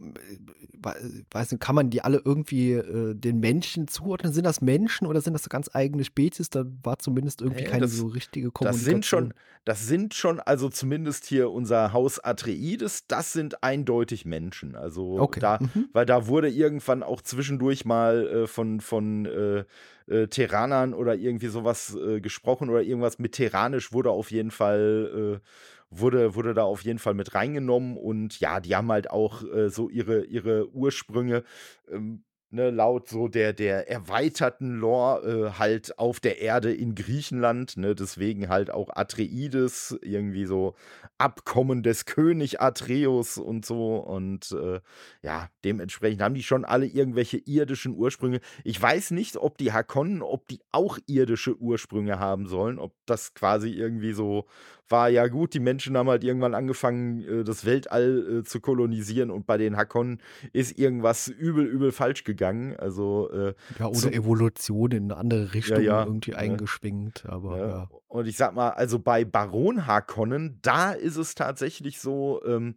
äh, 0.84 0.94
weiß 1.32 1.52
nicht, 1.52 1.62
kann 1.62 1.76
man 1.76 1.90
die 1.90 2.02
alle 2.02 2.22
irgendwie 2.24 2.74
äh, 2.74 3.16
den 3.16 3.40
Menschen 3.40 3.88
zuordnen? 3.88 4.34
Sind 4.34 4.46
das 4.46 4.62
Menschen 4.62 5.08
oder 5.08 5.22
sind 5.22 5.34
das 5.34 5.48
ganz 5.50 5.70
eigene 5.74 6.04
Spezies? 6.04 6.50
Da 6.50 6.66
war 6.84 7.00
zumindest 7.00 7.42
irgendwie 7.42 7.64
Nee, 7.64 7.70
keine 7.70 7.82
das- 7.84 7.94
so 7.94 8.08
richtige 8.08 8.48
Das 8.48 8.54
Kommunikation. 8.54 8.94
sind 8.94 9.06
schon, 9.06 9.34
das 9.66 9.88
sind 9.88 10.14
schon, 10.14 10.40
also 10.40 10.70
zumindest 10.70 11.07
hier 11.26 11.52
unser 11.52 11.94
Haus 11.94 12.20
Atreides, 12.20 13.08
das 13.08 13.34
sind 13.34 13.64
eindeutig 13.64 14.26
Menschen. 14.26 14.76
Also 14.76 15.20
Okay, 15.20 15.40
da, 15.40 15.60
mhm. 15.60 15.90
weil 15.94 16.06
da 16.06 16.28
wurde 16.28 16.50
irgendwann 16.50 17.04
auch 17.04 17.22
zwischendurch 17.22 17.86
mal 17.86 18.28
äh, 18.28 18.48
von, 18.48 18.82
von 18.82 19.26
äh, 19.26 19.64
äh, 20.08 20.28
Terranern 20.28 20.94
oder 20.94 21.16
irgendwie 21.16 21.48
sowas 21.48 21.96
äh, 21.96 22.22
gesprochen 22.22 22.70
oder 22.70 22.82
irgendwas 22.82 23.20
mit 23.20 23.34
Terranisch 23.34 23.92
wurde 23.92 24.12
auf 24.12 24.32
jeden 24.32 24.52
Fall, 24.52 25.40
äh, 25.42 25.48
wurde, 25.90 26.36
wurde 26.36 26.54
da 26.54 26.64
auf 26.64 26.82
jeden 26.84 27.00
Fall 27.00 27.14
mit 27.14 27.34
reingenommen 27.34 27.98
und 27.98 28.40
ja, 28.40 28.60
die 28.60 28.76
haben 28.76 28.92
halt 28.92 29.10
auch 29.10 29.44
äh, 29.44 29.70
so 29.70 29.90
ihre, 29.90 30.26
ihre 30.26 30.70
Ursprünge. 30.70 31.44
Ähm, 31.90 32.24
Ne, 32.50 32.70
laut 32.70 33.10
so 33.10 33.28
der, 33.28 33.52
der 33.52 33.90
erweiterten 33.92 34.78
Lore 34.80 35.50
äh, 35.50 35.60
halt 35.60 36.00
auf 36.00 36.22
der 36.22 36.40
Erde 36.40 36.74
in 36.74 36.96
Griechenland, 36.96 37.76
ne, 37.76 37.94
deswegen 37.94 38.48
halt 38.48 38.72
auch 38.72 38.88
Atreides, 38.96 40.00
irgendwie 40.02 40.46
so 40.46 40.74
Abkommen 41.18 41.84
des 41.84 42.06
König 42.06 42.62
Atreus 42.62 43.38
und 43.38 43.66
so 43.66 43.98
und 43.98 44.54
äh, 44.54 44.80
ja, 45.24 45.50
dementsprechend 45.66 46.22
haben 46.22 46.36
die 46.36 46.44
schon 46.44 46.64
alle 46.64 46.86
irgendwelche 46.86 47.38
irdischen 47.38 47.94
Ursprünge. 47.94 48.40
Ich 48.64 48.82
weiß 48.82 49.12
nicht, 49.12 49.36
ob 49.36 49.58
die 49.58 49.74
Hakonnen, 49.74 50.22
ob 50.22 50.48
die 50.48 50.62
auch 50.72 51.00
irdische 51.06 51.58
Ursprünge 51.58 52.18
haben 52.18 52.48
sollen, 52.48 52.80
ob 52.80 52.94
das 53.08 53.34
quasi 53.34 53.72
irgendwie 53.72 54.14
so 54.14 54.46
war, 54.90 55.10
ja 55.10 55.28
gut, 55.28 55.54
die 55.54 55.60
Menschen 55.60 55.98
haben 55.98 56.10
halt 56.10 56.24
irgendwann 56.24 56.54
angefangen, 56.54 57.24
äh, 57.24 57.44
das 57.44 57.66
Weltall 57.66 58.40
äh, 58.40 58.44
zu 58.44 58.60
kolonisieren 58.60 59.32
und 59.32 59.46
bei 59.46 59.58
den 59.58 59.78
Hakonnen 59.78 60.22
ist 60.54 60.78
irgendwas 60.78 61.28
übel, 61.28 61.66
übel 61.66 61.92
falsch 61.92 62.24
gegangen. 62.24 62.76
Also, 62.78 63.30
äh, 63.32 63.54
Ja, 63.80 63.88
oder 63.88 64.14
Evolution 64.14 64.92
in 64.92 65.04
eine 65.06 65.18
andere 65.18 65.54
Richtung 65.54 65.82
ja, 65.82 66.04
irgendwie 66.04 66.32
ne. 66.32 66.38
eingeschwingt. 66.38 67.26
Aber 67.28 67.58
ja. 67.58 67.90
Und 68.08 68.28
ich 68.28 68.38
sag 68.38 68.56
mal, 68.56 68.70
also 68.70 69.00
bei 69.00 69.26
Baron 69.26 69.86
Harkonnen, 69.86 70.60
da 70.62 70.92
ist 70.92 71.18
es 71.18 71.36
tatsächlich 71.36 72.00
so, 72.00 72.42
ähm, 72.46 72.76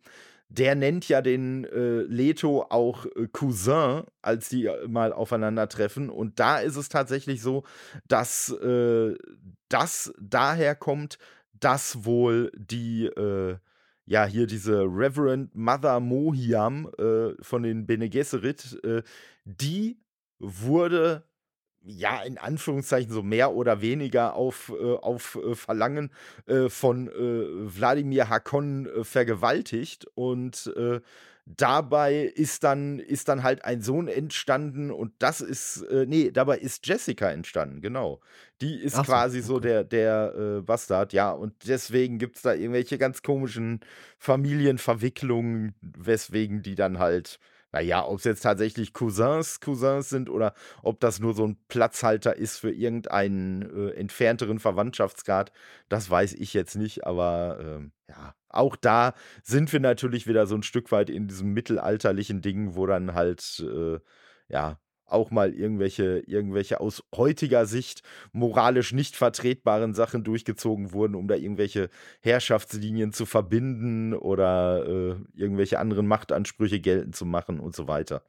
der 0.51 0.75
nennt 0.75 1.09
ja 1.09 1.23
den 1.23 1.65
äh, 1.65 2.03
Leto 2.03 2.67
auch 2.69 3.07
äh, 3.07 3.29
Cousin, 3.33 4.03
als 4.21 4.49
die 4.49 4.67
äh, 4.67 4.89
mal 4.89 5.13
aufeinandertreffen. 5.13 6.11
Und 6.11 6.41
da 6.41 6.59
ist 6.59 6.77
es 6.77 6.89
tatsächlich 6.89 7.41
so, 7.41 7.63
dass 8.09 8.51
äh, 8.51 9.15
das 9.69 10.13
daher 10.21 10.75
kommt, 10.75 11.19
dass 11.61 12.05
wohl 12.05 12.51
die, 12.57 13.07
äh, 13.07 13.57
ja, 14.07 14.25
hier 14.25 14.47
diese 14.47 14.83
Reverend 14.83 15.55
Mother 15.55 16.01
Mohiam 16.01 16.91
äh, 16.99 17.35
von 17.43 17.63
den 17.63 17.87
Bene 17.87 18.09
Gesserit, 18.09 18.81
die 19.45 19.99
wurde 20.39 21.25
ja, 21.83 22.23
in 22.23 22.39
Anführungszeichen 22.39 23.13
so 23.13 23.23
mehr 23.23 23.53
oder 23.53 23.81
weniger 23.81 24.35
auf, 24.35 24.71
äh, 24.79 24.97
auf 24.97 25.37
äh, 25.37 25.55
Verlangen 25.55 26.11
äh, 26.47 26.69
von 26.69 27.09
äh, 27.09 27.75
Wladimir 27.75 28.29
Hakon 28.29 28.87
äh, 28.87 29.05
vergewaltigt 29.05 30.07
und 30.15 30.73
äh, 30.77 31.01
dabei 31.57 32.23
ist 32.23 32.65
dann, 32.65 32.99
ist 32.99 33.29
dann 33.29 33.43
halt 33.43 33.65
ein 33.65 33.83
Sohn 33.83 34.09
entstanden 34.09 34.91
und 34.91 35.13
das 35.19 35.41
ist, 35.41 35.85
nee, 36.07 36.31
dabei 36.31 36.59
ist 36.59 36.87
Jessica 36.87 37.31
entstanden, 37.31 37.81
genau. 37.81 38.21
Die 38.61 38.77
ist 38.77 38.97
so, 38.97 39.03
quasi 39.03 39.39
okay. 39.39 39.47
so 39.47 39.61
der, 39.61 39.85
der 39.85 40.63
Bastard, 40.63 41.13
ja, 41.13 41.33
und 41.33 41.55
deswegen 41.67 42.19
gibt 42.19 42.37
es 42.37 42.43
da 42.43 42.55
irgendwelche 42.55 42.99
ganz 42.99 43.23
komischen 43.23 43.81
Familienverwicklungen, 44.19 45.75
weswegen 45.81 46.63
die 46.63 46.75
dann 46.75 46.99
halt 46.99 47.41
naja, 47.73 48.07
ob 48.07 48.19
es 48.19 48.25
jetzt 48.25 48.43
tatsächlich 48.43 48.93
Cousins, 48.93 49.61
Cousins 49.61 50.09
sind 50.09 50.29
oder 50.29 50.55
ob 50.83 51.01
das 51.01 51.21
nur 51.21 51.35
so 51.35 51.47
ein 51.47 51.57
Platzhalter 51.69 52.37
ist 52.37 52.59
für 52.59 52.71
irgendeinen 52.71 53.63
äh, 53.63 53.91
entfernteren 53.93 54.59
Verwandtschaftsgrad, 54.59 55.53
das 55.89 56.11
weiß 56.11 56.35
ich 56.35 56.55
jetzt 56.55 56.77
nicht, 56.77 57.07
aber 57.07 57.59
äh, 57.61 58.11
ja, 58.11 58.35
auch 58.49 58.77
da 58.77 59.15
sind 59.43 59.73
wir 59.73 59.81
natürlich 59.81 60.27
wieder 60.27 60.47
so 60.47 60.57
ein 60.57 60.63
Stück 60.63 60.91
weit 60.93 61.11
in 61.11 61.29
diesem 61.29 61.53
mittelalterlichen 61.53 62.43
Ding, 62.43 62.75
wo 62.75 62.87
dann 62.87 63.15
halt, 63.15 63.65
äh, 63.65 64.01
ja, 64.49 64.79
auch 65.13 65.31
mal 65.31 65.53
irgendwelche, 65.53 66.23
irgendwelche 66.27 66.81
aus 66.81 67.03
heutiger 67.15 67.67
Sicht 67.67 68.03
moralisch 68.33 68.93
nicht 68.93 69.17
vertretbaren 69.17 69.95
Sachen 69.95 70.25
durchgezogen 70.25 70.93
wurden, 70.93 71.15
um 71.15 71.29
da 71.29 71.35
irgendwelche 71.35 71.91
Herrschaftslinien 72.21 73.13
zu 73.13 73.27
verbinden 73.27 74.15
oder 74.15 74.87
äh, 74.87 75.17
irgendwelche 75.35 75.79
anderen 75.79 76.07
Machtansprüche 76.07 76.81
geltend 76.81 77.17
zu 77.17 77.27
machen 77.27 77.61
und 77.61 77.75
so 77.75 77.89
weiter. 77.89 78.23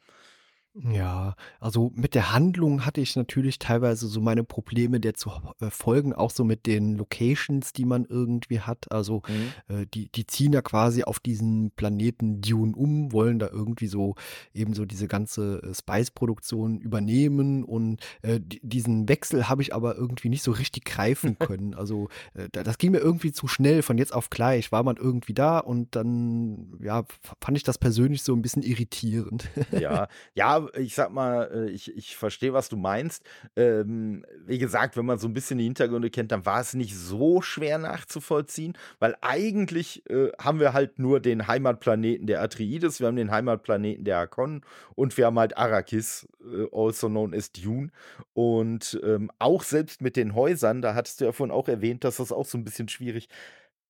Ja, 0.74 1.36
also 1.60 1.92
mit 1.96 2.16
der 2.16 2.32
Handlung 2.32 2.86
hatte 2.86 3.02
ich 3.02 3.18
natürlich 3.18 3.60
teilweise 3.60 4.08
so 4.08 4.22
meine 4.22 4.46
Probleme 4.46 5.02
der 5.02 5.16
zu 5.16 5.30
äh, 5.60 5.70
folgen, 5.70 6.14
auch 6.14 6.32
so 6.32 6.46
mit 6.46 6.66
den 6.66 6.96
Locations, 6.96 7.74
die 7.74 7.84
man 7.84 8.06
irgendwie 8.06 8.62
hat. 8.62 8.90
Also 8.90 9.22
Mhm. 9.28 9.54
äh, 9.68 9.86
die, 9.94 10.10
die 10.10 10.26
ziehen 10.26 10.54
ja 10.54 10.62
quasi 10.62 11.04
auf 11.04 11.20
diesen 11.20 11.72
Planeten 11.72 12.40
Dune 12.40 12.74
um, 12.74 13.12
wollen 13.12 13.38
da 13.38 13.50
irgendwie 13.50 13.88
so 13.88 14.16
eben 14.54 14.74
so 14.74 14.86
diese 14.86 15.10
ganze 15.10 15.62
äh, 15.62 15.74
Spice-Produktion 15.74 16.80
übernehmen 16.80 17.66
und 17.66 18.00
äh, 18.22 18.40
diesen 18.42 19.10
Wechsel 19.10 19.50
habe 19.50 19.62
ich 19.64 19.76
aber 19.76 19.98
irgendwie 19.98 20.30
nicht 20.30 20.42
so 20.44 20.52
richtig 20.52 20.86
greifen 20.86 21.38
können. 21.40 21.74
Also 21.74 22.08
äh, 22.34 22.48
das 22.50 22.78
ging 22.78 22.92
mir 22.92 23.00
irgendwie 23.00 23.34
zu 23.34 23.50
schnell 23.50 23.82
von 23.82 23.98
jetzt 23.98 24.14
auf 24.14 24.30
gleich. 24.30 24.72
War 24.72 24.84
man 24.84 24.96
irgendwie 24.96 25.34
da 25.34 25.60
und 25.60 25.98
dann, 25.98 26.78
ja, 26.82 27.04
fand 27.42 27.58
ich 27.58 27.64
das 27.64 27.78
persönlich 27.78 28.24
so 28.24 28.34
ein 28.34 28.42
bisschen 28.42 28.64
irritierend. 28.64 29.50
Ja, 29.78 30.08
ja, 30.34 30.61
ich 30.76 30.96
sag 30.96 31.12
mal, 31.12 31.50
äh, 31.54 31.70
ich, 31.70 31.96
ich 31.96 32.16
verstehe, 32.16 32.54
was 32.54 32.70
du 32.70 32.78
meinst. 32.78 33.24
Ähm, 33.56 34.26
wie 34.46 34.58
gesagt, 34.58 34.98
wenn 34.98 35.06
man 35.06 35.20
so 35.20 35.28
ein 35.28 35.34
bisschen 35.34 35.58
die 35.58 35.66
Hintergründe 35.66 36.10
kennt, 36.10 36.32
dann 36.32 36.46
war 36.46 36.62
es 36.62 36.74
nicht 36.74 36.96
so 36.96 37.42
schwer 37.42 37.78
nachzuvollziehen, 37.78 38.78
weil 39.00 39.16
eigentlich 39.22 40.10
äh, 40.10 40.32
haben 40.40 40.60
wir 40.60 40.74
halt 40.74 41.00
nur 41.00 41.20
den 41.20 41.48
Heimatplaneten 41.48 42.28
der 42.28 42.42
Atreides, 42.42 43.00
wir 43.00 43.08
haben 43.08 43.16
den 43.16 43.32
Heimatplaneten 43.32 44.04
der 44.04 44.18
Hakon 44.18 44.62
und 44.96 45.18
wir 45.18 45.26
haben 45.26 45.40
halt 45.40 45.58
Arrakis, 45.58 46.28
äh, 46.42 46.68
also 46.72 47.08
known 47.08 47.34
as 47.34 47.52
Dune. 47.52 47.90
Und 48.34 49.00
ähm, 49.04 49.32
auch 49.40 49.64
selbst 49.64 50.02
mit 50.02 50.16
den 50.16 50.36
Häusern, 50.36 50.82
da 50.82 50.94
hattest 50.94 51.22
du 51.22 51.26
ja 51.26 51.32
vorhin 51.32 51.54
auch 51.54 51.68
erwähnt, 51.68 52.04
dass 52.04 52.18
das 52.18 52.32
auch 52.32 52.46
so 52.46 52.58
ein 52.58 52.64
bisschen 52.64 52.88
schwierig 52.88 53.30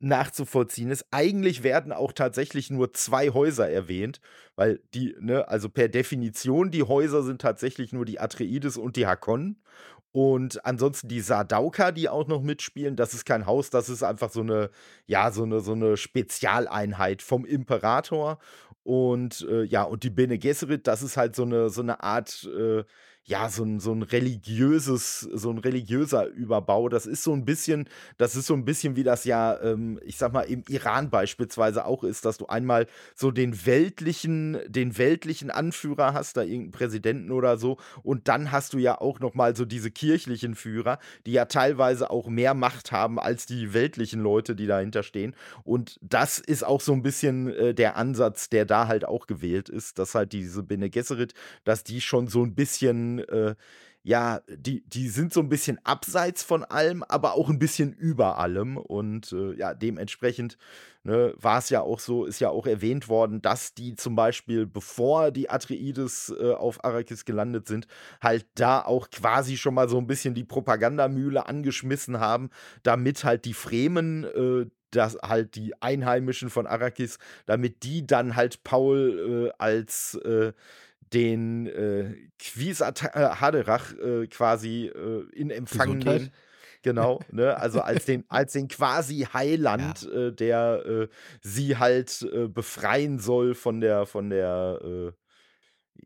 nachzuvollziehen 0.04 0.90
ist. 0.90 1.06
Eigentlich 1.12 1.64
werden 1.64 1.92
auch 1.92 2.12
tatsächlich 2.12 2.70
nur 2.70 2.94
zwei 2.94 3.30
Häuser 3.30 3.70
erwähnt, 3.70 4.20
weil 4.56 4.82
die, 4.94 5.16
ne, 5.20 5.48
also 5.48 5.70
per 5.70 5.90
Definition, 5.90 6.72
die 6.72 6.84
Häuser 6.84 7.24
sind 7.24 7.42
tatsächlich 7.42 7.94
nur 7.94 8.06
die 8.06 8.20
Atreides 8.20 8.78
und 8.78 8.96
die 8.96 9.08
Hakon. 9.08 9.58
Und 10.14 10.66
ansonsten 10.66 11.08
die 11.08 11.22
Sardauka, 11.22 11.92
die 11.92 12.10
auch 12.10 12.28
noch 12.28 12.42
mitspielen, 12.42 12.98
das 12.98 13.14
ist 13.14 13.26
kein 13.26 13.46
Haus, 13.46 13.70
das 13.70 13.88
ist 13.88 14.04
einfach 14.04 14.30
so 14.30 14.42
eine, 14.42 14.70
ja, 15.06 15.32
so 15.32 15.44
eine, 15.44 15.62
so 15.62 15.72
eine 15.72 15.96
Spezialeinheit 15.96 17.22
vom 17.22 17.46
Imperator. 17.46 18.40
Und 18.84 19.48
äh, 19.50 19.64
ja, 19.64 19.84
und 19.84 20.04
die 20.04 20.10
Bene 20.10 20.38
Gesserit, 20.38 20.88
das 20.88 21.02
ist 21.02 21.16
halt 21.16 21.36
so 21.36 21.44
eine, 21.44 21.70
so 21.70 21.82
eine 21.82 22.04
Art, 22.04 22.50
äh, 22.58 22.84
ja, 23.24 23.50
so 23.50 23.64
ein, 23.64 23.80
so 23.80 23.94
ein 23.94 24.02
religiöses, 24.02 25.20
so 25.20 25.52
ein 25.52 25.60
religiöser 25.60 26.28
Überbau. 26.28 26.90
Das 26.90 27.06
ist 27.06 27.24
so 27.24 27.34
ein 27.34 27.46
bisschen, 27.46 27.88
das 28.18 28.36
ist 28.36 28.48
so 28.48 28.56
ein 28.56 28.66
bisschen 28.66 28.96
wie 28.96 29.04
das 29.04 29.26
ja, 29.26 29.62
ähm, 29.62 30.00
ich 30.04 30.18
sag 30.18 30.34
mal, 30.34 30.42
im 30.42 30.64
Iran 30.68 31.12
beispielsweise 31.12 31.86
auch 31.86 32.04
ist, 32.04 32.26
dass 32.26 32.38
du 32.38 32.48
einmal 32.48 32.88
so 33.16 33.30
den 33.30 33.66
weltlichen, 33.66 34.58
den 34.68 34.98
weltlichen 34.98 35.52
Anführer 35.52 36.14
hast, 36.14 36.36
da 36.36 36.42
irgendeinen 36.42 36.72
Präsidenten 36.72 37.32
oder 37.32 37.58
so, 37.58 37.78
und 38.02 38.28
dann 38.28 38.52
hast 38.52 38.74
du 38.74 38.80
ja 38.80 39.00
auch 39.00 39.20
nochmal 39.20 39.56
so 39.56 39.66
diese 39.66 39.92
kirchlichen 39.92 40.56
Führer, 40.56 40.98
die 41.28 41.34
ja 41.34 41.46
teilweise 41.46 42.10
auch 42.10 42.28
mehr 42.28 42.56
Macht 42.56 42.92
haben 42.92 43.20
als 43.20 43.46
die 43.46 43.74
weltlichen 43.74 44.22
Leute, 44.22 44.56
die 44.56 44.68
dahinter 44.68 45.04
stehen. 45.04 45.36
Und 45.64 46.00
das 46.02 46.40
ist 46.40 46.64
auch 46.64 46.82
so 46.82 46.94
ein 46.94 47.04
bisschen 47.04 47.54
äh, 47.54 47.74
der 47.76 47.98
Ansatz, 47.98 48.50
der 48.50 48.66
da 48.66 48.88
halt 48.88 49.06
auch 49.06 49.28
gewählt 49.28 49.70
ist, 49.70 50.00
dass 50.00 50.16
halt 50.16 50.34
diese 50.34 50.64
Bene 50.64 50.90
Gesserit, 50.90 51.34
dass 51.64 51.84
die 51.84 52.02
schon 52.02 52.28
so 52.28 52.44
ein 52.44 52.56
bisschen 52.56 53.11
äh, 53.20 53.56
ja, 54.04 54.42
die, 54.48 54.82
die 54.88 55.10
sind 55.10 55.32
so 55.32 55.42
ein 55.42 55.50
bisschen 55.50 55.80
abseits 55.84 56.42
von 56.42 56.64
allem, 56.64 57.04
aber 57.04 57.34
auch 57.34 57.50
ein 57.50 57.60
bisschen 57.60 57.94
über 57.94 58.40
allem. 58.40 58.78
Und 58.78 59.32
äh, 59.32 59.54
ja, 59.54 59.76
dementsprechend 59.76 60.58
ne, 61.04 61.34
war 61.38 61.60
es 61.60 61.70
ja 61.70 61.82
auch 61.82 62.00
so, 62.00 62.26
ist 62.26 62.40
ja 62.40 62.50
auch 62.50 62.66
erwähnt 62.66 63.10
worden, 63.10 63.44
dass 63.44 63.76
die 63.76 63.96
zum 63.96 64.16
Beispiel, 64.16 64.66
bevor 64.66 65.30
die 65.30 65.52
Atreides 65.52 66.34
äh, 66.40 66.54
auf 66.54 66.84
Arrakis 66.84 67.26
gelandet 67.26 67.68
sind, 67.68 67.86
halt 68.22 68.48
da 68.56 68.82
auch 68.82 69.10
quasi 69.12 69.56
schon 69.56 69.76
mal 69.76 69.88
so 69.88 70.00
ein 70.00 70.08
bisschen 70.08 70.34
die 70.34 70.46
Propagandamühle 70.46 71.46
angeschmissen 71.46 72.20
haben, 72.20 72.50
damit 72.82 73.24
halt 73.24 73.46
die 73.46 73.54
Fremen, 73.54 74.24
äh, 74.24 74.66
dass 74.90 75.16
halt 75.22 75.56
die 75.56 75.80
Einheimischen 75.82 76.50
von 76.50 76.68
Arrakis, 76.68 77.18
damit 77.46 77.84
die 77.84 78.06
dann 78.06 78.36
halt 78.36 78.64
Paul 78.64 79.52
äh, 79.52 79.54
als 79.58 80.16
äh, 80.26 80.54
den 81.14 81.68
äh, 81.68 82.16
Quisat 82.40 83.04
äh, 83.04 83.08
Haderach 83.10 83.94
äh, 83.94 84.28
quasi 84.28 84.88
äh, 84.88 85.26
in 85.34 85.50
Empfang 85.50 86.00
Gesundheit. 86.00 86.22
nehmen. 86.22 86.34
Genau, 86.84 87.20
ne? 87.32 87.58
Also 87.58 87.82
als 87.82 88.06
den, 88.06 88.24
als 88.28 88.54
den 88.54 88.68
quasi 88.68 89.28
Heiland, 89.32 90.02
ja. 90.02 90.28
äh, 90.28 90.34
der 90.34 90.84
äh, 90.86 91.08
sie 91.42 91.78
halt 91.78 92.24
äh, 92.24 92.48
befreien 92.48 93.20
soll 93.20 93.54
von 93.54 93.82
der, 93.82 94.08
von 94.08 94.32
der, 94.32 95.14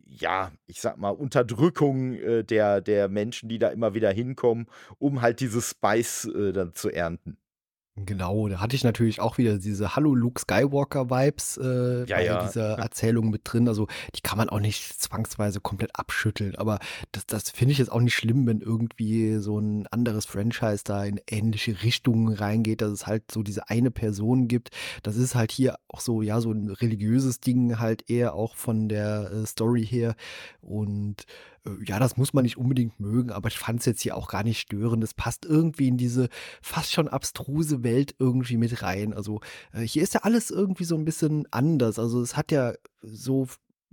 ja, 0.03 0.51
ich 0.65 0.81
sag 0.81 0.97
mal, 0.97 1.11
Unterdrückung 1.11 2.17
der, 2.43 2.81
der 2.81 3.07
Menschen, 3.07 3.47
die 3.47 3.59
da 3.59 3.69
immer 3.69 3.93
wieder 3.93 4.11
hinkommen, 4.11 4.67
um 4.97 5.21
halt 5.21 5.39
dieses 5.39 5.69
Spice 5.69 6.29
dann 6.53 6.73
zu 6.73 6.89
ernten. 6.89 7.37
Genau, 7.97 8.49
da 8.49 8.59
hatte 8.59 8.75
ich 8.75 8.83
natürlich 8.83 9.21
auch 9.21 9.37
wieder 9.37 9.57
diese 9.57 9.95
Hallo 9.95 10.13
Luke 10.13 10.41
Skywalker 10.41 11.09
Vibes 11.09 11.55
äh, 11.55 12.03
ja, 12.05 12.17
bei 12.17 12.25
ja. 12.25 12.45
dieser 12.45 12.71
Erzählung 12.77 13.29
mit 13.29 13.41
drin. 13.45 13.69
Also 13.69 13.87
die 14.13 14.19
kann 14.19 14.37
man 14.37 14.49
auch 14.49 14.59
nicht 14.59 15.01
zwangsweise 15.01 15.61
komplett 15.61 15.97
abschütteln. 15.97 16.57
Aber 16.57 16.79
das, 17.13 17.25
das 17.25 17.51
finde 17.51 17.71
ich 17.71 17.77
jetzt 17.77 17.93
auch 17.93 18.01
nicht 18.01 18.13
schlimm, 18.13 18.45
wenn 18.47 18.59
irgendwie 18.59 19.37
so 19.37 19.57
ein 19.59 19.87
anderes 19.87 20.25
Franchise 20.25 20.83
da 20.83 21.05
in 21.05 21.21
ähnliche 21.29 21.83
Richtungen 21.83 22.33
reingeht, 22.33 22.81
dass 22.81 22.91
es 22.91 23.07
halt 23.07 23.31
so 23.31 23.43
diese 23.43 23.69
eine 23.69 23.91
Person 23.91 24.49
gibt. 24.49 24.71
Das 25.03 25.15
ist 25.15 25.35
halt 25.35 25.53
hier 25.53 25.77
auch 25.87 26.01
so, 26.01 26.21
ja, 26.21 26.41
so 26.41 26.51
ein 26.51 26.69
religiöses 26.71 27.39
Ding 27.39 27.79
halt 27.79 28.09
eher 28.09 28.33
auch 28.33 28.57
von 28.57 28.89
der 28.89 29.31
äh, 29.31 29.45
Story 29.45 29.85
her. 29.85 30.15
Und 30.59 31.25
ja, 31.85 31.99
das 31.99 32.17
muss 32.17 32.33
man 32.33 32.43
nicht 32.43 32.57
unbedingt 32.57 32.99
mögen, 32.99 33.31
aber 33.31 33.47
ich 33.47 33.57
fand 33.57 33.79
es 33.79 33.85
jetzt 33.85 34.01
hier 34.01 34.15
auch 34.15 34.27
gar 34.27 34.43
nicht 34.43 34.59
störend. 34.59 35.03
Es 35.03 35.13
passt 35.13 35.45
irgendwie 35.45 35.87
in 35.87 35.97
diese 35.97 36.29
fast 36.61 36.91
schon 36.91 37.07
abstruse 37.07 37.83
Welt 37.83 38.15
irgendwie 38.19 38.57
mit 38.57 38.83
rein. 38.83 39.13
Also 39.13 39.41
äh, 39.73 39.81
hier 39.81 40.03
ist 40.03 40.13
ja 40.13 40.21
alles 40.21 40.51
irgendwie 40.51 40.83
so 40.83 40.95
ein 40.95 41.05
bisschen 41.05 41.47
anders. 41.51 41.97
Also 41.99 42.21
es 42.21 42.37
hat 42.37 42.51
ja 42.51 42.73
so 43.01 43.47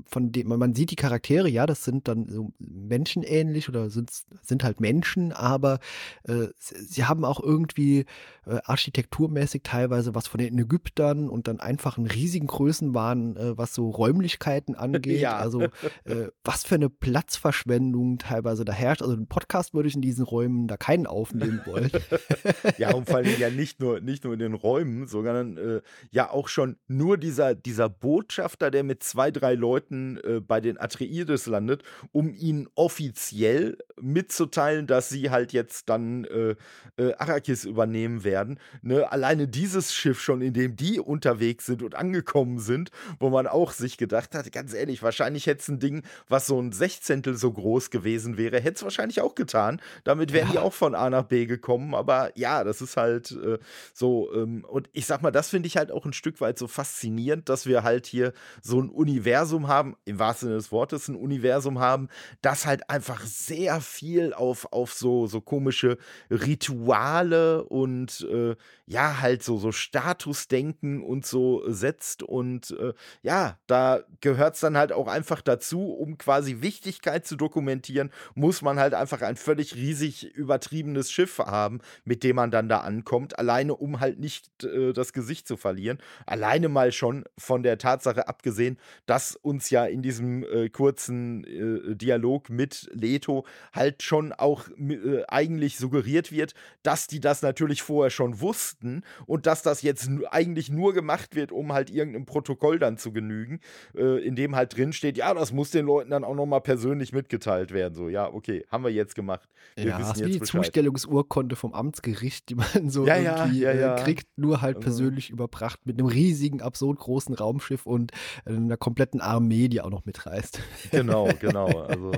von 0.06 0.32
dem, 0.32 0.48
man 0.48 0.74
sieht 0.74 0.90
die 0.90 0.96
Charaktere, 0.96 1.48
ja, 1.48 1.66
das 1.66 1.84
sind 1.84 2.08
dann 2.08 2.28
so 2.28 2.52
menschenähnlich 2.58 3.68
oder 3.68 3.90
sind, 3.90 4.10
sind 4.42 4.64
halt 4.64 4.80
Menschen, 4.80 5.32
aber 5.32 5.78
äh, 6.24 6.48
sie 6.58 7.04
haben 7.04 7.24
auch 7.24 7.40
irgendwie 7.40 8.06
äh, 8.46 8.58
architekturmäßig 8.64 9.62
teilweise 9.62 10.14
was 10.14 10.26
von 10.26 10.38
den 10.38 10.58
Ägyptern 10.58 11.28
und 11.28 11.48
dann 11.48 11.60
einfach 11.60 11.98
in 11.98 12.06
riesigen 12.06 12.46
Größenwahn, 12.46 13.36
äh, 13.36 13.58
was 13.58 13.74
so 13.74 13.90
Räumlichkeiten 13.90 14.74
angeht. 14.74 15.02
Ja. 15.22 15.36
Also 15.36 15.60
äh, 15.60 16.28
was 16.42 16.64
für 16.64 16.76
eine 16.76 16.88
Platzverschwendung 16.88 18.18
teilweise 18.18 18.64
da 18.64 18.72
herrscht. 18.72 19.02
Also 19.02 19.14
einen 19.14 19.28
Podcast 19.28 19.74
würde 19.74 19.88
ich 19.88 19.94
in 19.94 20.00
diesen 20.00 20.24
Räumen 20.24 20.66
da 20.66 20.76
keinen 20.76 21.06
aufnehmen 21.06 21.60
wollen. 21.66 21.90
ja, 22.78 22.92
und 22.92 23.08
vor 23.08 23.18
allem 23.18 23.38
ja 23.38 23.50
nicht 23.50 23.78
nur, 23.78 24.00
nicht 24.00 24.24
nur 24.24 24.32
in 24.32 24.38
den 24.38 24.54
Räumen, 24.54 25.06
sondern 25.06 25.58
äh, 25.58 25.82
ja 26.10 26.30
auch 26.30 26.48
schon 26.48 26.76
nur 26.88 27.18
dieser, 27.18 27.54
dieser 27.54 27.88
Botschafter, 27.88 28.70
der 28.70 28.82
mit 28.82 29.02
zwei, 29.02 29.30
drei 29.30 29.54
Leuten 29.54 29.91
äh, 29.92 30.40
bei 30.40 30.60
den 30.60 30.78
Atreides 30.78 31.46
landet, 31.46 31.82
um 32.12 32.34
ihnen 32.34 32.68
offiziell 32.74 33.78
mitzuteilen, 34.00 34.86
dass 34.86 35.08
sie 35.08 35.30
halt 35.30 35.52
jetzt 35.52 35.88
dann 35.88 36.24
äh, 36.24 36.54
äh, 36.96 37.14
Arrakis 37.14 37.64
übernehmen 37.64 38.24
werden. 38.24 38.58
Ne? 38.82 39.10
Alleine 39.10 39.48
dieses 39.48 39.94
Schiff 39.94 40.20
schon, 40.20 40.42
in 40.42 40.54
dem 40.54 40.76
die 40.76 40.98
unterwegs 41.00 41.66
sind 41.66 41.82
und 41.82 41.94
angekommen 41.94 42.58
sind, 42.58 42.90
wo 43.18 43.30
man 43.30 43.46
auch 43.46 43.72
sich 43.72 43.96
gedacht 43.96 44.34
hat, 44.34 44.50
ganz 44.52 44.74
ehrlich, 44.74 45.02
wahrscheinlich 45.02 45.46
hätte 45.46 45.60
es 45.60 45.68
ein 45.68 45.78
Ding, 45.78 46.02
was 46.28 46.46
so 46.46 46.60
ein 46.60 46.72
Sechzehntel 46.72 47.36
so 47.36 47.52
groß 47.52 47.90
gewesen 47.90 48.36
wäre, 48.36 48.60
hätte 48.60 48.76
es 48.76 48.82
wahrscheinlich 48.82 49.20
auch 49.20 49.34
getan. 49.34 49.80
Damit 50.04 50.32
wären 50.32 50.48
ja. 50.48 50.52
die 50.52 50.58
auch 50.58 50.72
von 50.72 50.94
A 50.94 51.10
nach 51.10 51.24
B 51.24 51.46
gekommen. 51.46 51.94
Aber 51.94 52.30
ja, 52.36 52.64
das 52.64 52.80
ist 52.80 52.96
halt 52.96 53.32
äh, 53.32 53.58
so. 53.94 54.32
Ähm, 54.34 54.64
und 54.68 54.88
ich 54.92 55.06
sag 55.06 55.22
mal, 55.22 55.30
das 55.30 55.50
finde 55.50 55.66
ich 55.66 55.76
halt 55.76 55.92
auch 55.92 56.04
ein 56.04 56.12
Stück 56.12 56.40
weit 56.40 56.58
so 56.58 56.66
faszinierend, 56.66 57.48
dass 57.48 57.66
wir 57.66 57.82
halt 57.82 58.06
hier 58.06 58.32
so 58.60 58.80
ein 58.80 58.88
Universum 58.88 59.68
haben, 59.68 59.71
im 60.04 60.18
wahrsten 60.18 60.48
Sinne 60.48 60.58
des 60.58 60.72
Wortes, 60.72 61.08
ein 61.08 61.16
Universum 61.16 61.78
haben, 61.78 62.08
das 62.40 62.66
halt 62.66 62.88
einfach 62.90 63.24
sehr 63.24 63.80
viel 63.80 64.32
auf, 64.34 64.72
auf 64.72 64.92
so, 64.92 65.26
so 65.26 65.40
komische 65.40 65.98
Rituale 66.30 67.64
und 67.64 68.26
äh, 68.30 68.56
ja, 68.92 69.20
halt 69.22 69.42
so, 69.42 69.56
so 69.56 69.72
Statusdenken 69.72 71.02
und 71.02 71.24
so 71.24 71.62
setzt. 71.66 72.22
Und 72.22 72.72
äh, 72.78 72.92
ja, 73.22 73.58
da 73.66 74.00
gehört 74.20 74.54
es 74.54 74.60
dann 74.60 74.76
halt 74.76 74.92
auch 74.92 75.08
einfach 75.08 75.40
dazu, 75.40 75.94
um 75.94 76.18
quasi 76.18 76.60
Wichtigkeit 76.60 77.26
zu 77.26 77.36
dokumentieren, 77.36 78.10
muss 78.34 78.60
man 78.60 78.78
halt 78.78 78.92
einfach 78.92 79.22
ein 79.22 79.36
völlig 79.36 79.74
riesig 79.74 80.34
übertriebenes 80.34 81.10
Schiff 81.10 81.38
haben, 81.38 81.80
mit 82.04 82.22
dem 82.22 82.36
man 82.36 82.50
dann 82.50 82.68
da 82.68 82.80
ankommt, 82.80 83.38
alleine 83.38 83.74
um 83.74 83.98
halt 83.98 84.20
nicht 84.20 84.62
äh, 84.62 84.92
das 84.92 85.14
Gesicht 85.14 85.48
zu 85.48 85.56
verlieren. 85.56 85.98
Alleine 86.26 86.68
mal 86.68 86.92
schon 86.92 87.24
von 87.38 87.62
der 87.62 87.78
Tatsache 87.78 88.28
abgesehen, 88.28 88.78
dass 89.06 89.36
uns 89.36 89.70
ja 89.70 89.86
in 89.86 90.02
diesem 90.02 90.44
äh, 90.44 90.68
kurzen 90.68 91.44
äh, 91.44 91.96
Dialog 91.96 92.50
mit 92.50 92.90
Leto 92.92 93.46
halt 93.72 94.02
schon 94.02 94.34
auch 94.34 94.68
äh, 94.78 95.22
eigentlich 95.28 95.78
suggeriert 95.78 96.30
wird, 96.30 96.52
dass 96.82 97.06
die 97.06 97.20
das 97.20 97.40
natürlich 97.40 97.80
vorher 97.80 98.10
schon 98.10 98.40
wussten 98.40 98.81
und 99.26 99.46
dass 99.46 99.62
das 99.62 99.82
jetzt 99.82 100.10
eigentlich 100.30 100.70
nur 100.70 100.92
gemacht 100.92 101.34
wird, 101.34 101.52
um 101.52 101.72
halt 101.72 101.90
irgendeinem 101.90 102.26
Protokoll 102.26 102.78
dann 102.78 102.96
zu 102.98 103.12
genügen, 103.12 103.60
äh, 103.96 104.24
in 104.24 104.36
dem 104.36 104.56
halt 104.56 104.76
drin 104.76 104.92
steht, 104.92 105.16
ja, 105.16 105.32
das 105.34 105.52
muss 105.52 105.70
den 105.70 105.86
Leuten 105.86 106.10
dann 106.10 106.24
auch 106.24 106.34
nochmal 106.34 106.60
persönlich 106.60 107.12
mitgeteilt 107.12 107.72
werden. 107.72 107.94
So, 107.94 108.08
ja, 108.08 108.32
okay, 108.32 108.64
haben 108.70 108.84
wir 108.84 108.90
jetzt 108.90 109.14
gemacht. 109.14 109.48
Wir 109.76 109.86
ja, 109.86 109.98
das 109.98 110.16
ist 110.16 110.24
wie 110.24 110.32
die 110.32 110.38
Bescheid. 110.38 110.64
Zustellungsurkunde 110.64 111.56
vom 111.56 111.74
Amtsgericht, 111.74 112.48
die 112.48 112.54
man 112.54 112.66
so 112.90 113.06
ja, 113.06 113.16
irgendwie 113.16 113.60
ja, 113.60 113.72
ja, 113.72 113.96
äh, 113.96 114.02
kriegt, 114.02 114.26
nur 114.36 114.60
halt 114.60 114.76
also 114.76 114.84
persönlich 114.84 115.30
überbracht 115.30 115.80
mit 115.84 115.98
einem 115.98 116.08
riesigen, 116.08 116.60
absurd 116.60 116.98
großen 116.98 117.34
Raumschiff 117.34 117.86
und 117.86 118.12
einer 118.44 118.76
kompletten 118.76 119.20
Armee, 119.20 119.68
die 119.68 119.80
auch 119.80 119.90
noch 119.90 120.04
mitreißt. 120.04 120.60
Genau, 120.90 121.28
genau. 121.40 121.66
Also, 121.82 122.12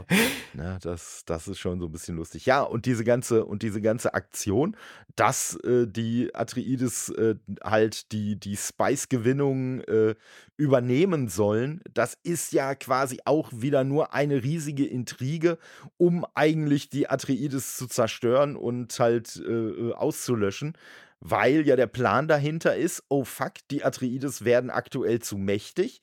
na, 0.53 0.79
das, 0.81 1.23
das 1.27 1.49
ist 1.49 1.59
schon 1.59 1.81
so 1.81 1.87
ein 1.87 1.93
bisschen 1.93 2.17
lustig. 2.17 2.47
Ja, 2.47 2.63
und 2.63 2.87
diese 2.87 3.05
ganze, 3.05 3.45
und 3.45 3.63
diese 3.63 3.81
ganze 3.81 4.15
Aktion, 4.15 4.77
dass 5.17 5.57
äh, 5.65 5.87
die 5.87 6.35
Atreides 6.45 7.09
äh, 7.11 7.37
halt 7.63 8.13
die, 8.13 8.39
die 8.39 8.57
Spice-Gewinnung 8.57 9.81
äh, 9.81 10.15
übernehmen 10.57 11.29
sollen, 11.29 11.81
das 11.93 12.17
ist 12.23 12.53
ja 12.53 12.75
quasi 12.75 13.21
auch 13.25 13.51
wieder 13.53 13.83
nur 13.83 14.13
eine 14.13 14.43
riesige 14.43 14.87
Intrige, 14.87 15.59
um 15.97 16.27
eigentlich 16.35 16.91
die 16.91 17.09
Atreides 17.09 17.77
zu 17.77 17.87
zerstören 17.87 18.57
und 18.57 18.99
halt 18.99 19.37
äh, 19.37 19.51
äh, 19.51 19.93
auszulöschen 19.95 20.77
weil 21.27 21.67
ja 21.67 21.75
der 21.75 21.87
Plan 21.87 22.29
dahinter 22.29 22.77
ist, 22.77 23.03
oh 23.09 23.25
fuck, 23.25 23.55
die 23.71 23.83
Atreides 23.83 24.45
werden 24.45 24.69
aktuell 24.69 25.21
zu 25.21 25.39
mächtig. 25.39 26.03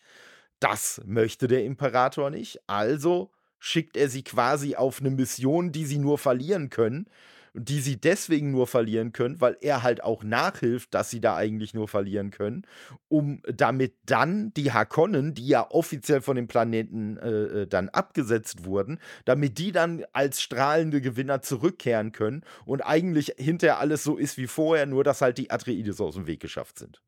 Das 0.60 1.00
möchte 1.06 1.48
der 1.48 1.64
Imperator 1.64 2.32
nicht. 2.32 2.60
Also 2.66 3.30
schickt 3.60 3.98
er 3.98 4.10
sie 4.10 4.24
quasi 4.24 4.76
auf 4.76 5.00
eine 5.00 5.12
Mission, 5.12 5.72
die 5.72 5.86
sie 5.86 6.00
nur 6.00 6.18
verlieren 6.18 6.72
können 6.72 7.06
die 7.54 7.80
sie 7.80 8.00
deswegen 8.00 8.52
nur 8.52 8.68
verlieren 8.68 9.12
können, 9.12 9.42
weil 9.42 9.58
er 9.62 9.84
halt 9.84 10.04
auch 10.04 10.24
nachhilft, 10.24 10.94
dass 10.94 11.10
sie 11.10 11.20
da 11.20 11.36
eigentlich 11.36 11.74
nur 11.74 11.88
verlieren 11.88 12.32
können, 12.32 12.66
um 13.10 13.42
damit 13.54 13.94
dann 14.06 14.54
die 14.54 14.72
Hakonnen, 14.72 15.34
die 15.34 15.48
ja 15.48 15.70
offiziell 15.70 16.22
von 16.22 16.36
dem 16.36 16.48
Planeten 16.48 17.18
äh, 17.18 17.30
äh, 17.30 17.68
dann 17.68 17.90
abgesetzt 17.90 18.66
wurden, 18.66 19.00
damit 19.26 19.58
die 19.58 19.72
dann 19.72 20.04
als 20.14 20.42
strahlende 20.42 21.02
Gewinner 21.02 21.42
zurückkehren 21.42 22.12
können 22.12 22.44
und 22.66 22.82
eigentlich 22.82 23.34
hinterher 23.38 23.80
alles 23.80 24.04
so 24.04 24.18
ist 24.18 24.38
wie 24.38 24.48
vorher, 24.48 24.86
nur 24.86 25.04
dass 25.04 25.22
halt 25.22 25.38
die 25.38 25.52
Atreides 25.52 26.00
aus 26.00 26.16
dem 26.16 26.28
Weg 26.28 26.40
geschafft 26.40 26.80
sind. 26.80 27.02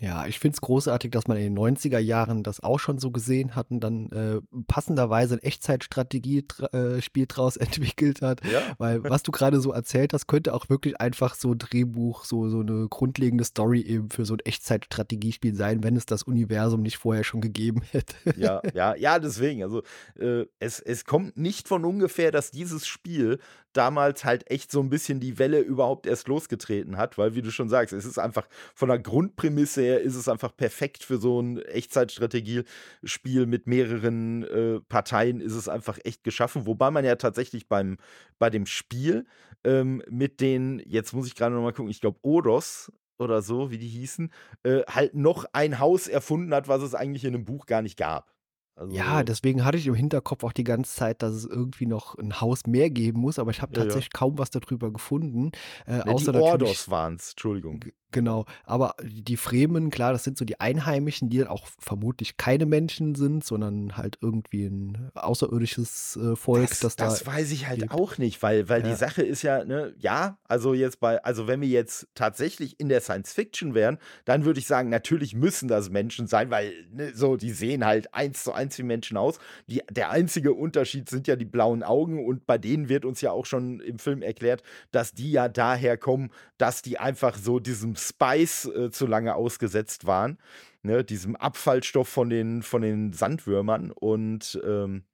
Ja, 0.00 0.26
ich 0.26 0.40
finde 0.40 0.56
es 0.56 0.60
großartig, 0.60 1.12
dass 1.12 1.28
man 1.28 1.36
in 1.36 1.54
den 1.54 1.58
90er 1.58 1.98
Jahren 1.98 2.42
das 2.42 2.60
auch 2.60 2.78
schon 2.80 2.98
so 2.98 3.12
gesehen 3.12 3.54
hat 3.54 3.70
und 3.70 3.80
dann 3.80 4.10
äh, 4.10 4.40
passenderweise 4.66 5.36
ein 5.36 5.42
Echtzeitstrategie-Spiel 5.42 7.22
äh, 7.22 7.26
draus 7.26 7.56
entwickelt 7.56 8.20
hat. 8.20 8.44
Ja. 8.44 8.60
Weil 8.78 9.04
was 9.04 9.22
du 9.22 9.30
gerade 9.30 9.60
so 9.60 9.72
erzählt 9.72 10.12
hast, 10.12 10.26
könnte 10.26 10.52
auch 10.52 10.68
wirklich 10.68 11.00
einfach 11.00 11.36
so 11.36 11.52
ein 11.52 11.58
Drehbuch, 11.58 12.24
so, 12.24 12.48
so 12.48 12.60
eine 12.60 12.88
grundlegende 12.88 13.44
Story 13.44 13.82
eben 13.82 14.10
für 14.10 14.24
so 14.24 14.34
ein 14.34 14.40
Echtzeitstrategiespiel 14.40 15.54
sein, 15.54 15.84
wenn 15.84 15.96
es 15.96 16.06
das 16.06 16.24
Universum 16.24 16.82
nicht 16.82 16.98
vorher 16.98 17.22
schon 17.22 17.40
gegeben 17.40 17.82
hätte. 17.92 18.16
Ja, 18.36 18.62
ja, 18.74 18.96
ja, 18.96 19.20
deswegen. 19.20 19.62
Also 19.62 19.82
äh, 20.18 20.46
es, 20.58 20.80
es 20.80 21.04
kommt 21.04 21.36
nicht 21.36 21.68
von 21.68 21.84
ungefähr, 21.84 22.32
dass 22.32 22.50
dieses 22.50 22.86
Spiel 22.86 23.38
damals 23.74 24.24
halt 24.24 24.50
echt 24.50 24.70
so 24.70 24.80
ein 24.80 24.88
bisschen 24.88 25.20
die 25.20 25.38
Welle 25.38 25.60
überhaupt 25.60 26.06
erst 26.06 26.28
losgetreten 26.28 26.96
hat, 26.96 27.18
weil, 27.18 27.34
wie 27.34 27.42
du 27.42 27.50
schon 27.50 27.68
sagst, 27.68 27.92
es 27.92 28.04
ist 28.04 28.18
einfach 28.18 28.46
von 28.74 28.88
der 28.88 28.98
Grundprämisse 28.98 29.83
her 29.84 30.00
ist 30.00 30.16
es 30.16 30.28
einfach 30.28 30.56
perfekt 30.56 31.04
für 31.04 31.18
so 31.18 31.40
ein 31.40 31.58
Echtzeitstrategiespiel 31.58 33.46
mit 33.46 33.66
mehreren 33.66 34.42
äh, 34.44 34.80
Parteien 34.80 35.40
ist 35.40 35.54
es 35.54 35.68
einfach 35.68 35.98
echt 36.04 36.24
geschaffen, 36.24 36.66
wobei 36.66 36.90
man 36.90 37.04
ja 37.04 37.16
tatsächlich 37.16 37.68
beim, 37.68 37.98
bei 38.38 38.50
dem 38.50 38.66
Spiel 38.66 39.26
ähm, 39.64 40.02
mit 40.08 40.40
den, 40.40 40.82
jetzt 40.86 41.12
muss 41.12 41.26
ich 41.26 41.34
gerade 41.34 41.54
noch 41.54 41.62
mal 41.62 41.72
gucken, 41.72 41.90
ich 41.90 42.00
glaube 42.00 42.18
Odos 42.22 42.92
oder 43.18 43.42
so, 43.42 43.70
wie 43.70 43.78
die 43.78 43.88
hießen, 43.88 44.30
äh, 44.64 44.82
halt 44.88 45.14
noch 45.14 45.44
ein 45.52 45.78
Haus 45.78 46.08
erfunden 46.08 46.54
hat, 46.54 46.68
was 46.68 46.82
es 46.82 46.94
eigentlich 46.94 47.24
in 47.24 47.34
einem 47.34 47.44
Buch 47.44 47.66
gar 47.66 47.82
nicht 47.82 47.96
gab. 47.96 48.34
Also 48.76 48.94
ja, 48.96 49.22
deswegen 49.22 49.64
hatte 49.64 49.78
ich 49.78 49.86
im 49.86 49.94
Hinterkopf 49.94 50.42
auch 50.42 50.52
die 50.52 50.64
ganze 50.64 50.96
Zeit, 50.96 51.22
dass 51.22 51.32
es 51.32 51.44
irgendwie 51.44 51.86
noch 51.86 52.18
ein 52.18 52.40
Haus 52.40 52.66
mehr 52.66 52.90
geben 52.90 53.20
muss, 53.20 53.38
aber 53.38 53.52
ich 53.52 53.62
habe 53.62 53.72
ja, 53.74 53.82
tatsächlich 53.82 54.10
ja. 54.12 54.18
kaum 54.18 54.36
was 54.36 54.50
darüber 54.50 54.92
gefunden. 54.92 55.52
Äh, 55.86 55.98
nee, 55.98 56.10
außer 56.10 56.32
die 56.32 56.38
Ordos 56.40 56.90
waren 56.90 57.14
es, 57.14 57.30
Entschuldigung. 57.30 57.84
Genau, 58.14 58.44
aber 58.64 58.94
die 59.02 59.36
Fremen, 59.36 59.90
klar, 59.90 60.12
das 60.12 60.22
sind 60.22 60.38
so 60.38 60.44
die 60.44 60.60
Einheimischen, 60.60 61.30
die 61.30 61.38
dann 61.38 61.48
auch 61.48 61.66
vermutlich 61.80 62.36
keine 62.36 62.64
Menschen 62.64 63.16
sind, 63.16 63.44
sondern 63.44 63.96
halt 63.96 64.18
irgendwie 64.20 64.66
ein 64.66 65.10
außerirdisches 65.14 66.16
äh, 66.16 66.36
Volk, 66.36 66.68
das, 66.68 66.78
das, 66.78 66.94
das 66.94 67.24
da 67.24 67.32
weiß 67.32 67.50
ich 67.50 67.66
halt 67.66 67.80
lebt. 67.80 67.92
auch 67.92 68.16
nicht, 68.16 68.40
weil, 68.40 68.68
weil 68.68 68.82
ja. 68.82 68.90
die 68.90 68.94
Sache 68.94 69.22
ist 69.22 69.42
ja, 69.42 69.64
ne, 69.64 69.96
ja, 69.98 70.38
also 70.46 70.74
jetzt 70.74 71.00
bei, 71.00 71.24
also 71.24 71.48
wenn 71.48 71.60
wir 71.60 71.66
jetzt 71.66 72.06
tatsächlich 72.14 72.78
in 72.78 72.88
der 72.88 73.00
Science 73.00 73.32
Fiction 73.32 73.74
wären, 73.74 73.98
dann 74.24 74.44
würde 74.44 74.60
ich 74.60 74.68
sagen, 74.68 74.90
natürlich 74.90 75.34
müssen 75.34 75.66
das 75.66 75.90
Menschen 75.90 76.28
sein, 76.28 76.50
weil 76.50 76.72
ne, 76.92 77.12
so, 77.16 77.36
die 77.36 77.50
sehen 77.50 77.84
halt 77.84 78.14
eins 78.14 78.44
zu 78.44 78.52
eins 78.52 78.78
wie 78.78 78.84
Menschen 78.84 79.16
aus. 79.16 79.40
Die, 79.66 79.82
der 79.90 80.10
einzige 80.10 80.52
Unterschied 80.52 81.10
sind 81.10 81.26
ja 81.26 81.34
die 81.34 81.44
blauen 81.44 81.82
Augen 81.82 82.24
und 82.24 82.46
bei 82.46 82.58
denen 82.58 82.88
wird 82.88 83.04
uns 83.04 83.20
ja 83.22 83.32
auch 83.32 83.44
schon 83.44 83.80
im 83.80 83.98
Film 83.98 84.22
erklärt, 84.22 84.62
dass 84.92 85.14
die 85.14 85.32
ja 85.32 85.48
daher 85.48 85.96
kommen, 85.96 86.30
dass 86.58 86.80
die 86.80 86.98
einfach 86.98 87.36
so 87.36 87.58
diesem 87.58 87.96
Spice 88.08 88.66
äh, 88.66 88.90
zu 88.90 89.06
lange 89.06 89.34
ausgesetzt 89.34 90.06
waren, 90.06 90.38
ne, 90.82 91.04
diesem 91.04 91.36
Abfallstoff 91.36 92.08
von 92.08 92.30
den, 92.30 92.62
von 92.62 92.82
den 92.82 93.12
Sandwürmern. 93.12 93.90
Und 93.90 94.60
ähm, 94.64 95.04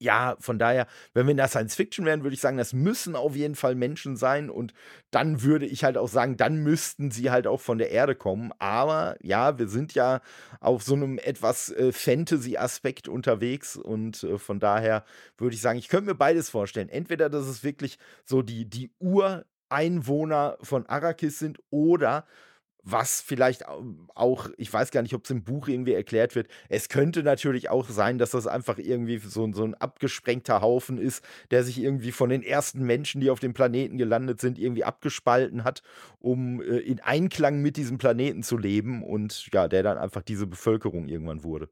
ja, 0.00 0.36
von 0.40 0.58
daher, 0.58 0.86
wenn 1.14 1.26
wir 1.26 1.30
in 1.32 1.36
der 1.36 1.48
Science 1.48 1.76
Fiction 1.76 2.04
wären, 2.04 2.22
würde 2.24 2.34
ich 2.34 2.40
sagen, 2.40 2.56
das 2.56 2.72
müssen 2.72 3.14
auf 3.14 3.36
jeden 3.36 3.54
Fall 3.54 3.74
Menschen 3.76 4.16
sein. 4.16 4.50
Und 4.50 4.72
dann 5.10 5.42
würde 5.42 5.66
ich 5.66 5.84
halt 5.84 5.96
auch 5.96 6.08
sagen, 6.08 6.36
dann 6.36 6.56
müssten 6.56 7.10
sie 7.10 7.30
halt 7.30 7.46
auch 7.46 7.60
von 7.60 7.78
der 7.78 7.90
Erde 7.90 8.16
kommen. 8.16 8.52
Aber 8.58 9.16
ja, 9.22 9.58
wir 9.58 9.68
sind 9.68 9.94
ja 9.94 10.20
auf 10.60 10.82
so 10.82 10.94
einem 10.94 11.18
etwas 11.18 11.70
äh, 11.70 11.92
Fantasy-Aspekt 11.92 13.08
unterwegs. 13.08 13.76
Und 13.76 14.24
äh, 14.24 14.38
von 14.38 14.58
daher 14.58 15.04
würde 15.36 15.54
ich 15.54 15.62
sagen, 15.62 15.78
ich 15.78 15.88
könnte 15.88 16.10
mir 16.10 16.16
beides 16.16 16.50
vorstellen. 16.50 16.88
Entweder, 16.88 17.28
dass 17.30 17.46
es 17.46 17.62
wirklich 17.62 17.98
so 18.24 18.42
die, 18.42 18.68
die 18.68 18.90
Ur- 18.98 19.44
Einwohner 19.70 20.58
von 20.62 20.86
Arrakis 20.86 21.38
sind 21.38 21.58
oder 21.70 22.24
was 22.90 23.20
vielleicht 23.20 23.66
auch, 23.66 24.48
ich 24.56 24.72
weiß 24.72 24.90
gar 24.90 25.02
nicht, 25.02 25.14
ob 25.14 25.24
es 25.24 25.30
im 25.30 25.42
Buch 25.44 25.68
irgendwie 25.68 25.92
erklärt 25.92 26.34
wird. 26.34 26.48
Es 26.68 26.88
könnte 26.88 27.22
natürlich 27.22 27.68
auch 27.68 27.88
sein, 27.88 28.18
dass 28.18 28.30
das 28.30 28.46
einfach 28.46 28.78
irgendwie 28.78 29.18
so, 29.18 29.50
so 29.52 29.64
ein 29.64 29.74
abgesprengter 29.74 30.60
Haufen 30.60 30.98
ist, 30.98 31.24
der 31.50 31.64
sich 31.64 31.78
irgendwie 31.78 32.12
von 32.12 32.30
den 32.30 32.42
ersten 32.42 32.84
Menschen, 32.84 33.20
die 33.20 33.30
auf 33.30 33.40
dem 33.40 33.52
Planeten 33.52 33.98
gelandet 33.98 34.40
sind, 34.40 34.58
irgendwie 34.58 34.84
abgespalten 34.84 35.64
hat, 35.64 35.82
um 36.18 36.62
äh, 36.62 36.78
in 36.78 37.00
Einklang 37.00 37.60
mit 37.60 37.76
diesem 37.76 37.98
Planeten 37.98 38.42
zu 38.42 38.56
leben 38.56 39.02
und 39.02 39.48
ja, 39.52 39.68
der 39.68 39.82
dann 39.82 39.98
einfach 39.98 40.22
diese 40.22 40.46
Bevölkerung 40.46 41.08
irgendwann 41.08 41.44
wurde. 41.44 41.68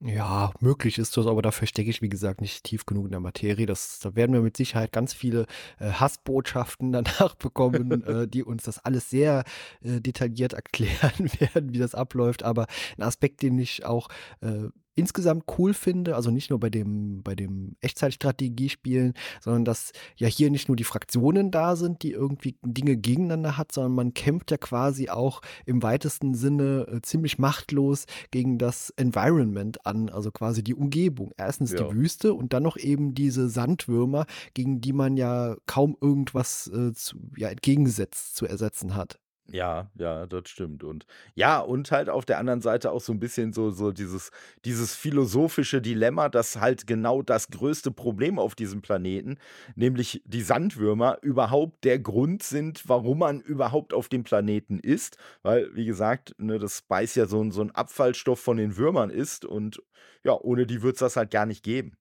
Ja, 0.00 0.52
möglich 0.60 0.98
ist 0.98 1.16
das, 1.16 1.26
aber 1.26 1.40
dafür 1.40 1.66
stecke 1.66 1.88
ich, 1.88 2.02
wie 2.02 2.10
gesagt, 2.10 2.42
nicht 2.42 2.64
tief 2.64 2.84
genug 2.84 3.06
in 3.06 3.12
der 3.12 3.20
Materie. 3.20 3.64
Das, 3.64 3.98
da 3.98 4.14
werden 4.14 4.34
wir 4.34 4.42
mit 4.42 4.54
Sicherheit 4.56 4.92
ganz 4.92 5.14
viele 5.14 5.46
äh, 5.78 5.90
Hassbotschaften 5.90 6.92
danach 6.92 7.34
bekommen, 7.36 8.02
äh, 8.06 8.28
die 8.28 8.44
uns 8.44 8.64
das 8.64 8.78
alles 8.84 9.08
sehr 9.08 9.44
äh, 9.82 10.00
detailliert 10.00 10.52
erklären 10.52 11.30
werden, 11.38 11.72
wie 11.72 11.78
das 11.78 11.94
abläuft. 11.94 12.42
Aber 12.42 12.66
ein 12.98 13.02
Aspekt, 13.04 13.40
den 13.40 13.58
ich 13.58 13.86
auch 13.86 14.08
äh, 14.42 14.68
insgesamt 14.96 15.44
cool 15.58 15.74
finde, 15.74 16.16
also 16.16 16.30
nicht 16.30 16.50
nur 16.50 16.58
bei 16.58 16.70
dem, 16.70 17.22
bei 17.22 17.34
dem 17.34 17.76
Echtzeitstrategiespielen, 17.80 19.12
sondern 19.40 19.64
dass 19.64 19.92
ja 20.16 20.26
hier 20.26 20.50
nicht 20.50 20.68
nur 20.68 20.76
die 20.76 20.84
Fraktionen 20.84 21.50
da 21.50 21.76
sind, 21.76 22.02
die 22.02 22.12
irgendwie 22.12 22.56
Dinge 22.62 22.96
gegeneinander 22.96 23.56
hat, 23.56 23.72
sondern 23.72 23.94
man 23.94 24.14
kämpft 24.14 24.50
ja 24.50 24.56
quasi 24.56 25.10
auch 25.10 25.42
im 25.66 25.82
weitesten 25.82 26.34
Sinne 26.34 26.86
äh, 26.90 27.02
ziemlich 27.02 27.38
machtlos 27.38 28.06
gegen 28.30 28.58
das 28.58 28.90
Environment 28.96 29.84
an, 29.86 30.08
also 30.08 30.32
quasi 30.32 30.64
die 30.64 30.74
Umgebung. 30.74 31.32
Erstens 31.36 31.72
ja. 31.72 31.84
die 31.84 31.94
Wüste 31.94 32.34
und 32.34 32.54
dann 32.54 32.62
noch 32.62 32.78
eben 32.78 33.14
diese 33.14 33.48
Sandwürmer, 33.48 34.26
gegen 34.54 34.80
die 34.80 34.94
man 34.94 35.16
ja 35.16 35.56
kaum 35.66 35.96
irgendwas 36.00 36.68
äh, 36.68 36.94
zu, 36.94 37.18
ja, 37.36 37.48
entgegengesetzt 37.48 38.34
zu 38.34 38.46
ersetzen 38.46 38.94
hat. 38.94 39.20
Ja, 39.52 39.88
ja, 39.96 40.26
das 40.26 40.48
stimmt. 40.48 40.82
Und 40.82 41.06
ja, 41.36 41.60
und 41.60 41.92
halt 41.92 42.08
auf 42.08 42.24
der 42.24 42.38
anderen 42.38 42.60
Seite 42.60 42.90
auch 42.90 43.00
so 43.00 43.12
ein 43.12 43.20
bisschen 43.20 43.52
so, 43.52 43.70
so 43.70 43.92
dieses, 43.92 44.32
dieses 44.64 44.96
philosophische 44.96 45.80
Dilemma, 45.80 46.28
dass 46.28 46.56
halt 46.60 46.88
genau 46.88 47.22
das 47.22 47.48
größte 47.50 47.92
Problem 47.92 48.40
auf 48.40 48.56
diesem 48.56 48.82
Planeten, 48.82 49.38
nämlich 49.76 50.20
die 50.24 50.42
Sandwürmer, 50.42 51.18
überhaupt 51.22 51.84
der 51.84 52.00
Grund 52.00 52.42
sind, 52.42 52.88
warum 52.88 53.20
man 53.20 53.40
überhaupt 53.40 53.94
auf 53.94 54.08
dem 54.08 54.24
Planeten 54.24 54.80
ist. 54.80 55.16
Weil, 55.42 55.72
wie 55.76 55.84
gesagt, 55.86 56.34
ne, 56.38 56.58
das 56.58 56.78
Spice 56.78 57.14
ja 57.14 57.26
so 57.26 57.48
so 57.52 57.60
ein 57.62 57.70
Abfallstoff 57.70 58.40
von 58.40 58.56
den 58.56 58.76
Würmern 58.76 59.10
ist 59.10 59.44
und 59.44 59.80
ja, 60.24 60.32
ohne 60.40 60.66
die 60.66 60.82
wird 60.82 60.94
es 60.96 61.00
das 61.00 61.14
halt 61.16 61.30
gar 61.30 61.46
nicht 61.46 61.62
geben. 61.62 61.92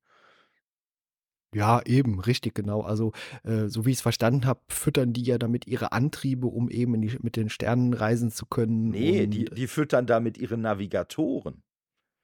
Ja, 1.55 1.81
eben, 1.85 2.19
richtig, 2.19 2.53
genau. 2.53 2.81
Also, 2.81 3.13
äh, 3.45 3.67
so 3.67 3.85
wie 3.85 3.91
ich 3.91 3.97
es 3.97 4.01
verstanden 4.01 4.45
habe, 4.45 4.59
füttern 4.67 5.13
die 5.13 5.23
ja 5.23 5.37
damit 5.37 5.67
ihre 5.67 5.93
Antriebe, 5.93 6.47
um 6.47 6.69
eben 6.69 7.01
die, 7.01 7.17
mit 7.21 7.37
den 7.37 7.47
Sternen 7.47 7.93
reisen 7.93 8.29
zu 8.29 8.45
können. 8.45 8.89
Nee, 8.89 9.25
die, 9.25 9.45
die 9.45 9.67
füttern 9.67 10.05
damit 10.05 10.37
ihre 10.37 10.57
Navigatoren. 10.57 11.63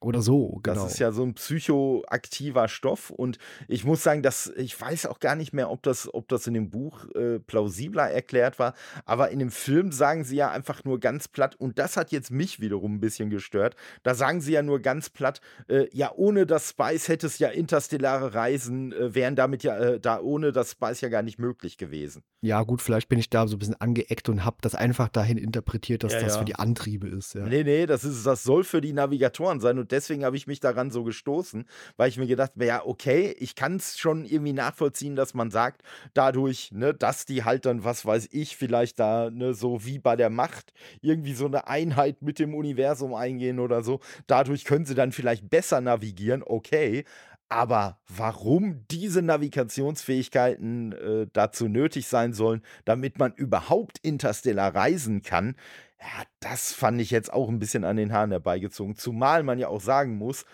Oder 0.01 0.23
so, 0.23 0.59
genau. 0.63 0.83
Das 0.83 0.93
ist 0.93 0.99
ja 0.99 1.11
so 1.11 1.21
ein 1.23 1.35
psychoaktiver 1.35 2.67
Stoff 2.67 3.11
und 3.11 3.37
ich 3.67 3.85
muss 3.85 4.01
sagen, 4.01 4.23
dass 4.23 4.51
ich 4.57 4.79
weiß 4.79 5.05
auch 5.05 5.19
gar 5.19 5.35
nicht 5.35 5.53
mehr, 5.53 5.69
ob 5.69 5.83
das, 5.83 6.11
ob 6.11 6.27
das 6.27 6.47
in 6.47 6.55
dem 6.55 6.71
Buch 6.71 7.05
äh, 7.13 7.37
plausibler 7.37 8.09
erklärt 8.09 8.57
war, 8.57 8.73
aber 9.05 9.29
in 9.29 9.37
dem 9.37 9.51
Film 9.51 9.91
sagen 9.91 10.23
sie 10.23 10.37
ja 10.37 10.49
einfach 10.49 10.83
nur 10.85 10.99
ganz 10.99 11.27
platt 11.27 11.55
und 11.55 11.77
das 11.77 11.97
hat 11.97 12.11
jetzt 12.11 12.31
mich 12.31 12.59
wiederum 12.59 12.95
ein 12.95 12.99
bisschen 12.99 13.29
gestört. 13.29 13.75
Da 14.01 14.15
sagen 14.15 14.41
sie 14.41 14.53
ja 14.53 14.63
nur 14.63 14.79
ganz 14.79 15.11
platt, 15.11 15.39
äh, 15.67 15.87
ja, 15.93 16.11
ohne 16.15 16.47
das 16.47 16.69
Spice 16.69 17.07
hätte 17.07 17.27
es 17.27 17.37
ja 17.37 17.49
interstellare 17.49 18.33
Reisen, 18.33 18.93
äh, 18.93 19.13
wären 19.13 19.35
damit 19.35 19.61
ja, 19.61 19.77
äh, 19.77 19.99
da 19.99 20.19
ohne 20.19 20.51
das 20.51 20.71
Spice 20.71 21.01
ja 21.01 21.09
gar 21.09 21.21
nicht 21.21 21.37
möglich 21.37 21.77
gewesen. 21.77 22.23
Ja, 22.41 22.63
gut, 22.63 22.81
vielleicht 22.81 23.07
bin 23.07 23.19
ich 23.19 23.29
da 23.29 23.47
so 23.47 23.55
ein 23.55 23.59
bisschen 23.59 23.79
angeeckt 23.79 24.29
und 24.29 24.43
habe 24.43 24.57
das 24.61 24.73
einfach 24.73 25.09
dahin 25.09 25.37
interpretiert, 25.37 26.03
dass 26.03 26.13
ja, 26.13 26.21
das 26.21 26.33
ja. 26.33 26.39
für 26.39 26.45
die 26.45 26.55
Antriebe 26.55 27.07
ist. 27.07 27.35
Ja. 27.35 27.45
Nee, 27.45 27.63
nee, 27.63 27.85
das 27.85 28.03
ist, 28.03 28.25
das 28.25 28.41
soll 28.41 28.63
für 28.63 28.81
die 28.81 28.93
Navigatoren 28.93 29.59
sein 29.59 29.77
und 29.77 29.90
deswegen 29.91 30.25
habe 30.25 30.37
ich 30.37 30.47
mich 30.47 30.59
daran 30.59 30.91
so 30.91 31.03
gestoßen, 31.03 31.65
weil 31.97 32.09
ich 32.09 32.17
mir 32.17 32.27
gedacht 32.27 32.51
habe, 32.55 32.65
ja, 32.65 32.85
okay, 32.85 33.35
ich 33.39 33.55
kann 33.55 33.75
es 33.75 33.97
schon 33.97 34.25
irgendwie 34.25 34.53
nachvollziehen, 34.53 35.15
dass 35.15 35.33
man 35.33 35.51
sagt, 35.51 35.83
dadurch, 36.13 36.71
ne, 36.71 36.93
dass 36.93 37.25
die 37.25 37.43
halt 37.43 37.65
dann, 37.65 37.83
was 37.83 38.05
weiß 38.05 38.29
ich, 38.31 38.57
vielleicht 38.57 38.99
da, 38.99 39.29
ne, 39.29 39.53
so 39.53 39.85
wie 39.85 39.99
bei 39.99 40.15
der 40.15 40.29
Macht, 40.29 40.73
irgendwie 41.01 41.33
so 41.33 41.45
eine 41.45 41.67
Einheit 41.67 42.21
mit 42.21 42.39
dem 42.39 42.55
Universum 42.55 43.13
eingehen 43.13 43.59
oder 43.59 43.83
so. 43.83 43.99
Dadurch 44.27 44.65
können 44.65 44.85
sie 44.85 44.95
dann 44.95 45.11
vielleicht 45.11 45.49
besser 45.49 45.81
navigieren, 45.81 46.43
okay. 46.45 47.05
Aber 47.51 47.99
warum 48.07 48.85
diese 48.89 49.21
Navigationsfähigkeiten 49.21 50.93
äh, 50.93 51.27
dazu 51.33 51.67
nötig 51.67 52.07
sein 52.07 52.31
sollen, 52.31 52.61
damit 52.85 53.19
man 53.19 53.33
überhaupt 53.33 53.97
interstellar 54.03 54.73
reisen 54.73 55.21
kann, 55.21 55.55
ja, 56.01 56.23
das 56.39 56.73
fand 56.73 56.99
ich 56.99 57.11
jetzt 57.11 57.31
auch 57.31 57.49
ein 57.49 57.59
bisschen 57.59 57.83
an 57.83 57.97
den 57.97 58.11
Haaren 58.11 58.31
herbeigezogen. 58.31 58.95
Zumal 58.95 59.43
man 59.43 59.59
ja 59.59 59.67
auch 59.67 59.81
sagen 59.81 60.17
muss, 60.17 60.45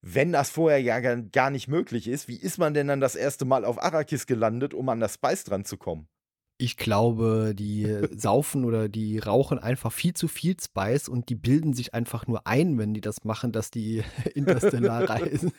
wenn 0.00 0.32
das 0.32 0.50
vorher 0.50 0.80
ja 0.80 1.00
gar 1.00 1.50
nicht 1.50 1.68
möglich 1.68 2.08
ist, 2.08 2.28
wie 2.28 2.36
ist 2.36 2.58
man 2.58 2.74
denn 2.74 2.88
dann 2.88 3.00
das 3.00 3.16
erste 3.16 3.44
Mal 3.44 3.64
auf 3.64 3.82
Arrakis 3.82 4.26
gelandet, 4.26 4.74
um 4.74 4.88
an 4.88 5.00
das 5.00 5.14
Spice 5.14 5.44
dran 5.44 5.64
zu 5.64 5.76
kommen? 5.76 6.08
Ich 6.62 6.76
glaube, 6.76 7.54
die 7.56 7.92
saufen 8.16 8.64
oder 8.64 8.88
die 8.88 9.18
rauchen 9.18 9.58
einfach 9.58 9.90
viel 9.90 10.14
zu 10.14 10.28
viel 10.28 10.54
Spice 10.60 11.08
und 11.08 11.28
die 11.28 11.34
bilden 11.34 11.74
sich 11.74 11.92
einfach 11.92 12.28
nur 12.28 12.46
ein, 12.46 12.78
wenn 12.78 12.94
die 12.94 13.00
das 13.00 13.24
machen, 13.24 13.50
dass 13.50 13.72
die 13.72 14.04
interstellar 14.36 15.10
reisen. 15.10 15.50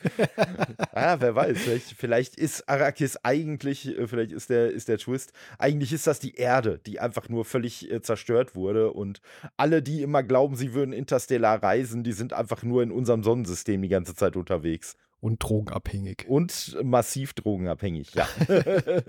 ja, 0.96 1.20
wer 1.20 1.34
weiß. 1.34 1.58
Vielleicht, 1.58 1.94
vielleicht, 1.98 2.36
ist 2.36 2.70
Arrakis 2.70 3.18
eigentlich, 3.22 3.86
äh, 3.98 4.06
vielleicht 4.06 4.32
ist 4.32 4.48
der, 4.48 4.70
ist 4.70 4.88
der 4.88 4.96
Twist, 4.96 5.34
eigentlich 5.58 5.92
ist 5.92 6.06
das 6.06 6.20
die 6.20 6.36
Erde, 6.36 6.80
die 6.86 7.00
einfach 7.00 7.28
nur 7.28 7.44
völlig 7.44 7.90
äh, 7.92 8.00
zerstört 8.00 8.54
wurde 8.54 8.90
und 8.90 9.20
alle, 9.58 9.82
die 9.82 10.00
immer 10.00 10.22
glauben, 10.22 10.56
sie 10.56 10.72
würden 10.72 10.94
interstellar 10.94 11.62
reisen, 11.62 12.02
die 12.02 12.12
sind 12.12 12.32
einfach 12.32 12.62
nur 12.62 12.82
in 12.82 12.90
unserem 12.90 13.22
Sonnensystem 13.22 13.82
die 13.82 13.88
ganze 13.88 14.14
Zeit 14.14 14.36
unterwegs. 14.36 14.96
Und 15.24 15.42
drogenabhängig. 15.42 16.26
Und 16.28 16.76
massiv 16.84 17.32
drogenabhängig, 17.32 18.14
ja. 18.14 18.28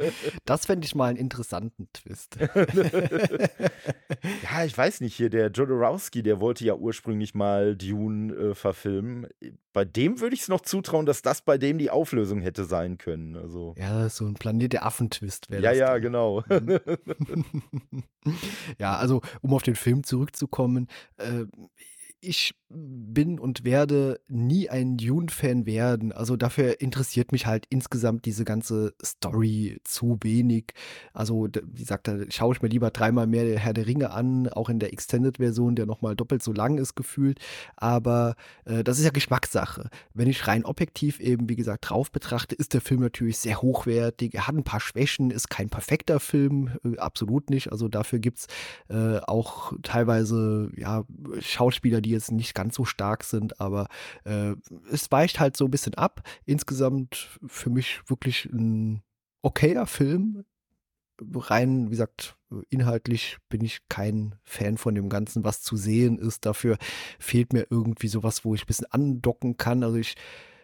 das 0.45 0.65
fände 0.65 0.85
ich 0.85 0.95
mal 0.95 1.09
einen 1.09 1.17
interessanten 1.17 1.89
Twist. 1.91 2.37
ja, 2.39 2.47
ich 4.63 4.77
weiß 4.77 5.01
nicht, 5.01 5.13
hier 5.13 5.29
der 5.29 5.51
Jodorowsky, 5.51 6.23
der 6.23 6.39
wollte 6.39 6.63
ja 6.63 6.75
ursprünglich 6.75 7.35
mal 7.35 7.75
Dune 7.75 8.33
äh, 8.33 8.55
verfilmen. 8.55 9.27
Bei 9.73 9.83
dem 9.83 10.21
würde 10.21 10.35
ich 10.35 10.43
es 10.43 10.47
noch 10.47 10.61
zutrauen, 10.61 11.05
dass 11.05 11.21
das 11.21 11.41
bei 11.41 11.57
dem 11.57 11.79
die 11.79 11.89
Auflösung 11.89 12.39
hätte 12.39 12.63
sein 12.63 12.97
können. 12.97 13.35
Also. 13.35 13.75
Ja, 13.77 14.07
so 14.07 14.25
ein 14.25 14.35
Planet 14.35 14.71
der 14.71 14.85
Affen-Twist 14.85 15.51
wäre 15.51 15.63
ja, 15.63 15.71
das. 15.71 15.79
Ja, 15.79 15.95
ja, 15.95 15.97
genau. 15.97 16.45
Ja, 18.79 18.97
also 18.97 19.21
um 19.41 19.53
auf 19.53 19.61
den 19.61 19.75
Film 19.75 20.03
zurückzukommen, 20.03 20.87
äh, 21.17 21.45
ich 22.21 22.55
bin 22.69 23.39
und 23.39 23.63
werde 23.63 24.19
nie 24.27 24.69
ein 24.69 24.97
Dune-Fan 24.97 25.65
werden. 25.65 26.11
Also 26.11 26.35
dafür 26.35 26.81
interessiert 26.81 27.31
mich 27.31 27.45
halt 27.45 27.65
insgesamt 27.69 28.25
diese 28.25 28.43
ganze 28.43 28.95
Story 29.03 29.79
zu 29.83 30.17
wenig. 30.23 30.73
Also 31.13 31.47
wie 31.47 31.81
gesagt, 31.81 32.07
da 32.07 32.17
schaue 32.29 32.55
ich 32.55 32.61
mir 32.61 32.69
lieber 32.69 32.89
dreimal 32.89 33.27
mehr 33.27 33.59
Herr 33.59 33.73
der 33.73 33.85
Ringe 33.85 34.11
an, 34.11 34.47
auch 34.47 34.69
in 34.69 34.79
der 34.79 34.93
Extended-Version, 34.93 35.75
der 35.75 35.85
nochmal 35.85 36.15
doppelt 36.15 36.41
so 36.41 36.53
lang 36.53 36.79
ist 36.79 36.95
gefühlt. 36.95 37.39
Aber 37.75 38.35
äh, 38.65 38.83
das 38.83 38.97
ist 38.97 39.05
ja 39.05 39.11
Geschmackssache. 39.11 39.89
Wenn 40.13 40.27
ich 40.27 40.47
rein 40.47 40.65
objektiv 40.65 41.19
eben, 41.19 41.47
wie 41.47 41.55
gesagt, 41.55 41.89
drauf 41.89 42.11
betrachte, 42.11 42.55
ist 42.55 42.73
der 42.73 42.81
Film 42.81 43.01
natürlich 43.01 43.37
sehr 43.37 43.61
hochwertig. 43.61 44.33
Er 44.33 44.47
hat 44.47 44.55
ein 44.55 44.63
paar 44.63 44.81
Schwächen, 44.81 45.29
ist 45.29 45.49
kein 45.49 45.69
perfekter 45.69 46.19
Film, 46.19 46.71
äh, 46.83 46.97
absolut 46.97 47.51
nicht. 47.51 47.71
Also 47.71 47.89
dafür 47.89 48.17
gibt 48.17 48.39
es 48.39 48.47
äh, 48.89 49.19
auch 49.19 49.73
teilweise 49.83 50.71
ja, 50.75 51.03
Schauspieler, 51.39 52.01
die 52.01 52.09
jetzt 52.09 52.31
nicht 52.31 52.54
ganz 52.55 52.75
so 52.75 52.85
stark 52.85 53.23
sind, 53.23 53.61
aber 53.61 53.87
äh, 54.23 54.55
es 54.91 55.11
weicht 55.11 55.39
halt 55.39 55.55
so 55.55 55.65
ein 55.65 55.71
bisschen 55.71 55.93
ab. 55.93 56.23
Insgesamt 56.45 57.39
für 57.45 57.69
mich 57.69 58.01
wirklich 58.07 58.45
ein 58.45 59.03
okayer 59.43 59.85
Film. 59.85 60.43
Rein, 61.21 61.85
wie 61.85 61.91
gesagt, 61.91 62.35
inhaltlich 62.69 63.37
bin 63.47 63.63
ich 63.63 63.87
kein 63.87 64.35
Fan 64.43 64.77
von 64.77 64.95
dem 64.95 65.07
Ganzen, 65.07 65.43
was 65.45 65.61
zu 65.61 65.77
sehen 65.77 66.17
ist. 66.17 66.45
Dafür 66.45 66.77
fehlt 67.19 67.53
mir 67.53 67.67
irgendwie 67.69 68.07
sowas, 68.07 68.43
wo 68.43 68.53
ich 68.55 68.63
ein 68.63 68.67
bisschen 68.67 68.91
andocken 68.91 69.55
kann. 69.55 69.83
Also 69.83 69.97
ich, 69.97 70.15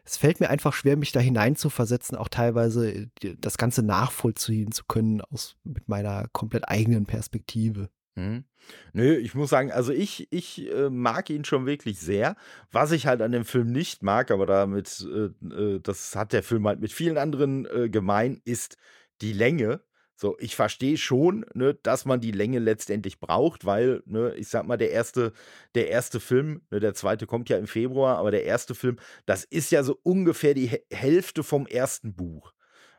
es 0.03 0.17
fällt 0.17 0.41
mir 0.41 0.49
einfach 0.49 0.73
schwer, 0.73 0.97
mich 0.97 1.13
da 1.13 1.21
hineinzuversetzen, 1.21 2.17
auch 2.17 2.27
teilweise 2.27 3.09
das 3.37 3.57
Ganze 3.57 3.83
nachvollziehen 3.83 4.71
zu 4.73 4.83
können 4.85 5.21
aus 5.21 5.55
mit 5.63 5.87
meiner 5.87 6.27
komplett 6.33 6.67
eigenen 6.67 7.05
Perspektive. 7.05 7.89
Mhm. 8.15 8.43
Nö, 8.93 9.15
ich 9.15 9.35
muss 9.35 9.49
sagen, 9.49 9.71
also 9.71 9.93
ich, 9.93 10.27
ich 10.31 10.69
äh, 10.71 10.89
mag 10.89 11.29
ihn 11.29 11.45
schon 11.45 11.65
wirklich 11.65 11.99
sehr. 11.99 12.35
Was 12.71 12.91
ich 12.91 13.07
halt 13.07 13.21
an 13.21 13.31
dem 13.31 13.45
Film 13.45 13.71
nicht 13.71 14.03
mag, 14.03 14.31
aber 14.31 14.45
damit, 14.45 15.05
äh, 15.09 15.29
äh, 15.53 15.79
das 15.79 16.15
hat 16.15 16.33
der 16.33 16.43
Film 16.43 16.67
halt 16.67 16.81
mit 16.81 16.91
vielen 16.91 17.17
anderen 17.17 17.65
äh, 17.65 17.89
gemein, 17.89 18.41
ist 18.43 18.77
die 19.21 19.33
Länge. 19.33 19.81
So, 20.15 20.37
ich 20.39 20.55
verstehe 20.55 20.97
schon, 20.97 21.45
ne, 21.55 21.73
dass 21.73 22.05
man 22.05 22.21
die 22.21 22.31
Länge 22.31 22.59
letztendlich 22.59 23.19
braucht, 23.19 23.65
weil, 23.65 24.03
ne, 24.05 24.35
ich 24.35 24.49
sag 24.49 24.67
mal, 24.67 24.77
der 24.77 24.91
erste, 24.91 25.33
der 25.73 25.89
erste 25.89 26.19
Film, 26.19 26.61
ne, 26.69 26.79
der 26.79 26.93
zweite 26.93 27.25
kommt 27.25 27.49
ja 27.49 27.57
im 27.57 27.65
Februar, 27.65 28.17
aber 28.17 28.29
der 28.29 28.43
erste 28.43 28.75
Film, 28.75 28.99
das 29.25 29.45
ist 29.45 29.71
ja 29.71 29.81
so 29.83 29.97
ungefähr 30.03 30.53
die 30.53 30.69
Hälfte 30.91 31.43
vom 31.43 31.65
ersten 31.65 32.13
Buch. 32.13 32.53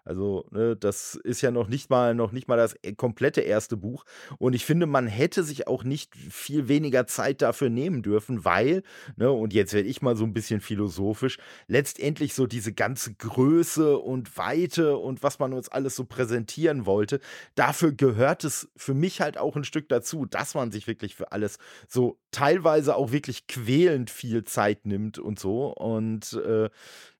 Also, 0.04 0.46
ne, 0.50 0.76
das 0.76 1.14
ist 1.14 1.42
ja 1.42 1.50
noch 1.50 1.68
nicht 1.68 1.90
mal 1.90 2.14
noch 2.14 2.32
nicht 2.32 2.48
mal 2.48 2.56
das 2.56 2.74
e 2.82 2.92
komplette 2.92 3.40
erste 3.40 3.76
Buch. 3.76 4.04
Und 4.38 4.54
ich 4.54 4.64
finde, 4.64 4.86
man 4.86 5.06
hätte 5.06 5.44
sich 5.44 5.68
auch 5.68 5.84
nicht 5.84 6.16
viel 6.16 6.68
weniger 6.68 7.06
Zeit 7.06 7.42
dafür 7.42 7.70
nehmen 7.70 8.02
dürfen, 8.02 8.44
weil, 8.44 8.82
ne, 9.16 9.30
und 9.30 9.52
jetzt 9.52 9.72
werde 9.74 9.88
ich 9.88 10.02
mal 10.02 10.16
so 10.16 10.24
ein 10.24 10.32
bisschen 10.32 10.60
philosophisch, 10.60 11.38
letztendlich 11.68 12.34
so 12.34 12.46
diese 12.46 12.72
ganze 12.72 13.14
Größe 13.14 13.98
und 13.98 14.36
Weite 14.36 14.96
und 14.96 15.22
was 15.22 15.38
man 15.38 15.52
uns 15.52 15.68
alles 15.68 15.94
so 15.94 16.04
präsentieren 16.04 16.84
wollte, 16.86 17.20
dafür 17.54 17.92
gehört 17.92 18.44
es 18.44 18.68
für 18.76 18.94
mich 18.94 19.20
halt 19.20 19.38
auch 19.38 19.56
ein 19.56 19.64
Stück 19.64 19.88
dazu, 19.88 20.26
dass 20.26 20.54
man 20.54 20.72
sich 20.72 20.86
wirklich 20.86 21.14
für 21.14 21.32
alles 21.32 21.58
so 21.88 22.18
teilweise 22.32 22.96
auch 22.96 23.12
wirklich 23.12 23.46
quälend 23.46 24.10
viel 24.10 24.44
Zeit 24.44 24.86
nimmt 24.86 25.18
und 25.18 25.38
so. 25.38 25.68
Und 25.68 26.32
äh, 26.44 26.70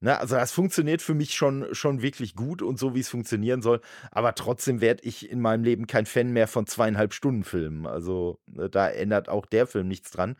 ne, 0.01 0.19
also 0.19 0.35
das 0.35 0.53
funktioniert 0.53 1.03
für 1.03 1.15
mich 1.15 1.35
schon, 1.35 1.67
schon 1.73 2.03
wirklich 2.03 2.35
gut 2.35 2.63
so, 2.77 2.95
wie 2.95 3.01
es 3.01 3.09
funktionieren 3.09 3.63
soll. 3.63 3.81
Aber 4.11 4.35
trotzdem 4.35 4.81
werde 4.81 5.03
ich 5.05 5.31
in 5.31 5.41
meinem 5.41 5.65
Leben 5.65 5.87
kein 5.87 6.07
Fan 6.07 6.33
mehr 6.33 6.49
von 6.49 6.67
zweieinhalb 6.67 7.15
Stunden 7.15 7.45
Filmen. 7.45 7.87
Also 7.87 8.41
ne, 8.47 8.69
da 8.71 8.89
ändert 8.89 9.29
auch 9.29 9.47
der 9.47 9.67
Film 9.67 9.89
nichts 9.89 10.11
dran. 10.11 10.37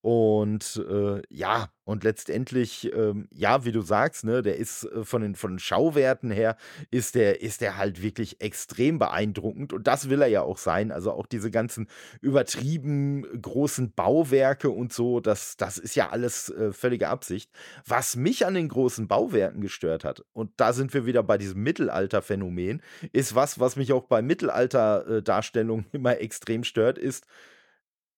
Und 0.00 0.82
äh, 0.88 1.22
ja, 1.30 1.68
und 1.86 2.02
letztendlich, 2.02 2.92
ähm, 2.92 3.28
ja, 3.30 3.64
wie 3.64 3.70
du 3.70 3.80
sagst, 3.80 4.24
ne, 4.24 4.42
der 4.42 4.56
ist 4.56 4.82
äh, 4.86 5.04
von 5.04 5.22
den, 5.22 5.36
von 5.36 5.52
den 5.52 5.58
Schauwerten 5.60 6.32
her, 6.32 6.56
ist 6.90 7.14
der, 7.14 7.40
ist 7.42 7.60
der 7.60 7.76
halt 7.76 8.02
wirklich 8.02 8.40
extrem 8.40 8.98
beeindruckend. 8.98 9.72
Und 9.72 9.86
das 9.86 10.10
will 10.10 10.20
er 10.20 10.26
ja 10.26 10.42
auch 10.42 10.58
sein. 10.58 10.90
Also 10.90 11.12
auch 11.12 11.26
diese 11.26 11.52
ganzen 11.52 11.86
übertrieben 12.20 13.24
großen 13.40 13.92
Bauwerke 13.92 14.68
und 14.68 14.92
so, 14.92 15.20
das, 15.20 15.56
das 15.56 15.78
ist 15.78 15.94
ja 15.94 16.10
alles 16.10 16.48
äh, 16.48 16.72
völlige 16.72 17.08
Absicht. 17.08 17.52
Was 17.86 18.16
mich 18.16 18.44
an 18.46 18.54
den 18.54 18.68
großen 18.68 19.06
Bauwerken 19.06 19.60
gestört 19.60 20.02
hat, 20.02 20.24
und 20.32 20.50
da 20.56 20.72
sind 20.72 20.92
wir 20.92 21.06
wieder 21.06 21.22
bei 21.22 21.38
diesem 21.38 21.62
Mittelalter-Phänomen, 21.62 22.82
ist 23.12 23.36
was, 23.36 23.60
was 23.60 23.76
mich 23.76 23.92
auch 23.92 24.06
bei 24.06 24.22
Mittelalter-Darstellungen 24.22 25.86
immer 25.92 26.18
extrem 26.18 26.64
stört, 26.64 26.98
ist, 26.98 27.28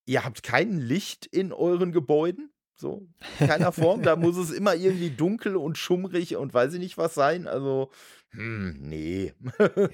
ihr 0.06 0.24
habt 0.24 0.42
kein 0.42 0.78
Licht 0.78 1.26
in 1.26 1.52
euren 1.52 1.92
Gebäuden. 1.92 2.50
So, 2.80 3.08
keiner 3.38 3.72
Form. 3.72 4.02
da 4.02 4.16
muss 4.16 4.36
es 4.36 4.50
immer 4.52 4.74
irgendwie 4.74 5.10
dunkel 5.10 5.56
und 5.56 5.76
schummrig 5.76 6.36
und 6.36 6.54
weiß 6.54 6.74
ich 6.74 6.78
nicht 6.78 6.96
was 6.96 7.14
sein. 7.14 7.48
Also, 7.48 7.90
hm, 8.32 8.76
nee. 8.80 9.32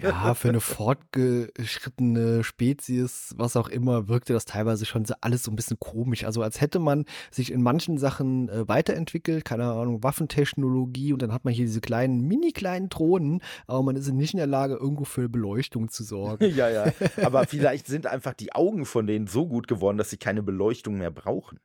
Ja, 0.03 0.35
für 0.35 0.49
eine 0.49 0.61
fortgeschrittene 0.61 2.43
Spezies, 2.43 3.33
was 3.37 3.57
auch 3.57 3.69
immer, 3.69 4.09
wirkte 4.09 4.33
das 4.33 4.45
teilweise 4.45 4.87
schon 4.87 5.07
alles 5.21 5.45
so 5.45 5.53
ein 5.53 5.57
bisschen 5.57 5.79
komisch. 5.79 6.25
Also 6.25 6.43
als 6.43 6.61
hätte 6.61 6.81
man 6.81 7.05
sich 7.31 7.53
in 7.53 7.63
manchen 7.63 7.97
Sachen 7.97 8.49
äh, 8.49 8.67
weiterentwickelt, 8.69 9.45
keine 9.45 9.65
Ahnung, 9.65 10.03
Waffentechnologie 10.03 11.13
und 11.13 11.23
dann 11.23 11.33
hat 11.33 11.45
man 11.45 11.55
hier 11.55 11.67
diese 11.67 11.81
kleinen, 11.81 12.23
mini 12.23 12.51
kleinen 12.51 12.89
Drohnen, 12.89 13.41
aber 13.67 13.83
man 13.83 13.97
ist 13.97 14.11
nicht 14.11 14.35
in 14.35 14.39
der 14.39 14.47
Lage, 14.49 14.75
irgendwo 14.75 15.05
für 15.05 15.29
Beleuchtung 15.29 15.89
zu 15.89 16.03
sorgen. 16.03 16.45
ja, 16.55 16.69
ja. 16.69 16.93
Aber 17.23 17.47
vielleicht 17.47 17.87
sind 17.87 18.07
einfach 18.07 18.35
die 18.35 18.53
Augen 18.53 18.85
von 18.85 19.07
denen 19.07 19.27
so 19.27 19.47
gut 19.47 19.69
geworden, 19.69 19.97
dass 19.97 20.11
sie 20.11 20.17
keine 20.17 20.43
Beleuchtung 20.43 20.99
mehr 20.99 21.11
brauchen. 21.11 21.61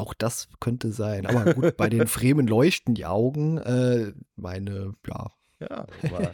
Auch 0.00 0.14
das 0.14 0.48
könnte 0.60 0.92
sein. 0.92 1.26
Aber 1.26 1.52
gut, 1.52 1.76
bei 1.76 1.90
den 1.90 2.06
Fremen 2.06 2.46
leuchten 2.46 2.94
die 2.94 3.04
Augen. 3.04 3.58
Äh, 3.58 4.14
meine, 4.34 4.94
ja. 5.06 5.32
Ja, 5.60 5.86
aber, 6.02 6.32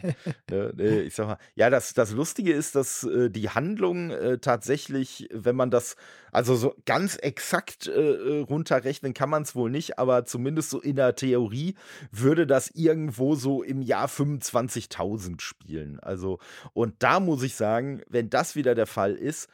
ne, 0.49 0.71
ne, 0.73 1.01
ich 1.01 1.13
sag 1.13 1.27
mal, 1.27 1.37
ja, 1.53 1.69
das, 1.69 1.93
das 1.93 2.11
Lustige 2.11 2.53
ist, 2.53 2.75
dass 2.75 3.03
äh, 3.03 3.29
die 3.29 3.49
Handlung 3.49 4.09
äh, 4.09 4.37
tatsächlich, 4.37 5.27
wenn 5.33 5.57
man 5.57 5.69
das, 5.69 5.97
also 6.31 6.55
so 6.55 6.75
ganz 6.85 7.17
exakt 7.17 7.87
äh, 7.87 7.91
äh 7.91 8.39
runterrechnen 8.43 9.13
kann 9.13 9.29
man 9.29 9.43
es 9.43 9.53
wohl 9.53 9.69
nicht, 9.69 9.99
aber 9.99 10.23
zumindest 10.23 10.69
so 10.69 10.79
in 10.79 10.95
der 10.95 11.13
Theorie 11.15 11.75
würde 12.09 12.47
das 12.47 12.69
irgendwo 12.73 13.35
so 13.35 13.63
im 13.63 13.81
Jahr 13.81 14.07
25.000 14.07 15.41
spielen. 15.41 15.99
Also, 15.99 16.39
und 16.71 16.95
da 16.99 17.19
muss 17.19 17.43
ich 17.43 17.55
sagen, 17.55 18.03
wenn 18.07 18.29
das 18.29 18.55
wieder 18.55 18.75
der 18.75 18.87
Fall 18.87 19.13
ist, 19.13 19.49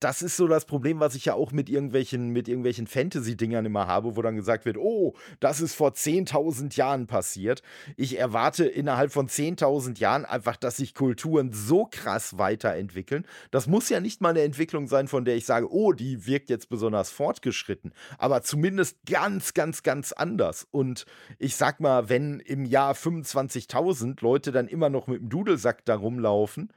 das 0.00 0.22
ist 0.22 0.36
so 0.36 0.46
das 0.46 0.64
Problem, 0.64 1.00
was 1.00 1.14
ich 1.14 1.24
ja 1.24 1.34
auch 1.34 1.52
mit 1.52 1.68
irgendwelchen, 1.68 2.30
mit 2.30 2.48
irgendwelchen 2.48 2.86
Fantasy-Dingern 2.86 3.66
immer 3.66 3.86
habe, 3.86 4.16
wo 4.16 4.22
dann 4.22 4.36
gesagt 4.36 4.64
wird, 4.64 4.76
oh, 4.76 5.14
das 5.40 5.60
ist 5.60 5.74
vor 5.74 5.90
10.000 5.90 6.76
Jahren 6.76 7.06
passiert. 7.06 7.62
Ich 7.96 8.18
erwarte 8.18 8.64
innerhalb 8.64 9.12
von 9.12 9.28
10.000 9.28 9.98
Jahren 9.98 10.24
einfach, 10.24 10.56
dass 10.56 10.76
sich 10.76 10.94
Kulturen 10.94 11.52
so 11.52 11.86
krass 11.90 12.38
weiterentwickeln. 12.38 13.26
Das 13.50 13.66
muss 13.66 13.88
ja 13.88 14.00
nicht 14.00 14.20
mal 14.20 14.30
eine 14.30 14.42
Entwicklung 14.42 14.86
sein, 14.86 15.08
von 15.08 15.24
der 15.24 15.36
ich 15.36 15.46
sage, 15.46 15.70
oh, 15.72 15.92
die 15.92 16.26
wirkt 16.26 16.50
jetzt 16.50 16.68
besonders 16.68 17.10
fortgeschritten, 17.10 17.92
aber 18.18 18.42
zumindest 18.42 18.98
ganz, 19.06 19.54
ganz, 19.54 19.82
ganz 19.82 20.12
anders. 20.12 20.66
Und 20.70 21.06
ich 21.38 21.56
sag 21.56 21.80
mal, 21.80 22.08
wenn 22.08 22.40
im 22.40 22.64
Jahr 22.64 22.94
25.000 22.94 24.22
Leute 24.22 24.52
dann 24.52 24.68
immer 24.68 24.90
noch 24.90 25.06
mit 25.06 25.20
dem 25.20 25.28
Dudelsack 25.28 25.84
da 25.84 25.96
rumlaufen, 25.96 26.70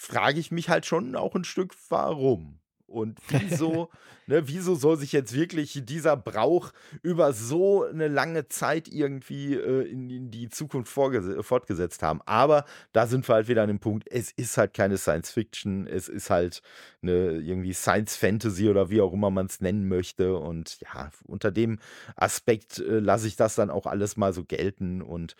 frage 0.00 0.40
ich 0.40 0.50
mich 0.50 0.70
halt 0.70 0.86
schon 0.86 1.14
auch 1.14 1.34
ein 1.34 1.44
Stück, 1.44 1.74
warum. 1.90 2.58
Und 2.86 3.18
wieso, 3.28 3.90
ne, 4.26 4.48
wieso 4.48 4.74
soll 4.74 4.96
sich 4.96 5.12
jetzt 5.12 5.34
wirklich 5.34 5.82
dieser 5.84 6.16
Brauch 6.16 6.72
über 7.02 7.34
so 7.34 7.84
eine 7.84 8.08
lange 8.08 8.48
Zeit 8.48 8.88
irgendwie 8.88 9.54
äh, 9.54 9.82
in, 9.82 10.08
in, 10.08 10.30
die 10.30 10.48
Zukunft 10.48 10.90
fortgesetzt 10.90 12.02
haben? 12.02 12.22
Aber 12.24 12.64
da 12.94 13.06
sind 13.06 13.28
wir 13.28 13.34
halt 13.34 13.48
wieder 13.48 13.62
an 13.62 13.68
dem 13.68 13.78
Punkt, 13.78 14.10
es 14.10 14.32
ist 14.32 14.56
halt 14.56 14.72
keine 14.72 14.96
Science 14.96 15.30
Fiction, 15.30 15.86
es 15.86 16.08
ist 16.08 16.30
halt 16.30 16.62
eine 17.02 17.32
irgendwie 17.32 17.74
Science 17.74 18.16
Fantasy 18.16 18.70
oder 18.70 18.88
wie 18.88 19.02
auch 19.02 19.12
immer 19.12 19.30
man 19.30 19.46
es 19.46 19.60
nennen 19.60 19.86
möchte. 19.86 20.34
Und 20.36 20.80
ja, 20.80 21.10
unter 21.26 21.50
dem 21.50 21.78
Aspekt 22.16 22.78
äh, 22.78 23.00
lasse 23.00 23.28
ich 23.28 23.36
das 23.36 23.54
dann 23.54 23.70
auch 23.70 23.84
alles 23.84 24.16
mal 24.16 24.32
so 24.32 24.44
gelten 24.44 25.02
und 25.02 25.36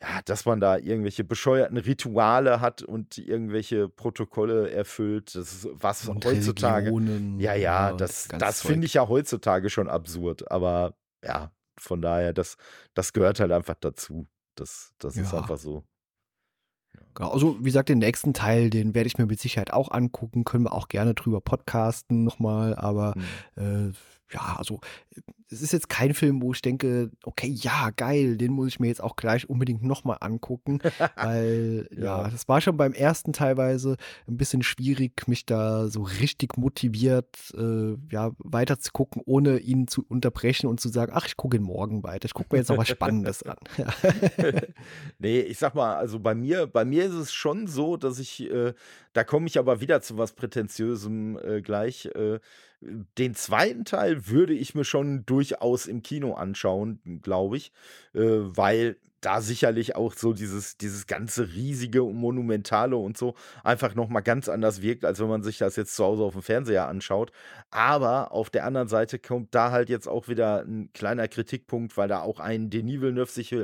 ja, 0.00 0.22
dass 0.24 0.44
man 0.44 0.60
da 0.60 0.76
irgendwelche 0.76 1.24
bescheuerten 1.24 1.76
Rituale 1.76 2.60
hat 2.60 2.82
und 2.82 3.18
irgendwelche 3.18 3.88
Protokolle 3.88 4.70
erfüllt, 4.70 5.34
das 5.34 5.52
ist 5.52 5.68
was 5.72 6.08
und 6.08 6.24
heutzutage. 6.24 6.92
Ja, 7.38 7.54
ja, 7.54 7.92
das, 7.92 8.28
das 8.28 8.62
finde 8.62 8.86
ich 8.86 8.94
ja 8.94 9.08
heutzutage 9.08 9.70
schon 9.70 9.88
absurd. 9.88 10.50
Aber 10.52 10.94
ja, 11.24 11.50
von 11.78 12.00
daher, 12.00 12.32
das, 12.32 12.56
das 12.94 13.12
gehört 13.12 13.40
halt 13.40 13.50
einfach 13.50 13.74
dazu. 13.80 14.28
Das, 14.54 14.92
das 14.98 15.16
ja. 15.16 15.22
ist 15.22 15.34
einfach 15.34 15.58
so. 15.58 15.84
Genau, 17.14 17.32
also 17.32 17.58
wie 17.58 17.64
gesagt, 17.64 17.88
den 17.88 17.98
nächsten 17.98 18.32
Teil, 18.34 18.70
den 18.70 18.94
werde 18.94 19.08
ich 19.08 19.18
mir 19.18 19.26
mit 19.26 19.40
Sicherheit 19.40 19.72
auch 19.72 19.90
angucken, 19.90 20.44
können 20.44 20.64
wir 20.64 20.72
auch 20.72 20.86
gerne 20.86 21.14
drüber 21.14 21.40
podcasten 21.40 22.22
nochmal, 22.22 22.76
aber 22.76 23.14
hm. 23.56 23.90
äh, 23.90 23.92
ja, 24.32 24.56
also 24.58 24.80
es 25.50 25.62
ist 25.62 25.72
jetzt 25.72 25.88
kein 25.88 26.12
Film, 26.12 26.42
wo 26.42 26.52
ich 26.52 26.60
denke, 26.60 27.10
okay, 27.24 27.48
ja, 27.48 27.90
geil, 27.96 28.36
den 28.36 28.52
muss 28.52 28.68
ich 28.68 28.80
mir 28.80 28.88
jetzt 28.88 29.02
auch 29.02 29.16
gleich 29.16 29.48
unbedingt 29.48 29.82
nochmal 29.82 30.18
angucken, 30.20 30.80
weil 31.16 31.88
ja. 31.90 32.22
ja. 32.22 32.28
das 32.28 32.48
war 32.48 32.60
schon 32.60 32.76
beim 32.76 32.92
ersten 32.92 33.32
teilweise 33.32 33.96
ein 34.26 34.36
bisschen 34.36 34.62
schwierig, 34.62 35.26
mich 35.26 35.46
da 35.46 35.88
so 35.88 36.02
richtig 36.02 36.58
motiviert, 36.58 37.54
äh, 37.56 37.96
ja, 38.10 38.32
weiter 38.38 38.78
zu 38.78 38.92
gucken, 38.92 39.22
ohne 39.24 39.58
ihn 39.58 39.88
zu 39.88 40.04
unterbrechen 40.06 40.66
und 40.66 40.80
zu 40.80 40.90
sagen, 40.90 41.12
ach, 41.14 41.26
ich 41.26 41.36
gucke 41.36 41.56
ihn 41.56 41.62
morgen 41.62 42.02
weiter, 42.02 42.26
ich 42.26 42.34
gucke 42.34 42.48
mir 42.52 42.58
jetzt 42.58 42.68
noch 42.68 42.76
was 42.76 42.88
Spannendes 42.88 43.42
an. 43.42 43.56
nee, 45.18 45.40
ich 45.40 45.58
sag 45.58 45.74
mal, 45.74 45.96
also 45.96 46.18
bei 46.18 46.34
mir, 46.34 46.66
bei 46.66 46.84
mir 46.84 47.06
ist 47.06 47.14
es 47.14 47.32
schon 47.32 47.66
so, 47.66 47.96
dass 47.96 48.18
ich, 48.18 48.50
äh, 48.50 48.74
da 49.14 49.24
komme 49.24 49.46
ich 49.46 49.58
aber 49.58 49.80
wieder 49.80 50.02
zu 50.02 50.18
was 50.18 50.32
Prätentiösem 50.32 51.38
äh, 51.38 51.62
gleich, 51.62 52.06
äh, 52.14 52.38
den 52.80 53.34
zweiten 53.34 53.84
Teil 53.84 54.28
würde 54.28 54.54
ich 54.54 54.74
mir 54.74 54.84
schon 54.84 55.26
durchaus 55.26 55.86
im 55.86 56.02
Kino 56.02 56.34
anschauen, 56.34 57.20
glaube 57.22 57.56
ich, 57.56 57.72
äh, 58.14 58.20
weil 58.20 58.96
da 59.20 59.40
sicherlich 59.40 59.96
auch 59.96 60.12
so 60.14 60.32
dieses, 60.32 60.76
dieses 60.76 61.06
ganze 61.06 61.48
riesige 61.52 62.02
und 62.02 62.16
monumentale 62.16 62.96
und 62.96 63.16
so 63.16 63.34
einfach 63.64 63.94
nochmal 63.94 64.22
ganz 64.22 64.48
anders 64.48 64.82
wirkt, 64.82 65.04
als 65.04 65.18
wenn 65.20 65.28
man 65.28 65.42
sich 65.42 65.58
das 65.58 65.76
jetzt 65.76 65.96
zu 65.96 66.04
Hause 66.04 66.22
auf 66.22 66.34
dem 66.34 66.42
Fernseher 66.42 66.86
anschaut. 66.86 67.32
Aber 67.70 68.32
auf 68.32 68.50
der 68.50 68.64
anderen 68.64 68.88
Seite 68.88 69.18
kommt 69.18 69.54
da 69.54 69.70
halt 69.70 69.88
jetzt 69.88 70.08
auch 70.08 70.28
wieder 70.28 70.62
ein 70.62 70.90
kleiner 70.92 71.28
Kritikpunkt, 71.28 71.96
weil 71.96 72.08
da 72.08 72.20
auch 72.20 72.40
ein 72.40 72.70
Denis 72.70 73.00
Villeneuve 73.00 73.30
sich 73.30 73.54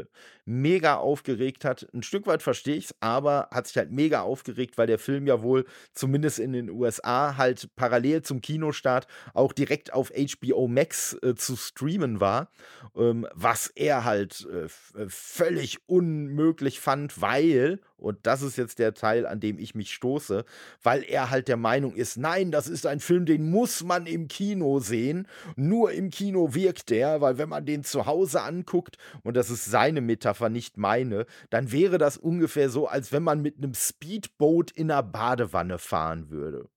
mega 0.44 0.96
aufgeregt 0.96 1.64
hat. 1.64 1.86
Ein 1.94 2.02
Stück 2.02 2.26
weit 2.26 2.42
verstehe 2.42 2.76
ich 2.76 2.86
es, 2.86 2.94
aber 3.00 3.48
hat 3.50 3.66
sich 3.66 3.76
halt 3.76 3.90
mega 3.90 4.22
aufgeregt, 4.22 4.76
weil 4.76 4.86
der 4.86 4.98
Film 4.98 5.26
ja 5.26 5.42
wohl 5.42 5.64
zumindest 5.92 6.38
in 6.38 6.52
den 6.52 6.68
USA 6.70 7.36
halt 7.36 7.68
parallel 7.76 8.22
zum 8.22 8.40
Kinostart 8.40 9.06
auch 9.32 9.52
direkt 9.52 9.92
auf 9.92 10.10
HBO 10.10 10.68
Max 10.68 11.16
äh, 11.22 11.34
zu 11.34 11.56
streamen 11.56 12.20
war, 12.20 12.50
ähm, 12.96 13.26
was 13.34 13.68
er 13.68 14.04
halt 14.04 14.46
äh, 14.46 14.68
völlig 15.08 15.43
unmöglich 15.86 16.80
fand, 16.80 17.20
weil, 17.20 17.80
und 17.96 18.18
das 18.22 18.42
ist 18.42 18.56
jetzt 18.56 18.78
der 18.78 18.94
Teil, 18.94 19.26
an 19.26 19.40
dem 19.40 19.58
ich 19.58 19.74
mich 19.74 19.92
stoße, 19.92 20.44
weil 20.82 21.02
er 21.04 21.30
halt 21.30 21.48
der 21.48 21.56
Meinung 21.56 21.94
ist, 21.94 22.16
nein, 22.16 22.50
das 22.50 22.68
ist 22.68 22.86
ein 22.86 23.00
Film, 23.00 23.26
den 23.26 23.50
muss 23.50 23.82
man 23.82 24.06
im 24.06 24.28
Kino 24.28 24.78
sehen. 24.80 25.26
Nur 25.56 25.92
im 25.92 26.10
Kino 26.10 26.54
wirkt 26.54 26.90
der, 26.90 27.20
weil 27.20 27.38
wenn 27.38 27.48
man 27.48 27.66
den 27.66 27.84
zu 27.84 28.06
Hause 28.06 28.42
anguckt, 28.42 28.96
und 29.22 29.36
das 29.36 29.50
ist 29.50 29.64
seine 29.64 30.00
Metapher, 30.00 30.48
nicht 30.48 30.76
meine, 30.76 31.26
dann 31.50 31.72
wäre 31.72 31.98
das 31.98 32.16
ungefähr 32.16 32.70
so, 32.70 32.86
als 32.86 33.12
wenn 33.12 33.22
man 33.22 33.42
mit 33.42 33.58
einem 33.58 33.74
Speedboat 33.74 34.70
in 34.72 34.90
einer 34.90 35.02
Badewanne 35.02 35.78
fahren 35.78 36.30
würde. 36.30 36.68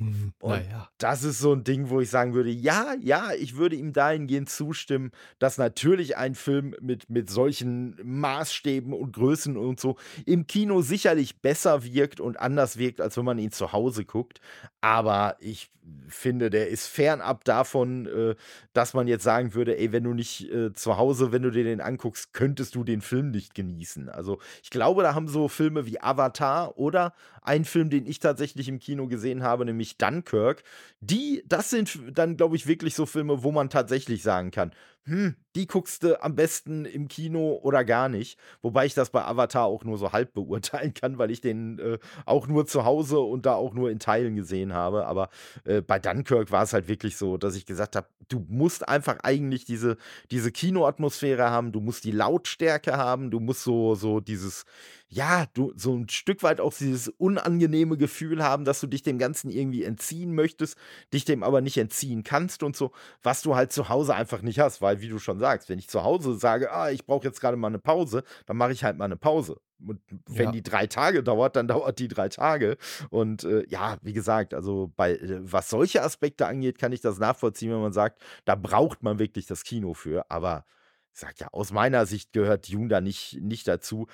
Und 0.00 0.50
naja. 0.50 0.88
das 0.98 1.24
ist 1.24 1.38
so 1.38 1.52
ein 1.52 1.64
Ding, 1.64 1.90
wo 1.90 2.00
ich 2.00 2.10
sagen 2.10 2.34
würde, 2.34 2.50
ja, 2.50 2.94
ja, 3.00 3.32
ich 3.38 3.56
würde 3.56 3.76
ihm 3.76 3.92
dahingehend 3.92 4.48
zustimmen, 4.48 5.10
dass 5.38 5.58
natürlich 5.58 6.16
ein 6.16 6.34
Film 6.34 6.74
mit, 6.80 7.10
mit 7.10 7.30
solchen 7.30 7.96
Maßstäben 8.02 8.92
und 8.92 9.12
Größen 9.12 9.56
und 9.56 9.78
so 9.78 9.96
im 10.26 10.46
Kino 10.46 10.82
sicherlich 10.82 11.40
besser 11.40 11.84
wirkt 11.84 12.20
und 12.20 12.40
anders 12.40 12.78
wirkt, 12.78 13.00
als 13.00 13.16
wenn 13.16 13.24
man 13.24 13.38
ihn 13.38 13.52
zu 13.52 13.72
Hause 13.72 14.04
guckt. 14.04 14.40
Aber 14.80 15.36
ich 15.40 15.70
finde, 16.08 16.50
der 16.50 16.68
ist 16.68 16.86
fernab 16.86 17.44
davon, 17.44 18.06
äh, 18.06 18.34
dass 18.72 18.94
man 18.94 19.06
jetzt 19.08 19.24
sagen 19.24 19.54
würde, 19.54 19.78
ey, 19.78 19.92
wenn 19.92 20.04
du 20.04 20.12
nicht 20.12 20.50
äh, 20.52 20.72
zu 20.72 20.96
Hause, 20.96 21.32
wenn 21.32 21.42
du 21.42 21.50
dir 21.50 21.64
den 21.64 21.80
anguckst, 21.80 22.32
könntest 22.32 22.74
du 22.74 22.84
den 22.84 23.00
Film 23.00 23.30
nicht 23.30 23.54
genießen. 23.54 24.08
Also 24.08 24.38
ich 24.62 24.70
glaube, 24.70 25.02
da 25.02 25.14
haben 25.14 25.28
so 25.28 25.48
Filme 25.48 25.86
wie 25.86 26.00
Avatar 26.00 26.78
oder 26.78 27.14
ein 27.42 27.64
Film, 27.64 27.90
den 27.90 28.06
ich 28.06 28.18
tatsächlich 28.18 28.68
im 28.68 28.78
Kino 28.78 29.06
gesehen 29.06 29.42
habe, 29.42 29.64
nämlich 29.64 29.96
Dunkirk, 29.96 30.62
die, 31.00 31.42
das 31.46 31.70
sind 31.70 31.98
dann, 32.12 32.36
glaube 32.36 32.56
ich, 32.56 32.66
wirklich 32.66 32.94
so 32.94 33.06
Filme, 33.06 33.42
wo 33.42 33.52
man 33.52 33.70
tatsächlich 33.70 34.22
sagen 34.22 34.50
kann, 34.50 34.72
hm, 35.04 35.34
die 35.56 35.66
guckst 35.66 36.02
du 36.02 36.22
am 36.22 36.36
besten 36.36 36.84
im 36.84 37.08
Kino 37.08 37.58
oder 37.62 37.84
gar 37.84 38.08
nicht. 38.08 38.38
Wobei 38.62 38.86
ich 38.86 38.94
das 38.94 39.10
bei 39.10 39.24
Avatar 39.24 39.64
auch 39.64 39.82
nur 39.82 39.98
so 39.98 40.12
halb 40.12 40.34
beurteilen 40.34 40.94
kann, 40.94 41.18
weil 41.18 41.30
ich 41.30 41.40
den 41.40 41.78
äh, 41.78 41.98
auch 42.26 42.46
nur 42.46 42.66
zu 42.66 42.84
Hause 42.84 43.18
und 43.18 43.46
da 43.46 43.54
auch 43.54 43.72
nur 43.74 43.90
in 43.90 43.98
Teilen 43.98 44.36
gesehen 44.36 44.74
habe. 44.74 45.06
Aber 45.06 45.30
äh, 45.64 45.80
bei 45.80 45.98
Dunkirk 45.98 46.52
war 46.52 46.64
es 46.64 46.72
halt 46.72 46.86
wirklich 46.86 47.16
so, 47.16 47.38
dass 47.38 47.56
ich 47.56 47.66
gesagt 47.66 47.96
habe, 47.96 48.08
du 48.28 48.44
musst 48.48 48.88
einfach 48.88 49.18
eigentlich 49.22 49.64
diese, 49.64 49.96
diese 50.30 50.52
Kinoatmosphäre 50.52 51.50
haben, 51.50 51.72
du 51.72 51.80
musst 51.80 52.04
die 52.04 52.12
Lautstärke 52.12 52.96
haben, 52.96 53.30
du 53.30 53.40
musst 53.40 53.64
so, 53.64 53.94
so 53.94 54.20
dieses, 54.20 54.64
ja, 55.12 55.46
du 55.54 55.72
so 55.76 55.94
ein 55.96 56.08
Stück 56.08 56.42
weit 56.44 56.60
auch 56.60 56.72
dieses 56.72 57.08
unangenehme 57.08 57.96
Gefühl 57.96 58.44
haben, 58.44 58.64
dass 58.64 58.80
du 58.80 58.86
dich 58.86 59.02
dem 59.02 59.18
Ganzen 59.18 59.50
irgendwie 59.50 59.82
entziehen 59.82 60.34
möchtest, 60.34 60.78
dich 61.12 61.24
dem 61.24 61.42
aber 61.42 61.60
nicht 61.60 61.76
entziehen 61.78 62.22
kannst 62.22 62.62
und 62.62 62.76
so, 62.76 62.92
was 63.22 63.42
du 63.42 63.56
halt 63.56 63.72
zu 63.72 63.88
Hause 63.88 64.14
einfach 64.14 64.42
nicht 64.42 64.60
hast, 64.60 64.80
weil, 64.80 65.00
wie 65.00 65.08
du 65.08 65.18
schon 65.18 65.40
sagst, 65.40 65.68
wenn 65.68 65.80
ich 65.80 65.88
zu 65.88 66.04
Hause 66.04 66.34
sage, 66.38 66.72
ah, 66.72 66.90
ich 66.90 67.06
brauche 67.06 67.24
jetzt 67.26 67.40
gerade 67.40 67.56
mal 67.56 67.66
eine 67.66 67.80
Pause, 67.80 68.22
dann 68.46 68.56
mache 68.56 68.72
ich 68.72 68.84
halt 68.84 68.96
mal 68.98 69.06
eine 69.06 69.16
Pause. 69.16 69.60
Und 69.84 70.00
wenn 70.28 70.44
Ja. 70.46 70.52
die 70.52 70.62
drei 70.62 70.86
Tage 70.86 71.22
dauert, 71.24 71.56
dann 71.56 71.66
dauert 71.68 71.98
die 71.98 72.08
drei 72.08 72.28
Tage. 72.28 72.76
Und 73.08 73.42
äh, 73.44 73.64
ja, 73.68 73.98
wie 74.02 74.12
gesagt, 74.12 74.54
also 74.54 74.92
bei 74.96 75.14
äh, 75.16 75.40
was 75.42 75.70
solche 75.70 76.02
Aspekte 76.02 76.46
angeht, 76.46 76.78
kann 76.78 76.92
ich 76.92 77.00
das 77.00 77.18
nachvollziehen, 77.18 77.72
wenn 77.72 77.80
man 77.80 77.92
sagt, 77.92 78.22
da 78.44 78.54
braucht 78.54 79.02
man 79.02 79.18
wirklich 79.18 79.46
das 79.46 79.64
Kino 79.64 79.94
für. 79.94 80.30
Aber 80.30 80.64
ich 81.12 81.18
sag 81.20 81.40
ja, 81.40 81.48
aus 81.52 81.72
meiner 81.72 82.06
Sicht 82.06 82.32
gehört 82.32 82.72
Dune 82.72 82.88
da 82.88 83.00
nicht, 83.00 83.38
nicht 83.40 83.66
dazu. 83.66 84.06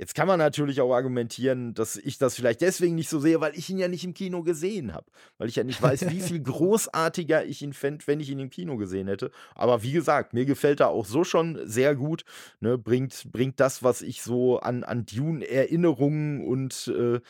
Jetzt 0.00 0.14
kann 0.14 0.26
man 0.26 0.38
natürlich 0.38 0.80
auch 0.80 0.94
argumentieren, 0.94 1.74
dass 1.74 1.98
ich 1.98 2.16
das 2.16 2.34
vielleicht 2.34 2.62
deswegen 2.62 2.94
nicht 2.94 3.10
so 3.10 3.20
sehe, 3.20 3.42
weil 3.42 3.54
ich 3.54 3.68
ihn 3.68 3.76
ja 3.76 3.86
nicht 3.86 4.02
im 4.02 4.14
Kino 4.14 4.42
gesehen 4.42 4.94
habe. 4.94 5.04
Weil 5.36 5.50
ich 5.50 5.56
ja 5.56 5.62
nicht 5.62 5.82
weiß, 5.82 6.08
wie 6.08 6.20
viel 6.20 6.40
großartiger 6.42 7.44
ich 7.44 7.60
ihn 7.60 7.74
fände, 7.74 8.06
wenn 8.06 8.18
ich 8.18 8.30
ihn 8.30 8.38
im 8.38 8.48
Kino 8.48 8.78
gesehen 8.78 9.08
hätte. 9.08 9.30
Aber 9.54 9.82
wie 9.82 9.92
gesagt, 9.92 10.32
mir 10.32 10.46
gefällt 10.46 10.80
er 10.80 10.88
auch 10.88 11.04
so 11.04 11.22
schon 11.22 11.58
sehr 11.68 11.94
gut. 11.94 12.24
Ne? 12.60 12.78
Bringt, 12.78 13.30
bringt 13.30 13.60
das, 13.60 13.82
was 13.82 14.00
ich 14.00 14.22
so 14.22 14.58
an, 14.60 14.84
an 14.84 15.04
Dune-Erinnerungen 15.04 16.46
und 16.46 16.90
äh, 16.96 17.20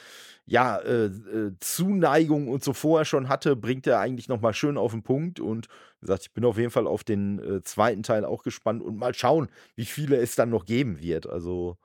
ja, 0.46 0.78
äh, 0.78 1.06
äh, 1.06 1.52
Zuneigung 1.58 2.46
und 2.46 2.62
so 2.62 2.72
vorher 2.72 3.04
schon 3.04 3.28
hatte, 3.28 3.56
bringt 3.56 3.88
er 3.88 3.98
eigentlich 3.98 4.28
nochmal 4.28 4.54
schön 4.54 4.78
auf 4.78 4.92
den 4.92 5.02
Punkt. 5.02 5.40
Und 5.40 5.66
wie 5.98 6.06
gesagt, 6.06 6.22
ich 6.22 6.32
bin 6.32 6.44
auf 6.44 6.56
jeden 6.56 6.70
Fall 6.70 6.86
auf 6.86 7.02
den 7.02 7.40
äh, 7.40 7.62
zweiten 7.64 8.04
Teil 8.04 8.24
auch 8.24 8.44
gespannt 8.44 8.80
und 8.80 8.96
mal 8.96 9.12
schauen, 9.12 9.48
wie 9.74 9.86
viele 9.86 10.18
es 10.18 10.36
dann 10.36 10.50
noch 10.50 10.66
geben 10.66 11.00
wird. 11.00 11.28
Also 11.28 11.76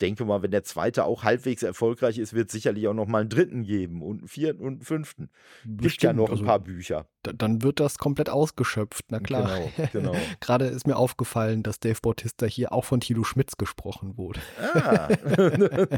denke 0.00 0.24
mal, 0.24 0.42
wenn 0.42 0.50
der 0.50 0.64
zweite 0.64 1.04
auch 1.04 1.22
halbwegs 1.24 1.62
erfolgreich 1.62 2.18
ist, 2.18 2.32
wird 2.32 2.48
es 2.48 2.52
sicherlich 2.52 2.88
auch 2.88 2.94
noch 2.94 3.06
mal 3.06 3.20
einen 3.20 3.28
dritten 3.28 3.62
geben 3.62 4.02
und 4.02 4.18
einen 4.20 4.28
vierten 4.28 4.62
und 4.62 4.72
einen 4.74 4.82
fünften. 4.82 5.30
Gibt 5.64 5.80
ja 5.80 5.82
Bestimmt, 5.82 6.16
noch 6.16 6.26
ein 6.28 6.32
also, 6.32 6.44
paar 6.44 6.58
Bücher. 6.60 7.06
da- 7.22 7.32
dann 7.32 7.62
wird 7.62 7.80
das 7.80 7.98
komplett 7.98 8.30
ausgeschöpft, 8.30 9.04
na 9.10 9.20
klar. 9.20 9.58
Genau, 9.76 9.88
genau. 9.92 10.16
Gerade 10.40 10.66
ist 10.66 10.86
mir 10.86 10.96
aufgefallen, 10.96 11.62
dass 11.62 11.80
Dave 11.80 11.98
Bautista 12.02 12.46
hier 12.46 12.72
auch 12.72 12.84
von 12.84 13.00
Tilo 13.00 13.24
Schmitz 13.24 13.56
gesprochen 13.56 14.16
wurde. 14.16 14.40
Ah. 14.74 15.08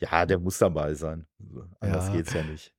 ja, 0.00 0.26
der 0.26 0.38
muss 0.38 0.58
dabei 0.58 0.94
sein. 0.94 1.26
Anders 1.80 2.06
Ja. 2.08 2.12
geht's 2.14 2.32
ja 2.32 2.42
nicht. 2.44 2.72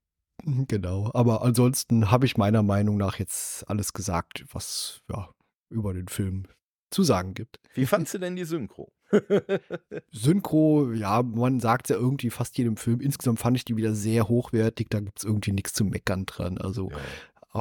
Genau, 0.45 1.09
aber 1.13 1.41
ansonsten 1.43 2.11
habe 2.11 2.25
ich 2.25 2.37
meiner 2.37 2.63
Meinung 2.63 2.97
nach 2.97 3.19
jetzt 3.19 3.67
alles 3.69 3.93
gesagt, 3.93 4.43
was 4.51 5.01
ja 5.09 5.29
über 5.69 5.93
den 5.93 6.07
Film 6.07 6.47
zu 6.89 7.03
sagen 7.03 7.33
gibt. 7.33 7.59
Wie 7.75 7.85
fandst 7.85 8.13
du 8.13 8.17
denn 8.19 8.35
die 8.35 8.43
Synchro? 8.43 8.91
Synchro, 10.11 10.91
ja, 10.91 11.23
man 11.23 11.59
sagt 11.59 11.89
ja 11.89 11.95
irgendwie 11.95 12.29
fast 12.29 12.57
jedem 12.57 12.77
Film. 12.77 12.99
Insgesamt 12.99 13.39
fand 13.39 13.57
ich 13.57 13.65
die 13.65 13.77
wieder 13.77 13.93
sehr 13.93 14.27
hochwertig, 14.27 14.87
da 14.89 14.99
gibt 14.99 15.19
es 15.19 15.25
irgendwie 15.25 15.51
nichts 15.51 15.73
zu 15.73 15.85
meckern 15.85 16.25
dran. 16.25 16.57
Also 16.57 16.91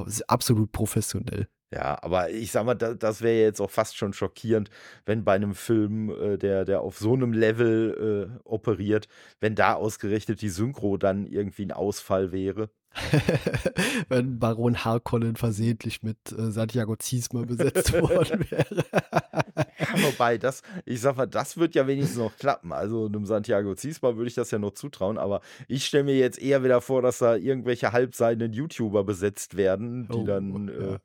ist 0.07 0.29
absolut 0.29 0.73
professionell. 0.73 1.49
Ja, 1.73 1.99
aber 2.03 2.31
ich 2.31 2.53
sag 2.53 2.67
mal, 2.67 2.75
da, 2.75 2.93
das 2.95 3.23
wäre 3.23 3.41
jetzt 3.41 3.61
auch 3.61 3.71
fast 3.71 3.97
schon 3.97 4.13
schockierend, 4.13 4.69
wenn 5.07 5.25
bei 5.25 5.35
einem 5.35 5.55
Film, 5.55 6.11
äh, 6.11 6.37
der, 6.37 6.65
der 6.67 6.83
auf 6.83 6.99
so 6.99 7.15
einem 7.15 7.33
Level 7.33 8.31
äh, 8.37 8.41
operiert, 8.45 9.09
wenn 9.41 9.55
da 9.55 9.75
ausgerechnet 9.75 10.43
die 10.43 10.51
Synchro 10.51 10.99
dann 10.99 11.27
irgendwie 11.27 11.65
ein 11.65 11.73
Ausfall 11.73 12.31
wäre. 12.31 12.69
Wenn 14.11 14.39
Baron 14.39 14.85
Harkonnen 14.85 15.37
versehentlich 15.37 16.03
mit 16.03 16.19
äh, 16.31 16.51
Santiago 16.51 16.95
Ziesmer 16.97 17.47
besetzt 17.47 17.91
worden 18.01 18.45
wäre. 18.51 18.85
Ja, 18.93 20.03
wobei, 20.05 20.37
das, 20.37 20.63
ich 20.85 21.01
sag 21.01 21.17
mal, 21.17 21.27
das 21.27 21.57
wird 21.57 21.75
ja 21.75 21.87
wenigstens 21.87 22.19
noch 22.19 22.37
klappen. 22.37 22.73
Also 22.73 23.07
einem 23.07 23.25
Santiago 23.25 23.75
Ziesma 23.75 24.17
würde 24.17 24.29
ich 24.29 24.35
das 24.35 24.51
ja 24.51 24.59
noch 24.59 24.73
zutrauen, 24.73 25.17
aber 25.17 25.41
ich 25.69 25.87
stelle 25.87 26.05
mir 26.05 26.17
jetzt 26.17 26.39
eher 26.39 26.65
wieder 26.65 26.83
vor, 26.83 27.01
dass 27.01 27.19
da 27.19 27.35
irgendwelche 27.37 27.93
halbseidenen 27.93 28.53
YouTuber 28.53 29.05
besetzt 29.05 29.57
werden, 29.57 30.09
die 30.09 30.19
Oh, 30.19 30.25
dann, 30.25 30.69
ja. 30.69 30.95
äh, 30.95 30.99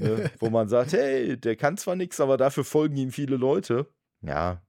ne, 0.00 0.30
wo 0.38 0.50
man 0.50 0.68
sagt, 0.68 0.92
hey, 0.92 1.36
der 1.38 1.56
kann 1.56 1.76
zwar 1.76 1.96
nichts, 1.96 2.20
aber 2.20 2.36
dafür 2.36 2.64
folgen 2.64 2.96
ihm 2.96 3.12
viele 3.12 3.36
Leute. 3.36 3.86
Ja, 4.22 4.62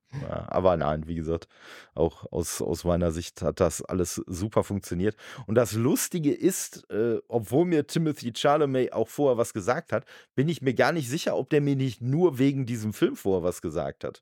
aber 0.47 0.75
nein, 0.75 1.07
wie 1.07 1.15
gesagt, 1.15 1.47
auch 1.95 2.25
aus, 2.31 2.61
aus 2.61 2.83
meiner 2.83 3.11
Sicht 3.11 3.41
hat 3.41 3.59
das 3.59 3.81
alles 3.81 4.15
super 4.27 4.63
funktioniert. 4.63 5.15
Und 5.47 5.55
das 5.55 5.73
Lustige 5.73 6.33
ist, 6.33 6.89
äh, 6.89 7.19
obwohl 7.29 7.65
mir 7.65 7.87
Timothy 7.87 8.33
Chalamet 8.33 8.91
auch 8.93 9.07
vorher 9.07 9.37
was 9.37 9.53
gesagt 9.53 9.93
hat, 9.93 10.05
bin 10.35 10.49
ich 10.49 10.61
mir 10.61 10.73
gar 10.73 10.91
nicht 10.91 11.09
sicher, 11.09 11.37
ob 11.37 11.49
der 11.49 11.61
mir 11.61 11.75
nicht 11.75 12.01
nur 12.01 12.39
wegen 12.39 12.65
diesem 12.65 12.91
Film 12.93 13.15
vorher 13.15 13.43
was 13.43 13.61
gesagt 13.61 14.03
hat. 14.03 14.21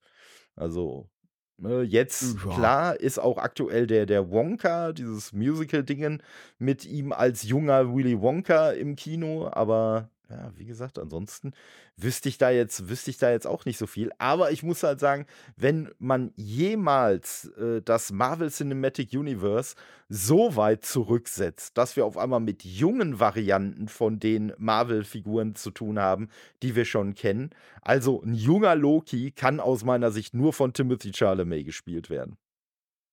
Also, 0.55 1.09
ne, 1.57 1.81
jetzt, 1.81 2.35
Ja. 2.45 2.53
klar, 2.53 2.99
ist 2.99 3.17
auch 3.19 3.37
aktuell 3.39 3.87
der, 3.87 4.05
der 4.05 4.29
Wonka, 4.29 4.93
dieses 4.93 5.33
Musical-Dingen, 5.33 6.21
mit 6.59 6.85
ihm 6.85 7.11
als 7.11 7.43
junger 7.43 7.93
Willy 7.95 8.21
Wonka 8.21 8.71
im 8.71 8.95
Kino, 8.95 9.49
aber 9.51 10.11
ja, 10.29 10.51
wie 10.55 10.65
gesagt, 10.65 10.99
ansonsten 10.99 11.53
wüsste 11.97 12.29
ich 12.29 12.37
da 12.37 12.51
jetzt, 12.51 12.87
wüsste 12.87 13.09
ich 13.09 13.17
da 13.17 13.31
jetzt 13.31 13.47
auch 13.47 13.65
nicht 13.65 13.77
so 13.77 13.87
viel. 13.87 14.11
Aber 14.19 14.51
ich 14.51 14.61
muss 14.61 14.83
halt 14.83 14.99
sagen, 14.99 15.25
wenn 15.57 15.89
man 15.97 16.31
jemals 16.35 17.45
äh, 17.57 17.81
das 17.81 18.11
Marvel 18.11 18.51
Cinematic 18.51 19.13
Universe 19.13 19.75
so 20.07 20.55
weit 20.55 20.85
zurücksetzt, 20.85 21.77
dass 21.77 21.95
wir 21.95 22.05
auf 22.05 22.17
einmal 22.17 22.39
mit 22.39 22.63
jungen 22.63 23.19
Varianten 23.19 23.87
von 23.87 24.19
den 24.19 24.53
Marvel-Figuren 24.57 25.55
zu 25.55 25.71
tun 25.71 25.99
haben, 25.99 26.29
die 26.61 26.75
wir 26.75 26.85
schon 26.85 27.15
kennen. 27.15 27.49
Also 27.81 28.21
ein 28.21 28.33
junger 28.33 28.75
Loki 28.75 29.31
kann 29.31 29.59
aus 29.59 29.83
meiner 29.83 30.11
Sicht 30.11 30.33
nur 30.33 30.53
von 30.53 30.73
Timothy 30.73 31.11
Chalamet 31.11 31.65
gespielt 31.65 32.09
werden. 32.09 32.37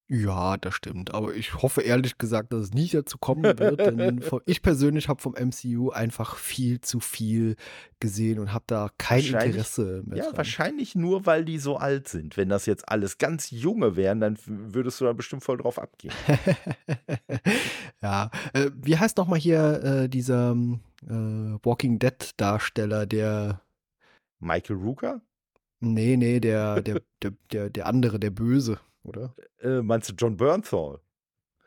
Ja, 0.09 0.57
das 0.57 0.75
stimmt. 0.75 1.13
Aber 1.15 1.35
ich 1.35 1.55
hoffe 1.55 1.81
ehrlich 1.81 2.17
gesagt, 2.17 2.53
dass 2.53 2.63
es 2.63 2.75
nicht 2.75 2.95
dazu 2.95 3.19
kommen 3.19 3.59
wird. 3.59 3.81
Denn 3.81 4.21
ich 4.47 4.63
persönlich 4.63 5.09
habe 5.09 5.21
vom 5.21 5.33
MCU 5.33 5.91
einfach 5.91 6.37
viel 6.37 6.81
zu 6.81 7.01
viel 7.01 7.57
gesehen 7.99 8.39
und 8.39 8.53
habe 8.53 8.65
da 8.69 8.91
kein 8.99 9.25
Interesse 9.25 10.05
mehr. 10.07 10.19
Ja, 10.19 10.25
dran. 10.27 10.37
wahrscheinlich 10.37 10.95
nur, 10.95 11.27
weil 11.27 11.45
die 11.45 11.59
so 11.59 11.77
alt 11.77 12.07
sind. 12.07 12.37
Wenn 12.37 12.49
das 12.49 12.67
jetzt 12.67 12.89
alles 12.89 13.19
ganz 13.19 13.51
junge 13.51 13.97
wären, 13.97 14.21
dann 14.21 14.39
würdest 14.47 15.01
du 15.01 15.07
da 15.07 15.13
bestimmt 15.13 15.43
voll 15.43 15.57
drauf 15.57 15.79
abgehen. 15.81 16.15
ja, 18.01 18.31
äh, 18.53 18.71
wie 18.77 18.97
heißt 18.97 19.17
nochmal 19.17 19.41
hier 19.41 19.83
äh, 19.83 20.09
dieser 20.09 20.53
ähm, 20.53 20.81
äh, 21.03 21.59
Walking 21.65 21.99
Dead 21.99 22.31
Darsteller, 22.37 23.07
der, 23.07 23.61
Michael 24.39 24.77
Rooker? 24.77 25.21
nee, 25.81 26.17
nee, 26.17 26.41
der, 26.41 26.81
der, 26.83 27.03
der, 27.23 27.33
der, 27.53 27.71
der 27.71 27.87
andere, 27.87 28.19
der 28.19 28.31
Böse, 28.31 28.79
oder? 29.07 29.35
Äh, 29.61 29.83
meinst 29.83 30.09
du 30.11 30.15
John 30.15 30.37
Bernthal? 30.37 31.01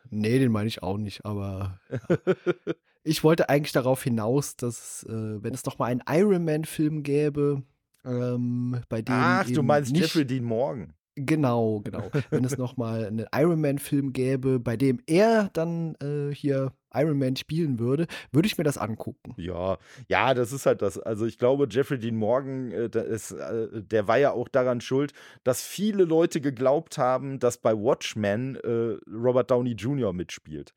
Nee, 0.10 0.40
den 0.40 0.52
meine 0.52 0.68
ich 0.68 0.82
auch 0.82 0.98
nicht, 0.98 1.26
aber 1.26 1.80
ich 3.04 3.24
wollte 3.24 3.50
eigentlich 3.50 3.74
darauf 3.74 4.04
hinaus, 4.04 4.56
dass, 4.56 5.04
äh, 5.04 5.44
wenn 5.44 5.54
es 5.54 5.66
nochmal 5.66 5.92
einen 5.92 6.04
Iron 6.10 6.46
Man-Film 6.46 7.04
gäbe, 7.04 7.64
ähm, 8.06 8.82
bei 8.90 9.02
dem. 9.02 9.16
Ach, 9.16 9.50
du 9.50 9.62
meinst 9.62 9.92
nicht, 9.92 10.02
Jeffrey 10.02 10.26
Dean 10.26 10.44
Morgan. 10.44 10.94
Genau, 11.16 11.82
genau. 11.82 12.10
Wenn 12.30 12.46
es 12.46 12.58
nochmal 12.58 13.06
einen 13.06 13.26
Iron 13.34 13.60
Man-Film 13.60 14.14
gäbe, 14.14 14.60
bei 14.60 14.78
dem 14.78 15.02
er 15.06 15.50
dann 15.54 15.96
äh, 15.96 16.34
hier 16.34 16.72
Iron 16.94 17.18
Man 17.20 17.36
spielen 17.36 17.80
würde, 17.80 18.08
würde 18.32 18.48
ich 18.48 18.58
mir 18.58 18.64
das 18.64 18.78
angucken. 18.78 19.34
Ja, 19.38 19.78
ja, 20.08 20.34
das 20.34 20.52
ist 20.52 20.66
halt 20.66 20.82
das. 20.82 20.98
Also 21.00 21.26
ich 21.26 21.38
glaube, 21.38 21.68
Jeffrey 21.70 22.00
Dean 22.00 22.16
Morgan, 22.16 22.72
äh, 22.72 22.90
der, 22.90 23.06
ist, 23.06 23.32
äh, 23.32 23.68
der 23.82 24.08
war 24.08 24.18
ja 24.18 24.32
auch 24.32 24.48
daran 24.48 24.82
schuld, 24.82 25.14
dass 25.44 25.62
viele 25.62 26.04
Leute 26.04 26.42
geglaubt 26.42 26.98
haben, 26.98 27.40
dass 27.40 27.58
bei 27.58 27.74
Watchmen 27.74 28.56
äh, 28.58 28.98
Robert 29.12 29.52
Downey 29.52 29.72
Jr. 29.74 30.14
mitspielt. 30.14 30.74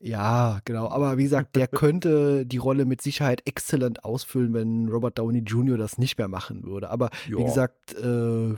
Ja, 0.00 0.60
genau. 0.64 0.88
Aber 0.88 1.18
wie 1.18 1.24
gesagt, 1.24 1.56
der 1.56 1.66
könnte 1.68 2.46
die 2.46 2.56
Rolle 2.58 2.84
mit 2.84 3.02
Sicherheit 3.02 3.42
exzellent 3.46 4.04
ausfüllen, 4.04 4.54
wenn 4.54 4.88
Robert 4.88 5.18
Downey 5.18 5.40
Jr. 5.40 5.76
das 5.76 5.98
nicht 5.98 6.18
mehr 6.18 6.28
machen 6.28 6.62
würde. 6.64 6.90
Aber 6.90 7.10
wie 7.26 7.32
Ja. 7.40 7.44
gesagt, 7.44 7.94
äh, 7.94 8.54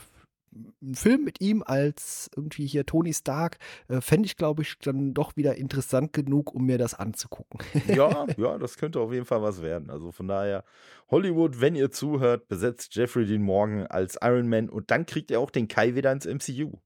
ein 0.52 0.94
Film 0.94 1.24
mit 1.24 1.40
ihm 1.40 1.62
als 1.64 2.30
irgendwie 2.34 2.66
hier 2.66 2.84
Tony 2.84 3.14
Stark 3.14 3.58
äh, 3.88 4.00
fände 4.00 4.26
ich, 4.26 4.36
glaube 4.36 4.62
ich, 4.62 4.78
dann 4.78 5.14
doch 5.14 5.36
wieder 5.36 5.56
interessant 5.56 6.12
genug, 6.12 6.52
um 6.54 6.66
mir 6.66 6.78
das 6.78 6.94
anzugucken. 6.94 7.60
Ja, 7.86 8.26
ja, 8.36 8.58
das 8.58 8.76
könnte 8.76 9.00
auf 9.00 9.12
jeden 9.12 9.24
Fall 9.24 9.42
was 9.42 9.62
werden. 9.62 9.90
Also 9.90 10.12
von 10.12 10.28
daher, 10.28 10.64
Hollywood, 11.10 11.60
wenn 11.60 11.74
ihr 11.74 11.90
zuhört, 11.90 12.48
besetzt 12.48 12.94
Jeffrey 12.94 13.26
Dean 13.26 13.42
Morgan 13.42 13.86
als 13.86 14.18
Iron 14.22 14.48
Man 14.48 14.68
und 14.68 14.90
dann 14.90 15.06
kriegt 15.06 15.30
ihr 15.30 15.40
auch 15.40 15.50
den 15.50 15.68
Kai 15.68 15.94
wieder 15.94 16.12
ins 16.12 16.26
MCU. 16.26 16.78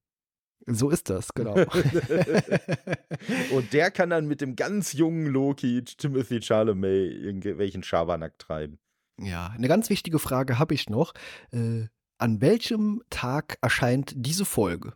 So 0.66 0.88
ist 0.88 1.10
das, 1.10 1.34
genau. 1.34 1.54
Und 3.52 3.72
der 3.74 3.90
kann 3.90 4.08
dann 4.10 4.26
mit 4.26 4.40
dem 4.40 4.56
ganz 4.56 4.94
jungen 4.94 5.26
Loki, 5.26 5.84
Timothy 5.84 6.40
Chalamet, 6.40 7.12
irgendwelchen 7.12 7.82
Schabernack 7.82 8.38
treiben. 8.38 8.78
ja, 9.18 9.48
eine 9.48 9.68
ganz 9.68 9.90
wichtige 9.90 10.18
Frage 10.18 10.58
habe 10.58 10.72
ich 10.72 10.88
noch. 10.88 11.12
Äh, 11.52 11.88
an 12.18 12.40
welchem 12.40 13.02
Tag 13.10 13.58
erscheint 13.60 14.12
diese 14.16 14.44
Folge? 14.44 14.94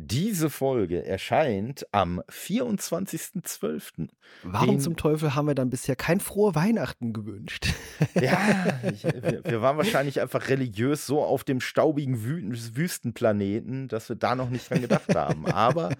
Diese 0.00 0.48
Folge 0.48 1.04
erscheint 1.04 1.84
am 1.90 2.22
24.12. 2.30 4.08
Warum 4.44 4.68
Den- 4.76 4.80
zum 4.80 4.96
Teufel 4.96 5.34
haben 5.34 5.48
wir 5.48 5.56
dann 5.56 5.70
bisher 5.70 5.96
kein 5.96 6.20
frohe 6.20 6.54
Weihnachten 6.54 7.12
gewünscht? 7.12 7.66
Ja, 8.14 8.78
ich, 8.92 9.02
wir, 9.02 9.42
wir 9.44 9.60
waren 9.60 9.76
wahrscheinlich 9.76 10.20
einfach 10.20 10.48
religiös 10.48 11.04
so 11.04 11.20
auf 11.22 11.42
dem 11.42 11.60
staubigen 11.60 12.24
Wü 12.24 12.52
Wüstenplaneten, 12.76 13.88
dass 13.88 14.08
wir 14.08 14.14
da 14.14 14.36
noch 14.36 14.50
nicht 14.50 14.70
dran 14.70 14.80
gedacht 14.82 15.12
haben. 15.16 15.46
Aber 15.46 15.90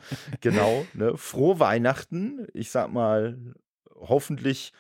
genau, 0.41 0.87
ne, 0.95 1.17
frohe 1.17 1.59
Weihnachten. 1.59 2.47
Ich 2.55 2.71
sag 2.71 2.93
mal, 2.93 3.37
hoffentlich 3.97 4.73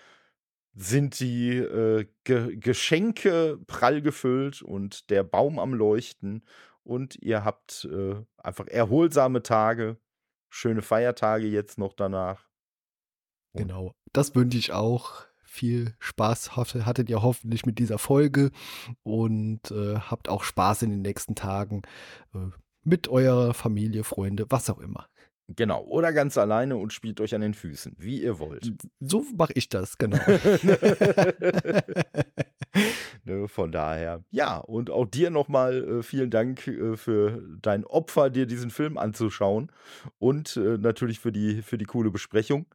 sind 0.80 1.18
die 1.18 1.56
äh, 1.56 2.06
Ge 2.24 2.56
Geschenke 2.56 3.58
prall 3.66 4.00
gefüllt 4.00 4.62
und 4.62 5.10
der 5.10 5.24
Baum 5.24 5.58
am 5.58 5.74
Leuchten 5.74 6.44
und 6.84 7.16
ihr 7.16 7.44
habt 7.44 7.88
äh, 7.90 8.14
einfach 8.36 8.68
erholsame 8.68 9.42
Tage, 9.42 9.98
schöne 10.48 10.82
Feiertage 10.82 11.46
jetzt 11.48 11.78
noch 11.78 11.94
danach. 11.94 12.48
Genau, 13.54 13.92
das 14.12 14.34
wünsche 14.36 14.58
ich 14.58 14.72
auch. 14.72 15.26
Viel 15.42 15.96
Spaß 15.98 16.56
hatte- 16.56 16.86
hattet 16.86 17.10
ihr 17.10 17.22
hoffentlich 17.22 17.66
mit 17.66 17.78
dieser 17.78 17.98
Folge 17.98 18.52
und 19.02 19.70
äh, 19.72 19.96
habt 19.96 20.28
auch 20.28 20.44
Spaß 20.44 20.82
in 20.82 20.90
den 20.90 21.02
nächsten 21.02 21.34
Tagen 21.34 21.82
äh, 22.34 22.50
mit 22.84 23.08
eurer 23.08 23.52
Familie, 23.54 24.04
Freunde, 24.04 24.46
was 24.50 24.70
auch 24.70 24.78
immer. 24.78 25.08
Genau, 25.56 25.82
oder 25.84 26.12
ganz 26.12 26.36
alleine 26.36 26.76
und 26.76 26.92
spielt 26.92 27.22
euch 27.22 27.34
an 27.34 27.40
den 27.40 27.54
Füßen, 27.54 27.96
wie 27.98 28.22
ihr 28.22 28.38
wollt. 28.38 28.70
So 29.00 29.24
mache 29.34 29.54
ich 29.54 29.70
das, 29.70 29.96
genau. 29.96 30.18
ne, 33.24 33.48
von 33.48 33.72
daher, 33.72 34.22
ja, 34.30 34.58
und 34.58 34.90
auch 34.90 35.06
dir 35.06 35.30
nochmal 35.30 36.00
äh, 36.00 36.02
vielen 36.02 36.30
Dank 36.30 36.66
äh, 36.66 36.96
für 36.96 37.42
dein 37.62 37.84
Opfer, 37.84 38.28
dir 38.28 38.46
diesen 38.46 38.70
Film 38.70 38.98
anzuschauen 38.98 39.72
und 40.18 40.56
äh, 40.58 40.76
natürlich 40.76 41.18
für 41.18 41.32
die, 41.32 41.62
für 41.62 41.78
die 41.78 41.86
coole 41.86 42.10
Besprechung. 42.10 42.66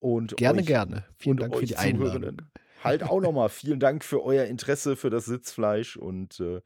Und 0.00 0.36
gerne, 0.36 0.60
euch, 0.60 0.66
gerne. 0.66 1.04
Vielen 1.16 1.36
Dank 1.36 1.56
für 1.56 1.66
die 1.66 1.76
Einladung. 1.76 2.38
Halt 2.84 3.02
auch 3.02 3.20
nochmal 3.22 3.48
vielen 3.48 3.80
Dank 3.80 4.04
für 4.04 4.22
euer 4.22 4.44
Interesse 4.44 4.94
für 4.94 5.08
das 5.08 5.24
Sitzfleisch. 5.24 5.96
Und 5.96 6.38
äh, 6.40 6.60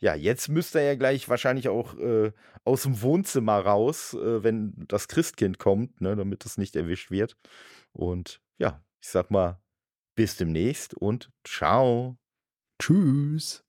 ja, 0.00 0.14
jetzt 0.14 0.48
müsst 0.50 0.74
ihr 0.74 0.82
ja 0.82 0.94
gleich 0.94 1.30
wahrscheinlich 1.30 1.70
auch 1.70 1.98
äh, 1.98 2.32
aus 2.64 2.82
dem 2.82 3.00
Wohnzimmer 3.00 3.58
raus, 3.58 4.12
äh, 4.12 4.44
wenn 4.44 4.74
das 4.88 5.08
Christkind 5.08 5.58
kommt, 5.58 6.02
ne, 6.02 6.14
damit 6.14 6.44
es 6.44 6.58
nicht 6.58 6.76
erwischt 6.76 7.10
wird. 7.10 7.38
Und 7.92 8.42
ja, 8.58 8.82
ich 9.00 9.08
sag 9.08 9.30
mal, 9.30 9.62
bis 10.14 10.36
demnächst 10.36 10.92
und 10.92 11.30
ciao. 11.42 12.18
Tschüss. 12.78 13.64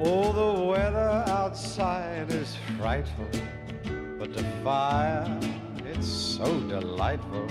Oh, 0.00 0.32
the 0.32 0.68
weather 0.70 1.07
outside 1.48 2.30
is 2.30 2.58
frightful, 2.76 3.26
but 4.18 4.34
the 4.34 4.44
fire, 4.62 5.26
it's 5.86 6.06
so 6.06 6.44
delightful. 6.68 7.46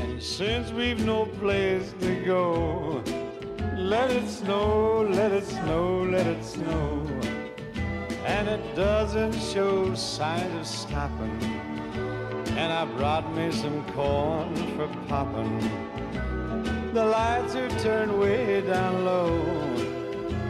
And 0.00 0.22
since 0.22 0.70
we've 0.70 1.04
no 1.04 1.26
place 1.26 1.92
to 2.00 2.24
go, 2.24 3.04
let 3.76 4.10
it 4.10 4.26
snow, 4.26 5.02
let 5.02 5.32
it 5.32 5.44
snow, 5.44 6.04
let 6.04 6.26
it 6.26 6.42
snow. 6.42 7.06
And 8.24 8.48
it 8.48 8.64
doesn't 8.74 9.34
show 9.34 9.94
signs 9.94 10.54
of 10.58 10.66
stopping. 10.66 11.42
And 12.56 12.72
I 12.72 12.86
brought 12.96 13.30
me 13.36 13.52
some 13.52 13.84
corn 13.92 14.56
for 14.76 14.88
popping. 15.08 15.60
The 16.94 17.04
lights 17.04 17.54
are 17.54 17.68
turned 17.80 18.18
way 18.18 18.62
down 18.62 19.04
low. 19.04 19.67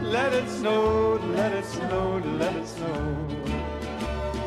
Let 0.09 0.33
it 0.33 0.49
snow, 0.49 1.19
let 1.35 1.51
it 1.51 1.65
snow, 1.65 2.19
let 2.39 2.55
it 2.55 2.67
snow. 2.67 2.97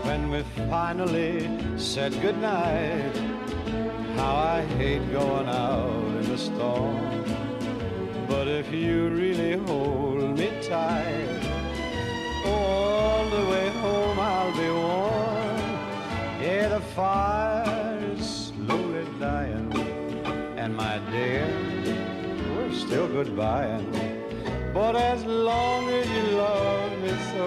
When 0.03 0.29
we 0.29 0.43
finally 0.69 1.49
said 1.79 2.21
goodnight, 2.21 3.17
how 4.17 4.35
I 4.35 4.63
hate 4.77 5.09
going 5.13 5.47
out 5.47 6.17
in 6.19 6.29
the 6.29 6.37
storm. 6.37 7.25
But 8.27 8.49
if 8.49 8.73
you 8.73 9.11
really 9.11 9.57
hold 9.65 10.37
me 10.37 10.51
tight, 10.63 11.41
all 12.45 13.25
the 13.31 13.47
way 13.49 13.69
home 13.69 14.19
I'll 14.19 14.53
be 14.57 14.69
warm. 14.69 15.61
Yeah, 16.43 16.71
the 16.71 16.81
fire's 16.97 18.51
slowly 18.51 19.07
dying, 19.21 19.73
and 20.57 20.77
my 20.77 20.99
dear, 21.13 21.47
we're 22.51 22.75
still 22.75 23.07
goodbying. 23.07 24.12
But 24.75 24.97
as 24.97 25.23
long 25.27 25.91
as 25.91 26.09
you 26.09 26.23
love 26.39 26.99
me 27.03 27.15
so, 27.33 27.47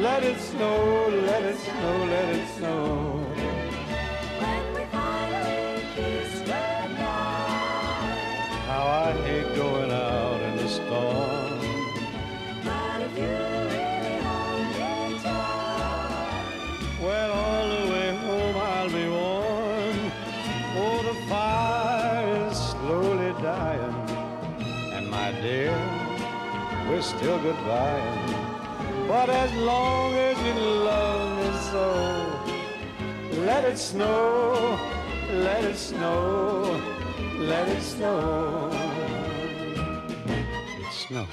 let 0.00 0.24
it 0.24 0.40
snow, 0.40 1.08
let 1.08 1.44
it 1.44 1.56
snow, 1.56 2.04
let 2.06 2.28
it 2.34 2.48
snow. 2.56 3.07
Still 27.28 27.40
goodbying. 27.40 29.06
But 29.06 29.28
as 29.28 29.52
long 29.56 30.14
as 30.14 30.36
you 30.46 30.54
love 30.54 31.36
me 31.36 31.50
so, 31.70 31.86
let 33.44 33.64
it 33.66 33.76
snow, 33.76 34.78
let 35.34 35.62
it 35.62 35.76
snow, 35.76 36.80
let 37.40 37.68
it 37.68 37.82
snow. 37.82 38.70
It 40.80 40.92
snow. 40.92 41.26